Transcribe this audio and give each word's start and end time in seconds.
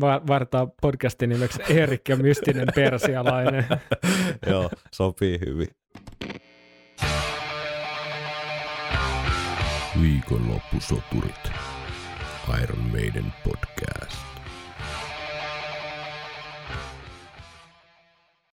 va- 0.00 0.22
vartaa 0.26 0.66
podcastin 0.82 1.28
nimeksi 1.30 1.62
Erik 1.68 2.08
ja 2.08 2.16
mystinen 2.16 2.68
persialainen. 2.74 3.66
Joo, 4.50 4.70
sopii 4.92 5.38
hyvin. 5.46 5.68
Viikonloppusoturit. 10.00 11.52
Iron 12.62 12.78
Maiden 12.90 13.32
podcast. 13.44 14.18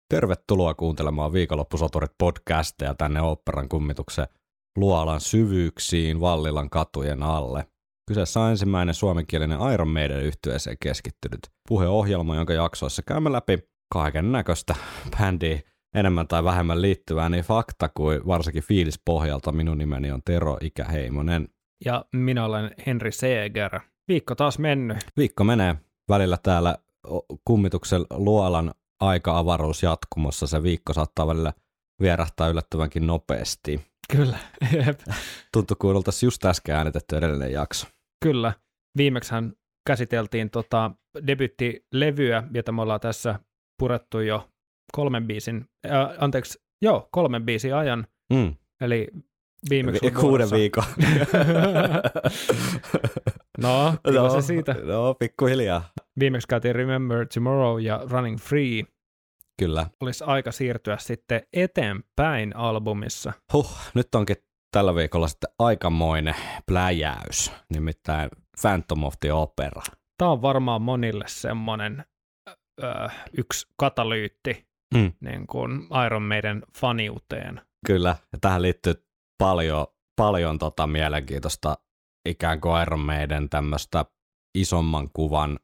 Tervetuloa 0.10 0.74
kuuntelemaan 0.74 1.34
Viikonloppusoturit 1.34 2.12
podcastia 2.18 2.94
tänne 2.96 3.22
oopperan 3.22 3.70
kummituksen 3.70 4.28
luolan 4.78 5.22
syvyyksiin 5.22 6.20
Vallilan 6.22 6.70
katujen 6.70 7.24
alle. 7.24 7.66
Kyseessä 8.08 8.40
on 8.40 8.50
ensimmäinen 8.50 8.96
suomenkielinen 8.96 9.60
Iron 9.74 9.88
Maiden 9.88 10.24
yhtyeeseen 10.24 10.78
keskittynyt 10.80 11.40
puheohjelma, 11.70 12.36
jonka 12.36 12.54
jaksoissa 12.54 13.02
käymme 13.02 13.32
läpi 13.32 13.60
kaiken 13.94 14.32
näköistä 14.32 14.76
bändiä 15.18 15.60
enemmän 15.96 16.28
tai 16.28 16.44
vähemmän 16.44 16.82
liittyvää 16.82 17.30
niin 17.30 17.44
fakta 17.44 17.90
kuin 17.90 18.28
varsinkin 18.28 18.64
fiilispohjalta. 18.64 19.52
Minun 19.52 19.78
nimeni 19.78 20.12
on 20.12 20.22
Tero 20.26 20.58
Ikäheimonen. 20.62 21.50
Ja 21.86 22.06
minä 22.16 22.46
olen 22.46 22.72
Henri 22.88 23.12
Seeger. 23.12 23.80
Viikko 24.08 24.36
taas 24.36 24.60
mennyt. 24.60 24.98
Viikko 25.18 25.44
menee 25.44 25.76
välillä 26.10 26.38
täällä 26.44 26.78
kummituksen 27.46 28.02
luolan 28.10 28.72
aika-avaruus 29.00 29.84
jatkumossa. 29.84 30.48
Se 30.48 30.64
viikko 30.64 30.94
saattaa 30.94 31.28
välillä 31.28 31.54
vierähtää 32.02 32.48
yllättävänkin 32.48 33.08
nopeasti. 33.08 33.93
Kyllä, 34.12 34.38
jep. 34.86 35.00
Tuntuu 35.54 35.78
kuin 35.80 35.96
oltaisiin 35.96 36.28
just 36.28 36.46
äsken 36.46 36.76
äänitetty 36.76 37.18
edellinen 37.18 37.52
jakso. 37.52 37.88
Kyllä. 38.24 38.54
Viimeksihän 38.98 39.54
käsiteltiin 39.88 40.50
tota 40.50 40.92
debyttilevyä, 41.28 42.44
jota 42.54 42.72
me 42.72 42.82
ollaan 42.82 43.00
tässä 43.00 43.40
purettu 43.80 44.20
jo 44.20 44.50
kolmen 44.92 45.28
biisin, 45.28 45.66
äh, 45.86 46.08
anteeksi, 46.20 46.60
joo, 46.82 47.08
kolmen 47.12 47.44
biisin 47.46 47.76
ajan, 47.76 48.08
Mm. 48.34 48.56
eli 48.82 49.08
viimeksi 49.70 50.06
Vi- 50.06 50.12
kuuden 50.12 50.52
viikon. 50.52 50.84
no, 53.58 53.96
kyllä 54.08 54.30
se 54.30 54.42
siitä. 54.42 54.74
No, 54.84 55.14
pikkuhiljaa. 55.14 55.90
Viimeksi 56.20 56.48
käytiin 56.48 56.76
Remember 56.76 57.28
Tomorrow 57.34 57.82
ja 57.82 58.02
Running 58.10 58.38
Free. 58.40 58.84
Kyllä. 59.60 59.88
Olisi 60.02 60.24
aika 60.24 60.52
siirtyä 60.52 60.98
sitten 60.98 61.42
eteenpäin 61.54 62.56
albumissa. 62.56 63.34
Huh, 63.54 63.78
nyt 63.94 64.16
onkin 64.16 64.36
tällä 64.72 64.96
viikolla 64.96 65.28
sitten 65.28 65.50
aikamoinen 65.60 66.36
pläjäys, 66.68 67.52
nimittäin 67.74 68.30
Phantom 68.62 69.04
of 69.04 69.14
the 69.20 69.34
Opera. 69.34 69.82
Tämä 70.18 70.32
on 70.32 70.42
varmaan 70.42 70.82
monille 70.82 71.26
semmoinen 71.28 72.06
ö, 72.84 73.10
yksi 73.38 73.68
katalyytti 73.78 74.66
Mm. 74.96 75.14
niin 75.22 75.48
kuin 75.48 75.88
Iron 76.06 76.24
Maiden 76.24 76.64
faniuteen. 76.78 77.62
Kyllä, 77.86 78.16
ja 78.34 78.40
tähän 78.42 78.62
liittyy 78.62 78.94
paljon, 79.38 79.88
paljon 80.16 80.60
tota 80.60 80.88
mielenkiintoista 80.88 81.78
ikään 82.30 82.62
kuin 82.62 82.82
Iron 82.82 83.00
Maiden 83.00 83.50
tämmöistä 83.50 84.06
isomman 84.58 85.10
kuvan 85.14 85.60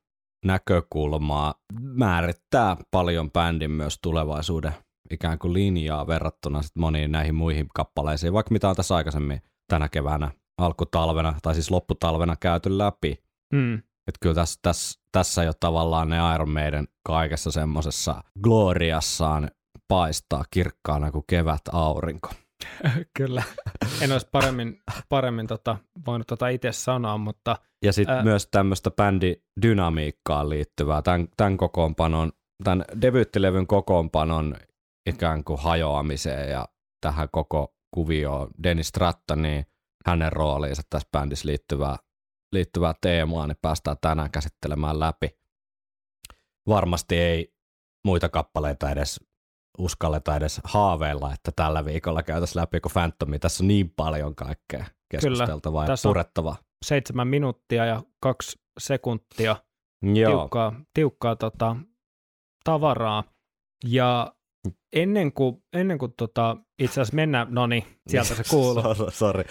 näkökulmaa. 0.45 1.56
Määrittää 1.82 2.78
paljon 2.92 3.32
bändin 3.32 3.72
myös 3.72 4.00
tulevaisuuden 4.02 4.73
ikään 5.12 5.40
kuin 5.40 5.54
linjaa 5.54 6.08
verrattuna 6.08 6.62
sit 6.62 6.76
moniin 6.76 7.12
näihin 7.12 7.36
muihin 7.36 7.68
kappaleisiin, 7.76 8.34
vaikka 8.34 8.52
mitä 8.52 8.70
on 8.70 8.76
tässä 8.76 8.95
aikaisemmin 8.95 9.42
tänä 9.67 9.90
keväänä, 9.90 10.32
alkutalvena 10.58 11.36
tai 11.42 11.54
siis 11.54 11.72
lopputalvena 11.72 12.36
käyty 12.36 12.78
läpi. 12.78 13.23
Mm. 13.54 13.73
Että 14.08 14.20
kyllä 14.22 14.36
tässä, 14.36 14.60
tässä, 14.62 15.00
tässä 15.12 15.44
jo 15.44 15.54
tavallaan 15.60 16.10
ne 16.10 16.17
Iron 16.36 16.50
Maiden 16.50 16.88
kaikessa 17.08 17.52
semmoisessa 17.52 18.23
gloriassaan 18.44 19.52
paistaa 19.88 20.44
kirkkaana 20.52 21.12
kuin 21.12 21.23
kevät 21.28 21.62
aurinko. 21.72 22.30
Kyllä. 23.18 23.44
En 24.02 24.11
olisi 24.11 24.28
paremmin, 24.32 24.82
paremmin 25.10 25.48
tota, 25.48 25.78
voinut 26.06 26.28
tota 26.28 26.48
itse 26.48 26.72
sanoa, 26.72 27.17
mutta 27.17 27.58
Ja 27.86 27.94
sitten 27.94 28.16
Ää. 28.16 28.23
myös 28.23 28.48
tämmöistä 28.52 28.92
bändidynamiikkaan 28.92 30.50
liittyvää, 30.50 31.02
tämän, 31.02 31.28
tämän 31.38 31.58
kokoonpanon, 31.58 32.32
tämän 32.64 32.86
debyyttilevyn 33.02 33.67
kokoonpanon 33.67 34.56
ikään 35.10 35.44
kuin 35.44 35.60
hajoamiseen 35.60 36.50
ja 36.50 36.67
tähän 37.02 37.28
koko 37.32 37.76
kuvioon 37.94 38.48
Dennis 38.64 38.88
Stratton, 38.88 39.42
niin 39.42 39.66
hänen 40.06 40.32
rooliinsa 40.32 40.82
tässä 40.89 41.10
bändissä 41.12 41.48
liittyvää, 41.48 41.98
liittyvää 42.54 42.94
teemaa, 43.02 43.48
niin 43.48 43.58
päästään 43.62 43.98
tänään 44.02 44.32
käsittelemään 44.32 45.00
läpi. 45.00 45.39
Varmasti 46.67 47.17
ei 47.17 47.54
muita 48.06 48.30
kappaleita 48.30 48.89
edes 48.89 49.29
uskalleta 49.80 50.36
edes 50.36 50.62
haaveilla, 50.64 51.34
että 51.34 51.52
tällä 51.56 51.86
viikolla 51.86 52.23
käytäisiin 52.23 52.62
läpi, 52.62 52.80
kun 52.80 52.92
Phantomi. 52.92 53.40
Tässä 53.40 53.64
on 53.64 53.67
niin 53.67 53.90
paljon 53.95 54.36
kaikkea 54.36 54.86
keskusteltavaa 55.12 55.84
ja 55.84 55.88
Tässä 55.88 56.10
on- 56.10 56.14
purettavaa. 56.14 56.56
seitsemän 56.86 57.28
minuuttia 57.28 57.86
ja 57.86 58.04
kaksi 58.22 58.60
sekuntia 58.80 59.56
Joo, 60.02 60.32
tiukkaa, 60.39 60.73
tiukkaa 60.94 61.36
tota, 61.36 61.76
tavaraa. 62.64 63.23
Ja 63.86 64.34
ennen 64.94 65.34
kuin, 65.34 65.64
ennen 65.73 65.98
kuin 65.98 66.14
tota, 66.18 66.58
itse 66.80 66.94
asiassa 67.02 67.16
mennään, 67.16 67.48
no 67.50 67.68
niin, 67.68 67.84
sieltä 68.08 68.36
se 68.36 68.44
kuuluu. 68.50 68.84
So- 68.95 69.12
Sori. 69.12 69.44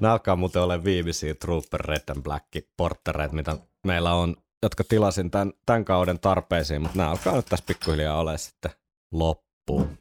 Nämä 0.00 0.12
alkaa 0.12 0.36
muuten 0.36 0.62
olla 0.62 0.84
viimeisiä 0.84 1.34
Trooper 1.34 1.80
Red 1.80 2.02
and 2.10 2.22
Black 2.22 2.46
porttereita, 2.76 3.34
mitä 3.34 3.56
meillä 3.86 4.14
on, 4.14 4.36
jotka 4.62 4.84
tilasin 4.84 5.30
tämän, 5.30 5.52
tämän 5.66 5.84
kauden 5.84 6.20
tarpeisiin, 6.20 6.82
mutta 6.82 6.98
nämä 6.98 7.10
alkaa 7.10 7.36
nyt 7.36 7.46
tässä 7.46 7.64
pikkuhiljaa 7.68 8.20
ole 8.20 8.38
sitten 8.38 8.70
loppuun. 9.68 9.98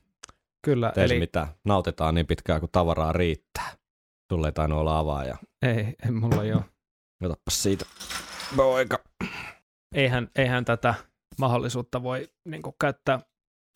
Kyllä, 0.66 0.94
Eli 0.96 1.06
eli 1.06 1.20
mitä, 1.20 1.48
nautitaan 1.66 2.16
niin 2.16 2.28
pitkään 2.28 2.60
kuin 2.60 2.72
tavaraa 2.72 3.14
riittää. 3.14 3.76
Sulle 4.32 4.48
ei 4.48 4.52
tainnut 4.52 4.80
olla 4.80 5.00
avaaja. 5.00 5.38
ei, 5.62 5.96
ei 6.06 6.12
mulla 6.12 6.44
ei 6.44 6.54
ole. 6.54 6.64
Otapas 7.24 7.64
siitä. 7.64 7.86
Poika. 8.56 9.00
Eihän, 9.96 10.30
eihän 10.36 10.66
tätä 10.66 10.94
mahdollisuutta 11.40 12.04
voi 12.04 12.28
niin 12.46 12.62
kuin, 12.62 12.76
käyttää 12.82 13.20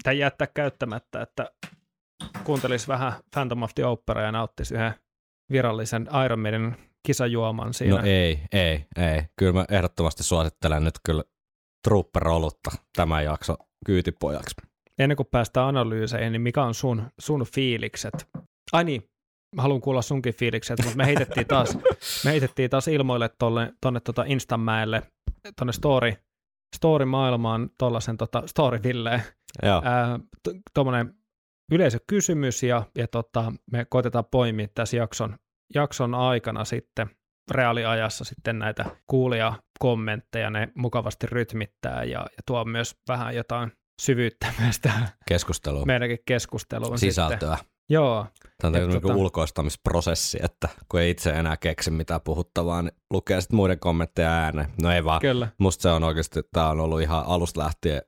tai 0.03 0.19
jättää 0.19 0.47
käyttämättä, 0.47 1.21
että 1.21 1.51
kuuntelisi 2.43 2.87
vähän 2.87 3.13
Phantom 3.31 3.63
of 3.63 3.71
the 3.75 3.85
Opera 3.85 4.21
ja 4.21 4.31
nauttisi 4.31 4.73
yhden 4.73 4.93
virallisen 5.51 6.09
Iron 6.25 6.39
Maiden 6.39 6.77
kisajuoman 7.07 7.73
siinä. 7.73 7.95
No 7.95 8.01
ei, 8.05 8.41
ei, 8.51 8.85
ei. 8.95 9.21
Kyllä 9.35 9.53
mä 9.53 9.65
ehdottomasti 9.69 10.23
suosittelen 10.23 10.83
nyt 10.83 10.95
kyllä 11.03 11.23
Trooper-olutta 11.87 12.71
tämän 12.95 13.23
jakso 13.23 13.55
kyytipojaksi. 13.85 14.70
Ennen 14.99 15.15
kuin 15.15 15.27
päästään 15.31 15.67
analyyseihin, 15.67 16.31
niin 16.31 16.41
mikä 16.41 16.63
on 16.63 16.73
sun, 16.73 17.03
sun 17.19 17.45
fiilikset? 17.53 18.27
Ai 18.71 18.83
niin, 18.83 19.09
mä 19.55 19.61
haluan 19.61 19.81
kuulla 19.81 20.01
sunkin 20.01 20.33
fiilikset, 20.33 20.79
mutta 20.83 20.97
me 20.97 21.05
heitettiin 21.05 21.47
taas, 21.47 21.77
me 22.25 22.31
heitettiin 22.31 22.69
taas 22.69 22.87
ilmoille 22.87 23.29
tolle, 23.39 23.73
tonne 23.81 23.99
tota 23.99 24.23
Instamäelle, 24.27 25.01
tonne 25.55 25.73
story, 25.73 26.13
story-maailmaan, 26.75 27.69
tollasen 27.77 28.17
tota, 28.17 28.43
story-villeen, 28.45 29.21
Joo, 29.63 29.81
ää, 29.85 30.19
t- 30.19 30.61
tommonen 30.73 31.13
yleisökysymys 31.71 32.63
ja, 32.63 32.83
ja 32.97 33.07
tota, 33.07 33.53
me 33.71 33.85
koitetaan 33.85 34.25
poimia 34.31 34.67
tässä 34.75 34.97
jakson, 34.97 35.37
jakson 35.75 36.15
aikana 36.15 36.65
sitten 36.65 37.09
reaaliajassa 37.51 38.23
sitten 38.23 38.59
näitä 38.59 38.85
kuulia 39.07 39.53
kommentteja, 39.79 40.49
ne 40.49 40.71
mukavasti 40.75 41.27
rytmittää 41.27 42.03
ja, 42.03 42.19
ja 42.19 42.43
tuo 42.45 42.65
myös 42.65 42.95
vähän 43.07 43.35
jotain 43.35 43.71
syvyyttä 44.01 44.53
myös 44.59 44.79
tähän 44.79 45.07
keskustelu. 45.27 45.85
meidänkin 45.85 46.19
keskusteluun. 46.25 46.99
Sisältöä. 46.99 47.55
Sitten. 47.57 47.71
Joo, 47.89 48.25
Tämä 48.61 48.77
on 48.83 48.89
niin 48.89 49.01
tota- 49.03 49.15
ulkoistamisprosessi, 49.15 50.39
että 50.43 50.69
kun 50.89 50.99
ei 50.99 51.09
itse 51.09 51.29
enää 51.29 51.57
keksi 51.57 51.91
mitään 51.91 52.21
puhuttavaa, 52.21 52.81
niin 52.81 52.91
lukee 53.13 53.41
sitten 53.41 53.55
muiden 53.55 53.79
kommentteja 53.79 54.31
ääneen. 54.31 54.67
No 54.81 54.91
ei 54.91 55.03
vaan. 55.03 55.21
kyllä. 55.21 55.47
Musta 55.57 55.81
se 55.81 55.89
on 55.89 56.03
oikeasti, 56.03 56.39
tämä 56.53 56.69
on 56.69 56.79
ollut 56.79 57.01
ihan 57.01 57.25
alusta 57.25 57.59
lähtien 57.61 58.01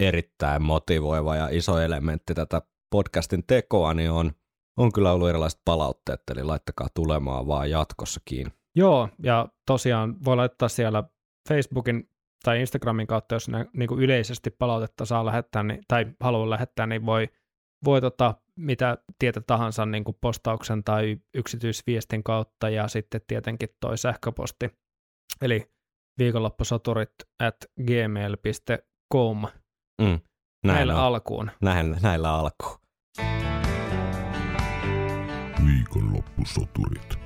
erittäin 0.00 0.62
motivoiva 0.62 1.36
ja 1.36 1.48
iso 1.50 1.78
elementti 1.80 2.34
tätä 2.34 2.62
podcastin 2.90 3.44
tekoa, 3.46 3.94
niin 3.94 4.10
on, 4.10 4.32
on 4.76 4.92
kyllä 4.92 5.12
ollut 5.12 5.28
erilaiset 5.28 5.60
palautteet, 5.64 6.20
eli 6.30 6.42
laittakaa 6.42 6.88
tulemaan 6.94 7.46
vaan 7.46 7.70
jatkossakin. 7.70 8.52
Joo, 8.76 9.08
ja 9.22 9.48
tosiaan 9.66 10.24
voi 10.24 10.36
laittaa 10.36 10.68
siellä 10.68 11.04
Facebookin 11.48 12.10
tai 12.42 12.60
Instagramin 12.60 13.06
kautta, 13.06 13.34
jos 13.34 13.48
ne, 13.48 13.66
niin 13.72 13.88
kuin 13.88 14.00
yleisesti 14.00 14.50
palautetta 14.50 15.04
saa 15.04 15.26
lähettää 15.26 15.62
niin, 15.62 15.80
tai 15.88 16.06
haluaa 16.20 16.50
lähettää, 16.50 16.86
niin 16.86 17.06
voi, 17.06 17.28
voi 17.84 18.00
tota, 18.00 18.34
mitä 18.56 18.98
tietä 19.18 19.40
tahansa 19.40 19.86
niin 19.86 20.04
kuin 20.04 20.16
postauksen 20.20 20.84
tai 20.84 21.16
yksityisviestin 21.34 22.24
kautta 22.24 22.68
ja 22.68 22.88
sitten 22.88 23.20
tietenkin 23.26 23.68
toi 23.80 23.98
sähköposti. 23.98 24.70
Eli 25.42 25.70
viikonloppusoturit 26.18 27.10
at 27.42 27.56
gmail.com 27.86 29.46
Mm, 30.02 30.06
näin 30.06 30.20
näillä 30.64 30.94
on. 30.94 31.00
alkuun. 31.00 31.50
Näin, 31.62 31.96
näillä 32.02 32.34
alkuun. 32.34 32.78
Viikonloppusoturit. 35.66 37.18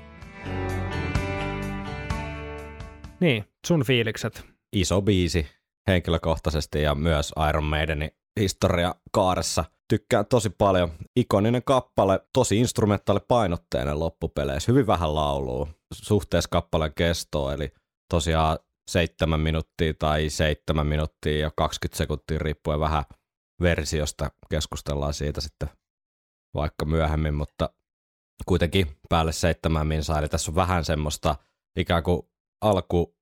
Niin, 3.20 3.44
sun 3.66 3.84
fiilikset. 3.84 4.51
Iso 4.72 5.02
biisi, 5.02 5.46
henkilökohtaisesti 5.88 6.82
ja 6.82 6.94
myös 6.94 7.32
Iron 7.48 7.64
Maidenin 7.64 8.10
historia 8.40 8.94
kaaressa. 9.12 9.64
Tykkään 9.88 10.26
tosi 10.26 10.50
paljon. 10.50 10.92
Ikoninen 11.16 11.62
kappale, 11.64 12.20
tosi 12.32 12.58
instrumentaali 12.58 13.20
painotteinen 13.28 13.98
loppupeleissä. 13.98 14.72
Hyvin 14.72 14.86
vähän 14.86 15.14
lauluu 15.14 15.68
suhteessa 15.94 16.50
kappaleen 16.50 16.94
kestoon, 16.94 17.52
eli 17.52 17.72
tosiaan 18.12 18.58
seitsemän 18.90 19.40
minuuttia 19.40 19.94
tai 19.98 20.30
seitsemän 20.30 20.86
minuuttia 20.86 21.38
ja 21.38 21.50
20 21.56 21.98
sekuntia 21.98 22.38
riippuen 22.38 22.80
vähän 22.80 23.04
versiosta. 23.60 24.30
Keskustellaan 24.50 25.14
siitä 25.14 25.40
sitten 25.40 25.68
vaikka 26.54 26.84
myöhemmin, 26.84 27.34
mutta 27.34 27.70
kuitenkin 28.46 28.86
päälle 29.08 29.32
seitsemän 29.32 29.86
minsaa. 29.86 30.18
Eli 30.18 30.28
tässä 30.28 30.50
on 30.50 30.54
vähän 30.54 30.84
semmoista 30.84 31.36
ikään 31.76 32.02
kuin 32.02 32.22
alku 32.60 33.16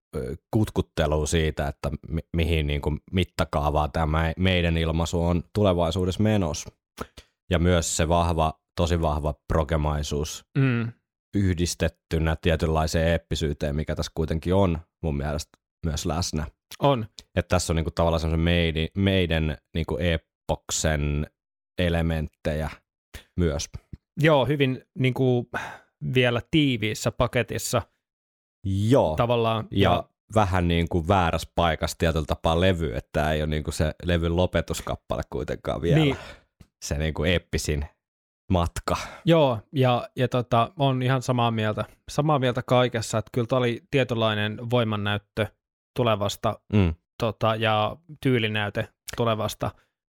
kutkuttelua 0.51 1.27
siitä, 1.27 1.69
että 1.69 1.91
mi- 2.09 2.29
mihin 2.37 2.67
niin 2.67 2.81
kuin 2.81 3.01
mittakaavaa 3.13 3.89
tämä 3.89 4.33
meidän 4.39 4.77
ilmaisu 4.77 5.23
on 5.25 5.43
tulevaisuudessa 5.55 6.23
menossa. 6.23 6.71
Ja 7.51 7.59
myös 7.59 7.97
se 7.97 8.09
vahva, 8.09 8.61
tosi 8.77 9.01
vahva 9.01 9.35
progemaisuus 9.49 10.45
Mm. 10.59 10.93
yhdistettynä 11.37 12.37
tietynlaiseen 12.43 13.09
eeppisyyteen, 13.09 13.77
mikä 13.77 13.97
tässä 13.97 14.13
kuitenkin 14.15 14.55
on 14.55 14.79
mun 15.03 15.17
mielestä 15.17 15.59
myös 15.87 16.07
läsnä. 16.07 16.47
On. 16.79 17.07
Että 17.35 17.49
tässä 17.49 17.73
on 17.73 17.77
niinku 17.77 17.91
tavallaan 17.91 18.21
semmoisen 18.21 18.41
meidän, 18.45 18.89
meidän 18.97 19.57
niinku 19.75 19.99
epoksen 20.01 21.27
elementtejä 21.79 22.71
myös. 23.37 23.69
Joo, 24.21 24.47
hyvin 24.47 24.85
niin 24.99 25.15
kuin, 25.15 25.47
vielä 26.15 26.43
tiiviissä 26.51 27.11
paketissa 27.11 27.83
Joo, 28.65 29.17
tavallaan. 29.17 29.69
ja 29.71 30.05
vähän 30.35 30.69
niin 30.69 30.89
kuin 30.89 31.09
väärässä 31.09 31.53
paikassa 31.55 31.99
tietyllä 31.99 32.27
tapaa 32.27 32.61
levy, 32.61 32.95
että 32.95 33.09
tämä 33.13 33.33
ei 33.33 33.43
ole 33.43 33.51
niin 33.51 33.65
kuin 33.65 33.75
se 33.75 33.95
levyn 34.05 34.37
lopetuskappale 34.37 35.23
kuitenkaan 35.31 35.83
vielä. 35.83 35.99
Niin. 35.99 36.17
Se 36.83 36.99
niin 36.99 37.15
kuin 37.15 37.31
eeppisin 37.31 37.85
matka. 38.51 38.97
Joo, 39.25 39.59
ja, 39.73 40.09
ja 40.17 40.29
tota, 40.29 40.73
on 40.79 41.03
ihan 41.03 41.23
samaa 41.23 41.51
mieltä, 41.51 41.85
samaa 42.11 42.39
mieltä 42.39 42.63
kaikessa, 42.63 43.19
että 43.19 43.31
kyllä 43.33 43.47
tämä 43.47 43.59
oli 43.59 43.83
tietynlainen 43.91 44.71
voimannäyttö 44.71 45.47
tulevasta 45.97 46.61
Mm. 46.73 46.95
tota, 47.23 47.57
ja 47.57 47.97
tyylinäyte 48.23 48.89
tulevasta 49.17 49.71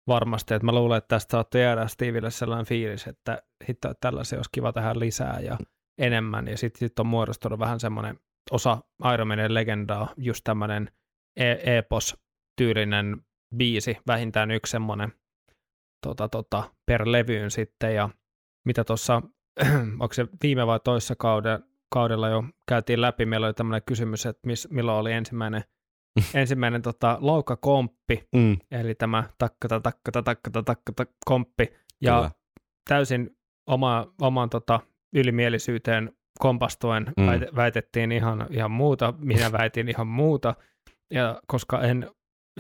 varmasti, 0.09 0.55
että 0.55 0.67
mä 0.67 0.73
luulen, 0.73 0.99
että 0.99 1.09
tästä 1.09 1.33
saatte 1.33 1.61
jäädä 1.61 1.87
Steville 1.87 2.31
sellainen 2.31 2.67
fiilis, 2.67 3.07
että 3.07 3.43
hitto, 3.69 3.91
että 3.91 4.01
tällaisia 4.01 4.39
olisi 4.39 4.51
kiva 4.53 4.73
tehdä 4.73 4.93
lisää 4.99 5.41
ja 5.41 5.59
enemmän, 5.99 6.49
ja 6.49 6.59
sitten 6.59 6.79
sit 6.79 6.99
on 6.99 7.07
muodostunut 7.07 7.59
vähän 7.59 7.81
semmoinen 7.81 8.19
osa 8.51 8.79
Iron 9.15 9.29
Maiden 9.29 9.55
legendaa, 9.55 10.15
just 10.17 10.41
tämmöinen 10.45 10.91
e- 11.37 11.79
epos-tyylinen 11.79 13.17
biisi, 13.57 13.97
vähintään 14.07 14.51
yksi 14.51 14.71
semmoinen 14.71 15.13
tota, 16.07 16.29
tota, 16.29 16.71
per 16.87 17.03
levyyn 17.13 17.51
sitten, 17.51 17.95
ja 17.95 18.09
mitä 18.65 18.85
tuossa, 18.85 19.23
onko 20.01 20.13
se 20.13 20.27
viime 20.43 20.67
vai 20.67 20.81
toissa 20.85 21.15
kauden, 21.17 21.65
kaudella 21.91 22.29
jo 22.29 22.45
käytiin 22.69 23.01
läpi, 23.01 23.27
meillä 23.27 23.47
oli 23.47 23.55
tämmöinen 23.55 23.83
kysymys, 23.87 24.27
että 24.27 24.47
mis, 24.47 24.69
milloin 24.71 24.99
oli 24.99 25.13
ensimmäinen, 25.13 25.65
ensimmäinen 26.35 26.83
tota, 26.83 27.19
laukakomppi, 27.21 28.29
Mm. 28.35 28.57
eli 28.71 28.95
tämä 28.95 29.25
takkata 29.39 29.81
takkata 29.81 30.23
takkata 30.23 30.63
takkata 30.63 31.07
komppi, 31.25 31.69
ja 32.01 32.17
Kyllä. 32.17 32.31
täysin 32.89 33.37
oma, 33.67 34.13
oman 34.21 34.51
tota, 34.51 34.81
ylimielisyyteen 35.15 36.18
kompastuen 36.39 37.13
Mm. 37.17 37.57
väitettiin 37.57 38.13
ihan, 38.13 38.47
ihan 38.51 38.71
muuta, 38.71 39.15
minä 39.19 39.53
väitin 39.61 39.89
ihan 39.89 40.07
muuta, 40.07 40.55
ja 41.11 41.41
koska 41.47 41.81
en, 41.81 42.11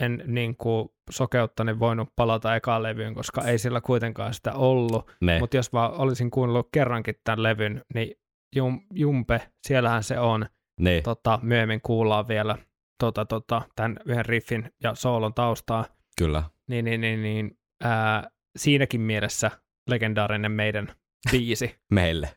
en 0.00 0.22
niin 0.26 0.56
kuin 0.56 0.88
sokeuttani 1.10 1.78
voinut 1.78 2.08
palata 2.16 2.56
ekaan 2.56 2.82
levyyn, 2.82 3.14
koska 3.14 3.42
ei 3.42 3.58
sillä 3.58 3.80
kuitenkaan 3.80 4.34
sitä 4.34 4.52
ollut, 4.52 5.10
mutta 5.40 5.56
jos 5.56 5.72
vaan 5.72 5.92
olisin 5.92 6.30
kuunnellut 6.30 6.68
kerrankin 6.72 7.14
tämän 7.24 7.42
levyn, 7.42 7.82
niin 7.94 8.14
jum, 8.56 8.80
Jumpe, 8.94 9.40
siellähän 9.66 10.02
se 10.02 10.18
on, 10.18 10.46
ne. 10.80 11.00
tota, 11.00 11.38
myöhemmin 11.42 11.80
kuullaan 11.82 12.28
vielä 12.28 12.58
tota, 12.98 13.24
tota, 13.24 13.62
tämän 13.76 13.96
yhden 14.06 14.26
riffin 14.26 14.72
ja 14.82 14.94
soolon 14.94 15.34
taustaa, 15.34 15.84
Kyllä. 16.18 16.42
niin, 16.68 16.84
niin, 16.84 17.00
niin, 17.00 17.22
niin 17.22 17.58
ää, 17.84 18.30
siinäkin 18.58 19.00
mielessä 19.00 19.50
legendaarinen 19.90 20.52
meidän 20.52 20.92
biisi. 21.30 21.76
Meille. 21.92 22.28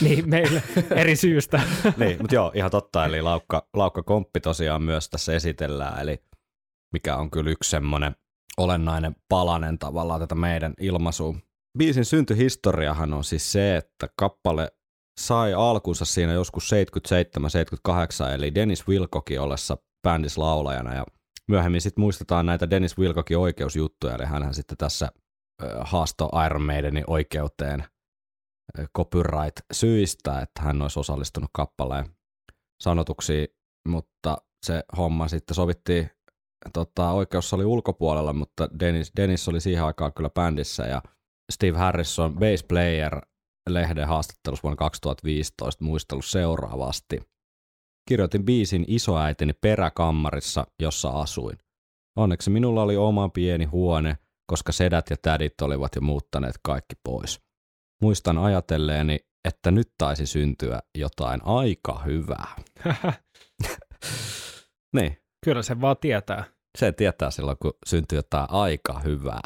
Niin, 0.00 0.28
meille 0.28 0.62
eri 0.90 1.16
syystä. 1.16 1.60
niin, 1.96 2.16
mutta 2.20 2.34
joo, 2.34 2.52
ihan 2.54 2.70
totta. 2.70 3.04
Eli 3.04 3.22
laukka, 3.22 3.68
laukka 3.74 4.02
komppi 4.02 4.40
tosiaan 4.40 4.82
myös 4.82 5.08
tässä 5.08 5.34
esitellään, 5.34 6.00
eli 6.00 6.22
mikä 6.92 7.16
on 7.16 7.30
kyllä 7.30 7.50
yksi 7.50 7.70
semmoinen 7.70 8.16
olennainen 8.58 9.16
palanen 9.28 9.78
tavallaan 9.78 10.20
tätä 10.20 10.34
meidän 10.34 10.74
ilmaisua. 10.80 11.34
Biisin 11.78 12.04
syntyhistoriahan 12.04 13.14
on 13.14 13.24
siis 13.24 13.52
se, 13.52 13.76
että 13.76 14.08
kappale 14.16 14.72
sai 15.20 15.54
alkunsa 15.54 16.04
siinä 16.04 16.32
joskus 16.32 16.70
77-78, 18.28 18.30
eli 18.34 18.54
Dennis 18.54 18.88
Wilcokin 18.88 19.40
ollessa 19.40 19.78
bändissä 20.02 20.40
laulajana, 20.40 20.94
ja 20.94 21.04
myöhemmin 21.48 21.80
sitten 21.80 22.02
muistetaan 22.02 22.46
näitä 22.46 22.70
Dennis 22.70 22.98
Wilcokin 22.98 23.38
oikeusjuttuja, 23.38 24.14
eli 24.14 24.24
hän 24.24 24.54
sitten 24.54 24.78
tässä 24.78 25.08
haasto 25.80 26.30
Iron 26.46 26.62
Maidenin 26.62 27.04
oikeuteen 27.06 27.84
copyright-syistä, 28.96 30.40
että 30.40 30.62
hän 30.62 30.82
olisi 30.82 31.00
osallistunut 31.00 31.50
kappaleen 31.52 32.04
sanotuksiin, 32.82 33.48
mutta 33.88 34.36
se 34.66 34.84
homma 34.96 35.28
sitten 35.28 35.54
sovittiin 35.54 36.10
tota, 36.72 37.10
oikeus 37.10 37.52
oli 37.52 37.64
ulkopuolella, 37.64 38.32
mutta 38.32 38.68
Dennis, 38.80 39.12
Dennis 39.16 39.48
oli 39.48 39.60
siihen 39.60 39.84
aikaan 39.84 40.12
kyllä 40.12 40.30
bändissä 40.30 40.82
ja 40.82 41.02
Steve 41.52 41.78
Harrison, 41.78 42.34
bass 42.34 42.64
player, 42.64 43.20
lehden 43.68 44.08
haastattelussa 44.08 44.62
vuonna 44.62 44.76
2015 44.76 45.84
muistellut 45.84 46.24
seuraavasti. 46.24 47.20
Kirjoitin 48.08 48.44
biisin 48.44 48.84
isoäitini 48.88 49.52
peräkammarissa, 49.52 50.66
jossa 50.82 51.08
asuin. 51.08 51.58
Onneksi 52.16 52.50
minulla 52.50 52.82
oli 52.82 52.96
oma 52.96 53.28
pieni 53.28 53.64
huone, 53.64 54.18
koska 54.46 54.72
sedät 54.72 55.10
ja 55.10 55.16
tädit 55.22 55.60
olivat 55.60 55.94
jo 55.94 56.00
muuttaneet 56.00 56.54
kaikki 56.62 56.96
pois. 57.04 57.40
Muistan 58.00 58.38
ajatelleeni, 58.38 59.18
että 59.44 59.70
nyt 59.70 59.92
taisi 59.98 60.26
syntyä 60.26 60.80
jotain 60.98 61.40
aika 61.44 62.02
hyvää. 62.06 62.56
niin, 64.96 65.16
Kyllä 65.44 65.62
se 65.62 65.80
vaan 65.80 65.96
tietää. 66.00 66.44
se 66.78 66.92
tietää 66.92 67.30
silloin, 67.30 67.56
kun 67.62 67.72
syntyy 67.86 68.18
jotain 68.18 68.46
aika 68.50 68.98
hyvää. 68.98 69.40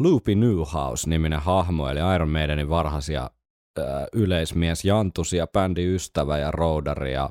Loopy 0.00 0.34
Newhouse-niminen 0.34 1.40
hahmo, 1.40 1.88
eli 1.88 2.14
Iron 2.14 2.30
Maidenin 2.30 2.68
varhaisia 2.68 3.30
ö, 3.78 3.82
yleismies, 4.12 4.84
jantusia, 4.84 5.46
bändiystävä 5.46 6.38
ja 6.38 6.50
roudari 6.50 7.12
ja, 7.12 7.30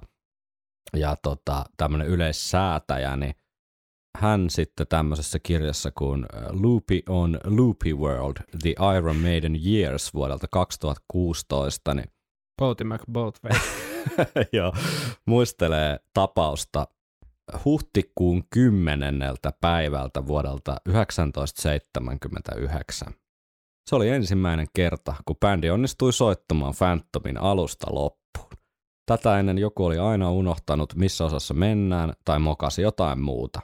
ja 0.96 1.16
tota, 1.24 1.66
tämmöinen 1.78 2.08
yleissäätäjä, 2.08 3.18
niin 3.18 3.34
hän 4.18 4.50
sitten 4.50 4.88
tämmöisessä 4.88 5.40
kirjassa 5.40 5.92
kuin 5.92 6.24
ö, 6.24 6.28
Loopy 6.52 7.02
on 7.10 7.40
Loopy 7.44 7.94
World, 7.94 8.38
The 8.62 8.76
Iron 8.98 9.16
Maiden 9.16 9.60
Years 9.68 10.14
vuodelta 10.14 10.48
2016, 10.52 11.94
niin 11.94 12.12
Boaty 12.58 12.84
McBoatway. 12.84 13.52
Joo, 14.54 14.74
muistelee 15.26 16.00
tapausta 16.14 16.88
huhtikuun 17.66 18.44
10. 18.50 19.20
päivältä 19.62 20.28
vuodelta 20.28 20.78
1979. 20.84 23.14
Se 23.90 23.96
oli 23.96 24.10
ensimmäinen 24.10 24.68
kerta, 24.74 25.16
kun 25.26 25.36
bändi 25.40 25.70
onnistui 25.70 26.14
soittamaan 26.14 26.74
Phantomin 26.78 27.38
alusta 27.38 27.88
loppuun. 27.90 28.50
Tätä 29.06 29.40
ennen 29.40 29.58
joku 29.58 29.86
oli 29.86 29.98
aina 29.98 30.32
unohtanut, 30.32 30.96
missä 30.96 31.26
osassa 31.26 31.54
mennään 31.54 32.14
tai 32.26 32.40
mokasi 32.40 32.82
jotain 32.82 33.22
muuta. 33.22 33.60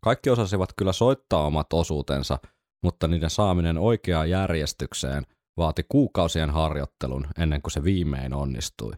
Kaikki 0.00 0.30
osasivat 0.30 0.72
kyllä 0.76 0.92
soittaa 0.92 1.46
omat 1.46 1.72
osuutensa, 1.72 2.38
mutta 2.82 3.08
niiden 3.08 3.30
saaminen 3.30 3.78
oikeaan 3.78 4.30
järjestykseen 4.30 5.26
vaati 5.56 5.82
kuukausien 5.88 6.50
harjoittelun 6.50 7.26
ennen 7.38 7.62
kuin 7.62 7.72
se 7.72 7.84
viimein 7.84 8.34
onnistui. 8.34 8.92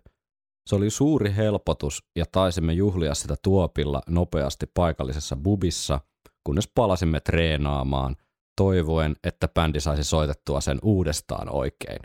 Se 0.66 0.76
oli 0.76 0.90
suuri 0.90 1.36
helpotus 1.36 2.04
ja 2.16 2.24
taisimme 2.32 2.72
juhlia 2.72 3.14
sitä 3.14 3.34
tuopilla 3.42 4.02
nopeasti 4.08 4.66
paikallisessa 4.74 5.36
bubissa, 5.36 6.00
kunnes 6.44 6.68
palasimme 6.74 7.20
treenaamaan, 7.20 8.16
toivoen, 8.56 9.16
että 9.24 9.48
bändi 9.48 9.80
saisi 9.80 10.04
soitettua 10.04 10.60
sen 10.60 10.78
uudestaan 10.82 11.48
oikein. 11.54 12.00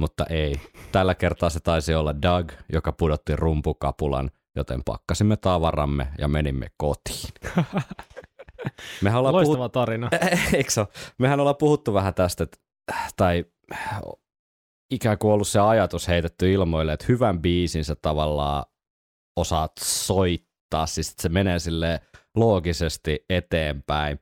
Mutta 0.00 0.26
ei. 0.26 0.60
Tällä 0.92 1.14
kertaa 1.14 1.50
se 1.50 1.60
taisi 1.60 1.94
olla 1.94 2.22
Doug, 2.22 2.52
joka 2.72 2.92
pudotti 2.92 3.36
rumpukapulan, 3.36 4.30
joten 4.56 4.82
pakkasimme 4.84 5.36
tavaramme 5.36 6.08
ja 6.18 6.28
menimme 6.28 6.66
kotiin. 6.76 7.28
Mehän 9.02 9.18
ollaan 9.18 9.34
Loistava 9.34 9.68
tarina. 9.68 10.10
Eikö? 10.54 10.86
Mehän 11.18 11.40
ollaan 11.40 11.56
puhuttu 11.56 11.94
vähän 11.94 12.14
tästä, 12.14 12.44
että, 12.44 12.58
tai 13.16 13.44
ikään 14.90 15.18
kuin 15.18 15.32
ollut 15.32 15.48
se 15.48 15.60
ajatus 15.60 16.08
heitetty 16.08 16.52
ilmoille, 16.52 16.92
että 16.92 17.06
hyvän 17.08 17.42
biisin 17.42 17.84
sä 17.84 17.96
tavallaan 18.02 18.64
osaat 19.36 19.72
soittaa, 19.80 20.86
siis 20.86 21.14
se 21.20 21.28
menee 21.28 21.58
sille 21.58 22.00
loogisesti 22.36 23.24
eteenpäin. 23.30 24.20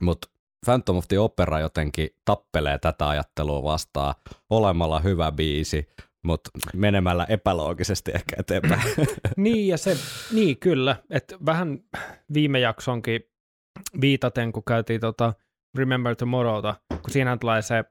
Mutta 0.00 0.28
Phantom 0.64 0.96
of 0.96 1.08
the 1.08 1.18
Opera 1.18 1.60
jotenkin 1.60 2.08
tappelee 2.24 2.78
tätä 2.78 3.08
ajattelua 3.08 3.62
vastaan 3.62 4.14
olemalla 4.50 5.00
hyvä 5.00 5.32
biisi, 5.32 5.88
mutta 6.24 6.50
menemällä 6.74 7.26
epäloogisesti 7.28 8.10
ehkä 8.14 8.36
eteenpäin. 8.38 8.82
niin, 9.36 9.68
ja 9.68 9.78
se, 9.78 9.96
niin 10.32 10.58
kyllä, 10.58 10.96
että 11.10 11.36
vähän 11.46 11.78
viime 12.34 12.60
jaksonkin 12.60 13.20
viitaten, 14.00 14.52
kun 14.52 14.62
käytiin 14.68 15.00
tota 15.00 15.34
Remember 15.78 16.16
Tomorrowta, 16.16 16.74
kun 16.88 17.10
siinä 17.10 17.36
tulee 17.36 17.62
se 17.62 17.84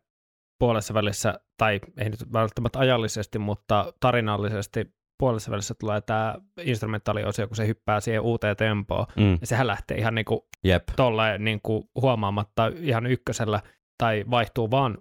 puolessa 0.59 0.93
välissä, 0.93 1.39
tai 1.57 1.79
ei 1.97 2.09
nyt 2.09 2.33
välttämättä 2.33 2.79
ajallisesti, 2.79 3.39
mutta 3.39 3.93
tarinallisesti 3.99 4.95
puolessa 5.19 5.51
välissä 5.51 5.73
tulee 5.79 6.01
tämä 6.01 6.35
instrumentaaliosio, 6.61 7.47
kun 7.47 7.55
se 7.55 7.67
hyppää 7.67 7.99
siihen 7.99 8.21
uuteen 8.21 8.55
tempoon, 8.55 9.05
mm. 9.15 9.37
ja 9.41 9.47
sehän 9.47 9.67
lähtee 9.67 9.97
ihan 9.97 10.15
niinku 10.15 10.47
Jep. 10.63 10.83
tolleen 10.95 11.43
niinku 11.43 11.89
huomaamatta 12.01 12.71
ihan 12.75 13.05
ykkösellä, 13.05 13.61
tai 13.97 14.25
vaihtuu 14.29 14.71
vaan 14.71 14.97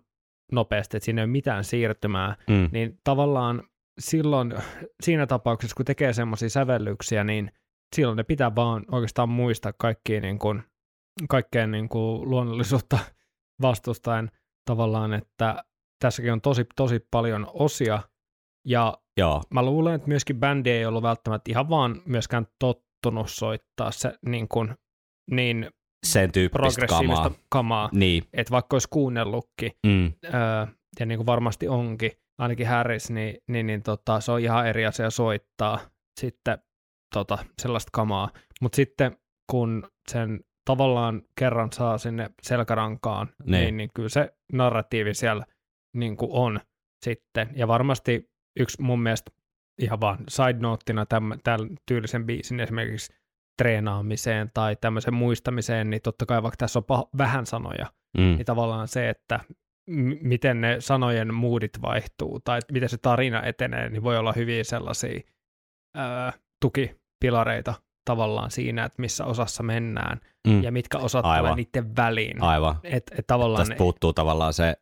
nopeasti, 0.53 0.97
että 0.97 1.05
siinä 1.05 1.23
ei 1.23 1.25
ole 1.25 1.33
mitään 1.33 1.65
siirtymää, 1.65 2.37
mm. 2.49 2.69
niin 2.73 2.99
tavallaan 3.05 3.63
silloin 3.99 4.55
siinä 5.03 5.27
tapauksessa, 5.27 5.77
kun 5.77 5.85
tekee 5.85 6.13
semmoisia 6.13 6.51
sävellyksiä, 6.51 7.25
niin 7.25 7.51
silloin 7.97 8.17
ne 8.17 8.23
pitää 8.23 8.55
vaan 8.55 8.85
oikeastaan 8.93 9.29
muistaa 9.29 9.73
kaikkia 9.73 10.21
niin 10.21 10.39
kuin, 10.39 10.63
kaikkeen 11.29 11.71
niin 11.71 11.89
kuin 11.89 12.31
luonnollisuutta 12.31 12.99
vastustaen 13.63 14.31
tavallaan, 14.65 15.15
että 15.15 15.65
tässäkin 15.99 16.33
on 16.33 16.41
tosi, 16.41 16.67
tosi 16.77 17.07
paljon 17.11 17.47
osia, 17.55 18.03
ja 18.67 18.99
Joo. 19.17 19.43
mä 19.51 19.63
luulen, 19.63 19.95
että 19.95 20.09
myöskin 20.09 20.41
bändi 20.41 20.71
ei 20.71 20.87
ollut 20.87 21.03
välttämättä 21.03 21.51
ihan 21.51 21.69
vaan 21.69 22.03
myöskään 22.07 22.47
tottunut 22.59 23.31
soittaa 23.31 23.91
se 23.91 24.15
niin, 24.27 24.49
kuin, 24.49 24.75
niin 25.31 25.71
sen 26.07 26.33
tyyppistä 26.33 26.87
kamaa. 26.87 27.31
kamaa 27.49 27.89
niin. 27.93 28.25
että 28.33 28.51
vaikka 28.51 28.75
olisi 28.75 28.89
kuunnellutkin, 28.91 29.73
mm. 29.87 30.13
öö, 30.25 30.67
ja 31.01 31.07
niin 31.07 31.19
kuin 31.19 31.27
varmasti 31.27 31.69
onkin, 31.69 32.13
ainakin 32.39 32.67
Harris, 32.67 33.11
niin, 33.11 33.37
niin, 33.49 33.67
niin 33.67 33.83
tota, 33.83 34.21
se 34.21 34.33
on 34.33 34.41
ihan 34.41 34.67
eri 34.67 34.87
asia 34.87 35.11
soittaa 35.11 35.79
sitten 36.21 36.59
tota, 37.15 37.39
sellaista 37.63 37.91
kamaa. 37.93 38.29
Mutta 38.61 38.77
sitten 38.77 39.17
kun 39.51 39.91
sen 40.09 40.41
tavallaan 40.65 41.23
kerran 41.39 41.73
saa 41.73 41.99
sinne 41.99 42.31
selkärankaan, 42.43 43.29
niin, 43.45 43.51
niin, 43.51 43.77
niin 43.77 43.91
kyllä 43.95 44.09
se 44.09 44.35
narratiivi 44.53 45.15
siellä 45.15 45.45
niin 45.95 46.17
kuin 46.17 46.31
on 46.33 46.61
sitten. 47.05 47.49
Ja 47.57 47.69
varmasti 47.69 48.31
yksi 48.61 48.83
mun 48.83 49.03
mielestä 49.03 49.31
ihan 49.81 50.01
vaan 50.01 50.19
side 50.29 50.59
noteina 50.59 51.07
tämän, 51.07 51.39
tämän 51.45 51.69
tyylisen 51.89 52.27
biisin 52.27 52.61
esimerkiksi 52.61 53.13
treenaamiseen 53.59 54.51
tai 54.55 54.77
tämmöisen 54.81 55.15
muistamiseen, 55.15 55.91
niin 55.91 56.03
totta 56.03 56.27
kai 56.27 56.43
vaikka 56.43 56.57
tässä 56.57 56.79
on 56.79 56.85
pah- 56.93 57.09
vähän 57.19 57.47
sanoja, 57.47 57.87
mm. 58.19 58.23
niin 58.23 58.45
tavallaan 58.45 58.89
se, 58.89 59.09
että 59.09 59.41
m- 59.91 60.29
miten 60.29 60.61
ne 60.61 60.77
sanojen 60.81 61.35
moodit 61.35 61.83
vaihtuu 61.83 62.41
tai 62.41 62.61
miten 62.73 62.89
se 62.89 62.99
tarina 62.99 63.43
etenee, 63.43 63.89
niin 63.89 64.03
voi 64.03 64.19
olla 64.19 64.33
hyvin 64.33 64.65
sellaisia 64.65 65.21
ää, 65.97 66.33
tukipilareita 66.61 67.75
tavallaan 68.05 68.51
siinä, 68.51 68.85
että 68.85 69.03
missä 69.03 69.25
osassa 69.25 69.63
mennään 69.63 70.21
mm. 70.47 70.63
ja 70.63 70.73
mitkä 70.73 70.99
osat 70.99 71.25
tulee 71.39 71.55
niiden 71.55 71.97
väliin. 71.97 72.43
Aivan. 72.43 72.77
Et, 72.85 73.13
et 73.19 73.27
tavallaan 73.27 73.61
Tästä 73.61 73.79
puuttuu 73.79 74.13
tavallaan 74.13 74.53
se 74.53 74.77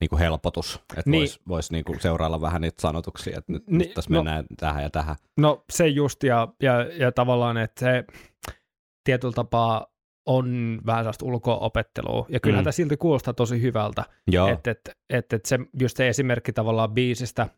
niin 0.00 0.08
kuin 0.08 0.20
helpotus, 0.20 0.80
että 0.96 1.10
niin. 1.10 1.20
voisi 1.20 1.40
vois 1.48 1.70
niin 1.70 1.84
kuin 1.84 2.00
seurailla 2.00 2.40
vähän 2.40 2.60
niitä 2.60 2.82
sanotuksia, 2.82 3.38
että 3.38 3.52
nyt, 3.52 3.66
niin, 3.66 3.78
nyt 3.78 3.94
tässä 3.94 4.10
no, 4.10 4.22
mennään 4.22 4.44
tähän 4.56 4.82
ja 4.82 4.90
tähän. 4.90 5.16
No 5.36 5.64
se 5.72 5.88
just, 5.88 6.22
ja, 6.22 6.48
ja, 6.62 6.82
ja 6.82 7.12
tavallaan, 7.12 7.56
että 7.56 7.80
se 7.80 8.04
tietyllä 9.04 9.32
tapaa 9.32 9.86
on 10.26 10.78
vähän 10.86 11.04
sellaista 11.04 11.26
ulko-opettelua, 11.26 12.26
ja 12.28 12.40
kyllähän 12.40 12.62
mm. 12.62 12.64
tämä 12.64 12.72
silti 12.72 12.96
kuulostaa 12.96 13.34
tosi 13.34 13.62
hyvältä, 13.62 14.04
että 14.52 14.70
et, 14.70 14.80
et, 15.10 15.32
et 15.32 15.44
se, 15.44 15.58
just 15.80 15.96
se 15.96 16.08
esimerkki 16.08 16.52
tavallaan 16.52 16.90
biisistä, 16.90 17.48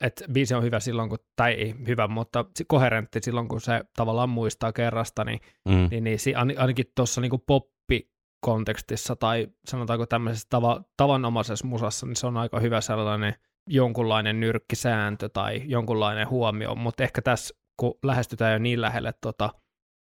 että 0.00 0.24
biisi 0.32 0.54
on 0.54 0.62
hyvä 0.62 0.80
silloin, 0.80 1.08
kun, 1.08 1.18
tai 1.36 1.52
ei 1.52 1.74
hyvä, 1.86 2.08
mutta 2.08 2.44
koherentti 2.66 3.20
silloin, 3.22 3.48
kun 3.48 3.60
se 3.60 3.84
tavallaan 3.96 4.28
muistaa 4.28 4.72
kerrasta, 4.72 5.24
niin, 5.24 5.40
mm. 5.68 5.88
niin, 5.90 6.04
niin 6.04 6.58
ainakin 6.58 6.86
tuossa 6.94 7.20
niin 7.20 7.42
poppi 7.46 8.10
kontekstissa 8.40 9.16
tai 9.16 9.48
sanotaanko 9.68 10.06
tämmöisessä 10.06 10.46
tava, 10.50 10.84
tavanomaisessa 10.96 11.66
musassa, 11.66 12.06
niin 12.06 12.16
se 12.16 12.26
on 12.26 12.36
aika 12.36 12.60
hyvä 12.60 12.80
sellainen 12.80 13.34
jonkunlainen 13.68 14.40
nyrkkisääntö 14.40 15.28
tai 15.28 15.62
jonkunlainen 15.64 16.30
huomio, 16.30 16.74
mutta 16.74 17.02
ehkä 17.02 17.22
tässä, 17.22 17.54
kun 17.76 17.98
lähestytään 18.04 18.52
jo 18.52 18.58
niin 18.58 18.80
lähelle 18.80 19.12
tota, 19.20 19.50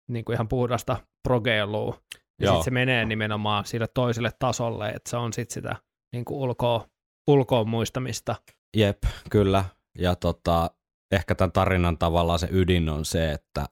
niin 0.10 0.26
kuin 0.26 0.34
ihan 0.34 0.48
puhdasta 0.48 0.98
progeilua, 1.28 1.98
niin 2.40 2.48
sitten 2.48 2.64
se 2.64 2.72
menee 2.72 3.06
nimenomaan 3.06 3.66
sille 3.66 3.88
toiselle 3.88 4.32
tasolle, 4.40 4.90
että 4.90 5.10
se 5.10 5.18
on 5.18 5.34
sitten 5.34 5.54
sitä 5.54 5.76
niin 6.14 6.26
kuin 6.26 6.38
ulkoa, 6.38 6.88
ulkoa 7.28 7.64
muistamista. 7.64 8.36
Jep, 8.78 8.98
kyllä. 9.30 9.66
Ja 9.98 10.16
tota, 10.16 10.72
ehkä 11.12 11.36
tämän 11.36 11.52
tarinan 11.52 11.98
tavallaan 11.98 12.40
se 12.40 12.48
ydin 12.52 12.90
on 12.90 13.06
se, 13.06 13.32
että 13.32 13.66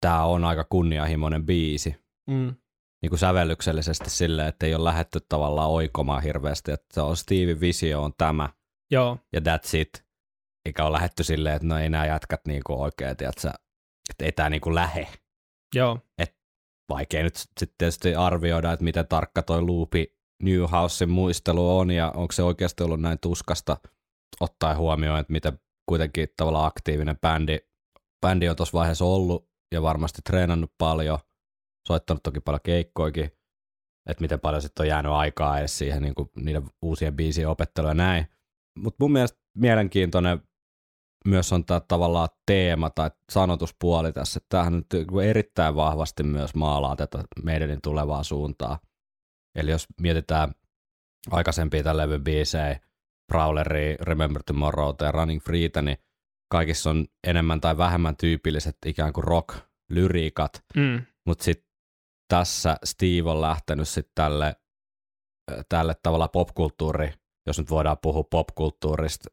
tämä 0.00 0.24
on 0.24 0.44
aika 0.44 0.64
kunnianhimoinen 0.64 1.46
biisi. 1.46 1.96
Mm 2.30 2.54
niin 3.02 3.10
kuin 3.10 3.18
sävellyksellisesti 3.18 4.10
silleen, 4.10 4.48
että 4.48 4.66
ei 4.66 4.74
ole 4.74 4.84
lähetty 4.84 5.18
tavallaan 5.28 5.70
oikomaan 5.70 6.22
hirveästi, 6.22 6.72
että 6.72 6.86
se 6.94 7.00
on 7.00 7.16
Stevie 7.16 7.60
visio 7.60 8.02
on 8.02 8.12
tämä 8.18 8.48
Joo. 8.90 9.18
ja 9.32 9.40
that's 9.40 9.76
it. 9.78 10.04
Eikä 10.66 10.84
ole 10.84 10.92
lähetty 10.92 11.24
silleen, 11.24 11.56
että 11.56 11.68
no 11.68 11.78
ei 11.78 11.90
nämä 11.90 12.06
jätkät 12.06 12.40
niin 12.46 12.62
kuin 12.66 12.78
oikein, 12.78 13.16
tiedätkö, 13.16 13.48
että 14.10 14.24
ei 14.24 14.32
tämä 14.32 14.50
niin 14.50 14.60
kuin 14.60 14.74
lähe. 14.74 15.08
Joo. 15.74 15.98
Et 16.18 16.36
vaikea 16.88 17.22
nyt 17.22 17.36
sitten 17.36 17.68
tietysti 17.78 18.14
arvioida, 18.14 18.72
että 18.72 18.84
miten 18.84 19.08
tarkka 19.08 19.42
toi 19.42 19.62
loopi 19.62 20.16
Newhousein 20.42 21.10
muistelu 21.10 21.78
on 21.78 21.90
ja 21.90 22.10
onko 22.10 22.32
se 22.32 22.42
oikeasti 22.42 22.82
ollut 22.82 23.00
näin 23.00 23.18
tuskasta 23.20 23.76
ottaa 24.40 24.74
huomioon, 24.74 25.18
että 25.18 25.32
miten 25.32 25.60
kuitenkin 25.86 26.28
tavallaan 26.36 26.66
aktiivinen 26.66 27.18
bändi, 27.18 27.58
bändi 28.20 28.48
on 28.48 28.56
tuossa 28.56 28.78
vaiheessa 28.78 29.04
ollut 29.04 29.50
ja 29.72 29.82
varmasti 29.82 30.22
treenannut 30.24 30.72
paljon– 30.78 31.18
soittanut 31.86 32.22
toki 32.22 32.40
paljon 32.40 32.60
keikkoikin, 32.62 33.24
että 34.06 34.20
miten 34.20 34.40
paljon 34.40 34.62
sitten 34.62 34.84
on 34.84 34.88
jäänyt 34.88 35.12
aikaa 35.12 35.58
edes 35.58 35.78
siihen 35.78 36.02
niin 36.02 36.14
kuin 36.14 36.30
niiden 36.36 36.62
uusien 36.82 37.16
biisien 37.16 37.48
opetteluun 37.48 37.90
ja 37.90 37.94
näin. 37.94 38.26
Mutta 38.78 39.04
mun 39.04 39.12
mielestä 39.12 39.38
mielenkiintoinen 39.54 40.40
myös 41.26 41.52
on 41.52 41.64
tämä 41.64 41.80
tavallaan 41.80 42.28
teema 42.46 42.90
tai 42.90 43.10
sanotuspuoli 43.32 44.12
tässä. 44.12 44.40
Tämähän 44.48 44.72
nyt 44.72 44.86
niinku 44.92 45.20
erittäin 45.20 45.74
vahvasti 45.74 46.22
myös 46.22 46.54
maalaa 46.54 46.96
tätä 46.96 47.24
meidänin 47.44 47.82
tulevaa 47.82 48.22
suuntaa. 48.22 48.78
Eli 49.54 49.70
jos 49.70 49.86
mietitään 50.00 50.54
aikaisempia 51.30 51.82
tämän 51.82 51.96
levyn 51.96 52.24
biisejä, 52.24 52.80
Prowleria, 53.30 53.96
Remember 54.00 54.42
Tomorrow 54.42 54.94
ja 55.00 55.12
Running 55.12 55.42
Freetä, 55.42 55.82
niin 55.82 55.98
kaikissa 56.52 56.90
on 56.90 57.06
enemmän 57.26 57.60
tai 57.60 57.78
vähemmän 57.78 58.16
tyypilliset 58.16 58.76
ikään 58.86 59.12
kuin 59.12 59.24
rock-lyriikat, 59.24 60.64
mm. 60.76 61.02
mutta 61.26 61.44
sitten 61.44 61.70
tässä 62.28 62.76
Steve 62.84 63.30
on 63.30 63.40
lähtenyt 63.40 63.88
sitten 63.88 64.12
tälle, 64.14 64.56
tälle 65.68 65.94
tavalla 66.02 66.28
popkulttuuri, 66.28 67.12
jos 67.46 67.58
nyt 67.58 67.70
voidaan 67.70 67.96
puhua 68.02 68.24
popkulttuurista 68.30 69.30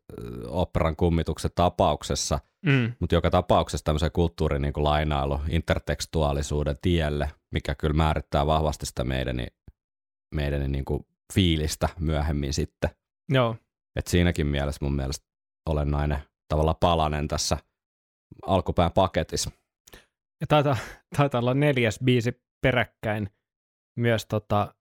operan 0.47 0.95
kummituksen 0.95 1.51
tapauksessa, 1.55 2.39
mm. 2.65 2.93
mutta 2.99 3.15
joka 3.15 3.29
tapauksessa 3.29 3.83
tämmöisen 3.83 4.11
kulttuurin 4.11 4.61
niin 4.61 4.73
lainailu 4.75 5.41
intertekstuaalisuuden 5.49 6.77
tielle, 6.81 7.31
mikä 7.51 7.75
kyllä 7.75 7.93
määrittää 7.93 8.45
vahvasti 8.45 8.85
sitä 8.85 9.03
meidän, 9.03 9.47
meidän 10.35 10.71
niin 10.71 10.85
kuin 10.85 11.05
fiilistä 11.33 11.89
myöhemmin 11.99 12.53
sitten. 12.53 12.89
Joo. 13.29 13.55
Et 13.97 14.07
siinäkin 14.07 14.47
mielessä 14.47 14.85
mun 14.85 14.95
mielestä 14.95 15.25
olennainen 15.69 16.19
tavalla 16.47 16.73
palanen 16.73 17.27
tässä 17.27 17.57
alkupään 18.45 18.91
paketissa. 18.91 19.51
Ja 20.41 20.47
taitaa, 20.47 20.77
taitaa 21.17 21.39
olla 21.41 21.53
neljäs 21.53 21.99
biisi 22.03 22.41
peräkkäin 22.61 23.29
myös, 23.97 24.25
tota, 24.25 24.75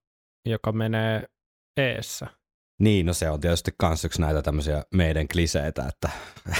joka 0.46 0.72
menee 0.72 1.28
eessä. 1.76 2.26
Niin, 2.80 3.06
no 3.06 3.12
se 3.12 3.30
on 3.30 3.40
tietysti 3.40 3.70
kans 3.78 4.04
yksi 4.04 4.20
näitä 4.20 4.42
tämmöisiä 4.42 4.84
meidän 4.94 5.28
kliseitä, 5.28 5.86
että 5.88 6.10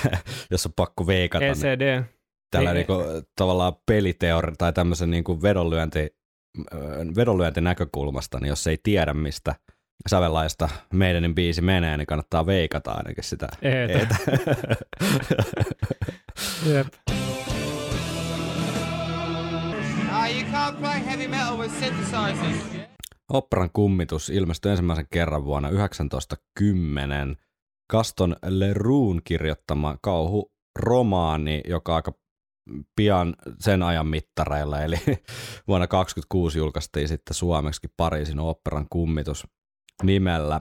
jos 0.50 0.66
on 0.66 0.72
pakko 0.76 1.06
veikata. 1.06 1.44
ECD. 1.44 2.00
Niin 2.00 2.04
tällä 2.50 2.74
niinku, 2.74 2.94
tavallaan 3.36 3.76
peliteori 3.86 4.52
tai 4.58 4.72
tämmöisen 4.72 5.10
niinku 5.10 5.42
vedonlyönti, 5.42 6.16
vedonlyönti 7.16 7.60
näkökulmasta, 7.60 8.40
niin 8.40 8.48
jos 8.48 8.66
ei 8.66 8.78
tiedä 8.82 9.14
mistä 9.14 9.54
sävellaista 10.08 10.68
meidänin 10.92 11.34
biisi 11.34 11.62
menee, 11.62 11.96
niin 11.96 12.06
kannattaa 12.06 12.46
veikata 12.46 12.92
ainakin 12.92 13.24
sitä. 13.24 13.48
Eetä. 13.62 14.16
Jep. 16.72 16.86
with 21.56 21.74
synthesizers. 21.74 22.86
Operan 23.28 23.70
kummitus 23.72 24.30
ilmestyi 24.30 24.70
ensimmäisen 24.70 25.06
kerran 25.10 25.44
vuonna 25.44 25.68
1910. 25.68 27.36
Gaston 27.90 28.36
Leroux 28.46 29.20
kirjoittama 29.24 29.96
kauhu 30.02 30.52
romaani, 30.78 31.60
joka 31.68 31.94
aika 31.94 32.12
pian 32.96 33.36
sen 33.58 33.82
ajan 33.82 34.06
mittareilla, 34.06 34.80
eli 34.82 34.96
vuonna 35.68 35.86
2026 35.86 36.58
julkaistiin 36.58 37.08
sitten 37.08 37.34
suomeksi 37.34 37.88
Pariisin 37.96 38.40
oopperan 38.40 38.86
kummitus 38.90 39.46
nimellä. 40.02 40.60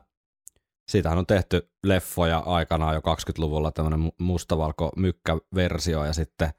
Siitähän 0.92 1.18
on 1.18 1.25
tehty 1.25 1.70
leffoja 1.86 2.39
aikanaan 2.39 2.96
jo 2.96 3.01
20-luvulla 3.01 3.72
tämmöinen 3.72 4.12
mustavalko 4.20 4.92
mykkäversio 4.96 6.06
ja 6.06 6.13
sitten, 6.13 6.50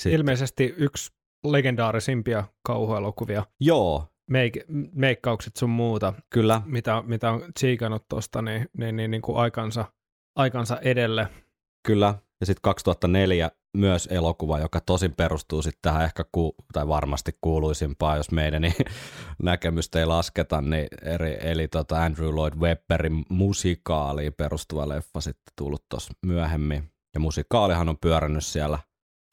sitten... 0.00 0.12
Ilmeisesti 0.12 0.74
yksi 0.76 1.12
legendaarisimpia 1.46 2.44
kauhuelokuvia. 2.66 3.44
Joo. 3.60 4.06
Meik- 4.32 4.64
meikkaukset 4.92 5.56
sun 5.56 5.70
muuta. 5.70 6.14
Kyllä. 6.30 6.62
Mitä, 6.64 7.02
mitä 7.06 7.30
on 7.30 7.52
tsiikannut 7.54 8.08
tuosta 8.08 8.42
niin, 8.42 8.68
niin, 8.78 8.96
niin, 8.96 9.10
niin 9.10 9.22
kuin 9.22 9.38
aikansa, 9.38 9.84
aikansa 10.36 10.78
edelle. 10.80 11.28
Kyllä. 11.86 12.14
Ja 12.42 12.46
sitten 12.46 12.62
2004 12.62 13.50
myös 13.76 14.08
elokuva, 14.10 14.58
joka 14.58 14.80
tosin 14.80 15.14
perustuu 15.14 15.62
sitten 15.62 15.78
tähän 15.82 16.04
ehkä, 16.04 16.24
ku, 16.32 16.54
tai 16.72 16.88
varmasti 16.88 17.38
kuuluisimpaan, 17.40 18.16
jos 18.16 18.30
meidän 18.30 18.62
niin 18.62 18.74
näkemystä 19.42 19.98
ei 19.98 20.06
lasketa, 20.06 20.60
niin 20.60 20.88
eri, 21.02 21.36
eli 21.40 21.68
tota 21.68 22.04
Andrew 22.04 22.34
Lloyd 22.34 22.54
Webberin 22.54 23.24
musikaaliin 23.28 24.32
perustuva 24.32 24.88
leffa 24.88 25.20
sitten 25.20 25.52
tullut 25.56 25.84
tuossa 25.88 26.12
myöhemmin. 26.26 26.90
Ja 27.14 27.20
musikaalihan 27.20 27.88
on 27.88 27.98
pyörännyt 27.98 28.44
siellä 28.44 28.78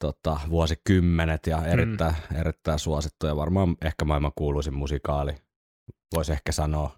tota, 0.04 0.40
vuosikymmenet 0.50 1.46
ja 1.46 1.64
erittäin, 1.64 2.14
mm. 2.30 2.36
erittäin 2.36 2.78
suosittu 2.78 3.26
ja 3.26 3.36
varmaan 3.36 3.76
ehkä 3.84 4.04
maailman 4.04 4.32
kuuluisin 4.34 4.74
musikaali, 4.74 5.32
voisi 6.14 6.32
ehkä 6.32 6.52
sanoa, 6.52 6.90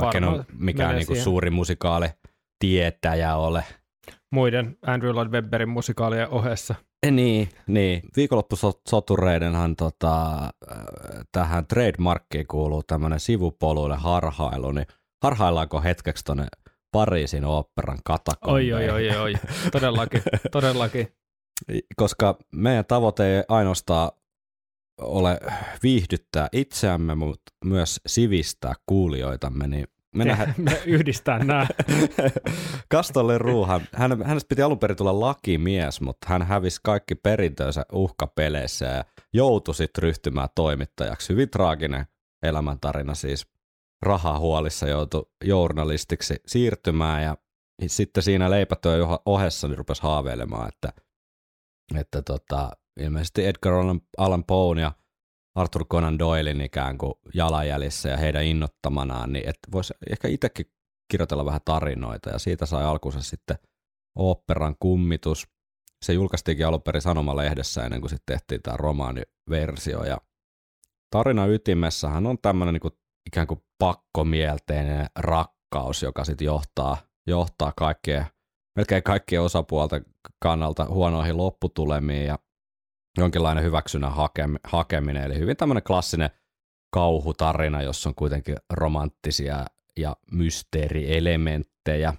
vaikka 0.00 0.18
en 0.18 0.24
ole 0.24 0.44
mikään 0.52 0.94
niinku 0.96 1.14
suuri 1.14 1.50
musikaali 1.50 2.08
tietäjä 2.58 3.36
ole– 3.36 3.64
muiden 4.32 4.78
Andrew 4.86 5.14
Lloyd 5.14 5.28
Webberin 5.28 5.68
musikaalien 5.68 6.28
ohessa. 6.28 6.74
Eh, 7.02 7.12
niin, 7.12 7.48
niin. 7.66 8.02
Viikonloppusotureidenhan 8.16 9.76
tota, 9.76 10.44
äh, 10.44 10.50
tähän 11.32 11.66
trademarkkiin 11.66 12.46
kuuluu 12.46 12.82
tämmöinen 12.82 13.20
sivupoluille 13.20 13.96
harhailu, 13.96 14.72
niin 14.72 14.86
harhaillaanko 15.22 15.82
hetkeksi 15.82 16.24
tuonne 16.24 16.46
Pariisin 16.92 17.44
oopperan 17.44 17.98
katakombeihin? 18.04 18.74
Oi, 18.74 18.90
oi, 18.90 19.10
oi, 19.10 19.16
oi, 19.16 19.34
todellakin, 19.72 20.22
todellakin. 20.52 21.08
Koska 21.96 22.38
meidän 22.54 22.84
tavoite 22.84 23.36
ei 23.36 23.42
ainoastaan 23.48 24.10
ole 25.00 25.40
viihdyttää 25.82 26.48
itseämme, 26.52 27.14
mutta 27.14 27.52
myös 27.64 28.00
sivistää 28.06 28.74
kuulijoitamme, 28.86 29.68
niin 29.68 29.86
me, 30.14 30.24
nähdään... 30.24 30.54
me 30.58 30.82
yhdistää 30.86 31.38
nämä. 31.38 31.66
Kastolle 32.88 33.38
Ruuhan, 33.38 33.80
hän, 33.92 34.22
hänestä 34.22 34.48
piti 34.48 34.62
alun 34.62 34.78
perin 34.78 34.96
tulla 34.96 35.20
lakimies, 35.20 36.00
mutta 36.00 36.26
hän 36.28 36.42
hävisi 36.42 36.80
kaikki 36.82 37.14
perintönsä 37.14 37.86
uhkapeleissä 37.92 38.86
ja 38.86 39.04
joutui 39.32 39.74
sitten 39.74 40.02
ryhtymään 40.02 40.48
toimittajaksi. 40.54 41.32
Hyvin 41.32 41.50
traaginen 41.50 42.06
elämäntarina 42.42 43.14
siis. 43.14 43.52
Rahahuolissa 44.02 44.88
joutui 44.88 45.26
journalistiksi 45.44 46.34
siirtymään 46.46 47.22
ja 47.22 47.36
sitten 47.86 48.22
siinä 48.22 48.50
leipätyön 48.50 49.08
ohessa 49.26 49.68
niin 49.68 49.78
rupesi 49.78 50.02
haaveilemaan, 50.02 50.68
että, 50.68 50.92
että 52.00 52.22
tota, 52.22 52.70
ilmeisesti 53.00 53.46
Edgar 53.46 53.72
Allan 54.18 54.44
Poe 54.44 54.80
ja 54.80 54.92
Arthur 55.54 55.86
Conan 55.86 56.18
Doylein 56.18 56.60
ikään 56.60 56.98
kuin 56.98 57.14
jalanjäljissä 57.34 58.08
ja 58.08 58.16
heidän 58.16 58.44
innottamanaan, 58.44 59.32
niin 59.32 59.48
että 59.48 59.72
voisi 59.72 59.94
ehkä 60.10 60.28
itsekin 60.28 60.66
kirjoitella 61.10 61.44
vähän 61.44 61.60
tarinoita. 61.64 62.30
Ja 62.30 62.38
siitä 62.38 62.66
sai 62.66 62.84
alkunsa 62.84 63.22
sitten 63.22 63.56
oopperan 64.18 64.76
kummitus. 64.80 65.48
Se 66.04 66.12
julkaistiinkin 66.12 66.66
alun 66.66 66.82
perin 66.82 67.02
Sanomalehdessä 67.02 67.84
ennen 67.84 68.00
kuin 68.00 68.10
sitten 68.10 68.38
tehtiin 68.38 68.62
tämä 68.62 68.76
romaaniversio. 68.76 70.04
Ja 70.04 70.18
tarina 71.10 71.46
ytimessähän 71.46 72.26
on 72.26 72.38
tämmöinen 72.42 72.74
niin 72.74 72.92
ikään 73.26 73.46
kuin 73.46 73.64
pakkomielteinen 73.78 75.06
rakkaus, 75.18 76.02
joka 76.02 76.24
sitten 76.24 76.44
johtaa, 76.44 76.96
johtaa 77.26 77.72
kaikkea, 77.76 78.24
melkein 78.76 79.02
kaikkien 79.02 79.42
osapuolten 79.42 80.04
kannalta 80.38 80.84
huonoihin 80.84 81.36
lopputulemiin. 81.36 82.26
Ja 82.26 82.38
jonkinlainen 83.18 83.64
hyväksynnän 83.64 84.12
hakeminen, 84.64 85.22
eli 85.22 85.38
hyvin 85.38 85.56
tämmöinen 85.56 85.82
klassinen 85.82 86.30
kauhutarina, 86.90 87.82
jossa 87.82 88.08
on 88.08 88.14
kuitenkin 88.14 88.56
romanttisia 88.70 89.66
ja 89.98 90.16
mysteerielementtejä. 90.32 92.14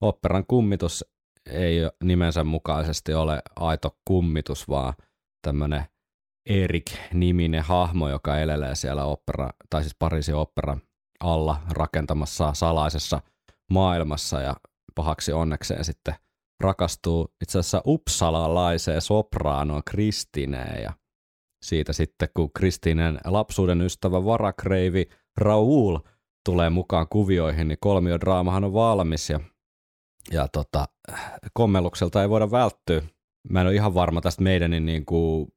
Operan 0.00 0.44
kummitus 0.48 1.04
ei 1.46 1.78
nimensä 2.04 2.44
mukaisesti 2.44 3.14
ole 3.14 3.42
aito 3.56 3.98
kummitus, 4.04 4.68
vaan 4.68 4.94
tämmöinen 5.42 5.84
Erik-niminen 6.48 7.62
hahmo, 7.62 8.08
joka 8.08 8.38
elelee 8.38 8.74
siellä 8.74 9.04
opera, 9.04 9.50
tai 9.70 9.82
siis 9.82 9.96
Pariisin 9.98 10.34
opera 10.34 10.76
alla 11.20 11.62
rakentamassa 11.70 12.54
salaisessa 12.54 13.20
maailmassa 13.70 14.40
ja 14.40 14.56
pahaksi 14.94 15.32
onnekseen 15.32 15.84
sitten 15.84 16.14
rakastuu 16.60 17.34
itse 17.42 17.58
asiassa 17.58 17.82
uppsalalaiseen 17.86 19.00
sopraanoon 19.00 19.82
Kristineen 19.86 20.82
ja 20.82 20.92
siitä 21.64 21.92
sitten 21.92 22.28
kun 22.34 22.52
Kristinen 22.52 23.18
lapsuuden 23.24 23.80
ystävä 23.80 24.24
varakreivi 24.24 25.08
Raul 25.36 25.98
tulee 26.44 26.70
mukaan 26.70 27.06
kuvioihin, 27.10 27.68
niin 27.68 27.78
kolmiodraamahan 27.80 28.64
on 28.64 28.72
valmis 28.72 29.30
ja, 29.30 29.40
ja 30.32 30.48
tota, 30.48 30.88
kommellukselta 31.52 32.22
ei 32.22 32.28
voida 32.28 32.50
välttyä. 32.50 33.02
Mä 33.50 33.60
en 33.60 33.66
ole 33.66 33.74
ihan 33.74 33.94
varma 33.94 34.20
tästä 34.20 34.42
meidän 34.42 34.70
niin 34.70 35.04
kuin 35.06 35.48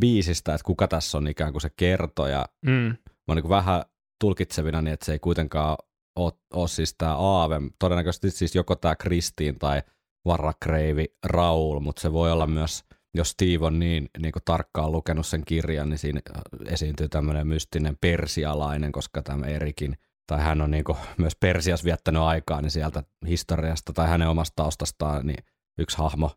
biisistä, 0.00 0.54
että 0.54 0.64
kuka 0.64 0.88
tässä 0.88 1.18
on 1.18 1.26
ikään 1.26 1.52
kuin 1.52 1.62
se 1.62 1.70
kertoja. 1.76 2.46
Mm. 2.66 2.72
Mä 2.72 2.96
oon 3.28 3.36
niin 3.36 3.48
vähän 3.48 3.84
tulkitsevina 4.20 4.82
niin, 4.82 4.94
että 4.94 5.06
se 5.06 5.12
ei 5.12 5.18
kuitenkaan 5.18 5.76
ole, 6.16 6.32
ole 6.54 6.68
siis 6.68 6.94
tämä 6.98 7.16
Aave. 7.16 7.60
Todennäköisesti 7.78 8.30
siis 8.30 8.54
joko 8.54 8.76
tämä 8.76 8.96
Kristiin 8.96 9.58
tai 9.58 9.82
varakreivi 10.24 11.06
Raul, 11.26 11.80
mutta 11.80 12.02
se 12.02 12.12
voi 12.12 12.32
olla 12.32 12.46
myös, 12.46 12.84
jos 13.14 13.30
Steve 13.30 13.66
on 13.66 13.78
niin, 13.78 14.10
niin 14.18 14.32
kuin 14.32 14.42
tarkkaan 14.44 14.92
lukenut 14.92 15.26
sen 15.26 15.44
kirjan, 15.44 15.90
niin 15.90 15.98
siinä 15.98 16.20
esiintyy 16.66 17.08
tämmöinen 17.08 17.46
mystinen 17.46 17.96
persialainen, 18.00 18.92
koska 18.92 19.22
tämä 19.22 19.46
Erikin, 19.46 19.96
tai 20.26 20.40
hän 20.40 20.60
on 20.60 20.70
niin 20.70 20.84
kuin 20.84 20.98
myös 21.18 21.36
Persias 21.36 21.84
viettänyt 21.84 22.22
aikaa, 22.22 22.62
niin 22.62 22.70
sieltä 22.70 23.02
historiasta 23.28 23.92
tai 23.92 24.08
hänen 24.08 24.28
omasta 24.28 24.56
taustastaan, 24.56 25.26
niin 25.26 25.44
yksi 25.78 25.98
hahmo 25.98 26.30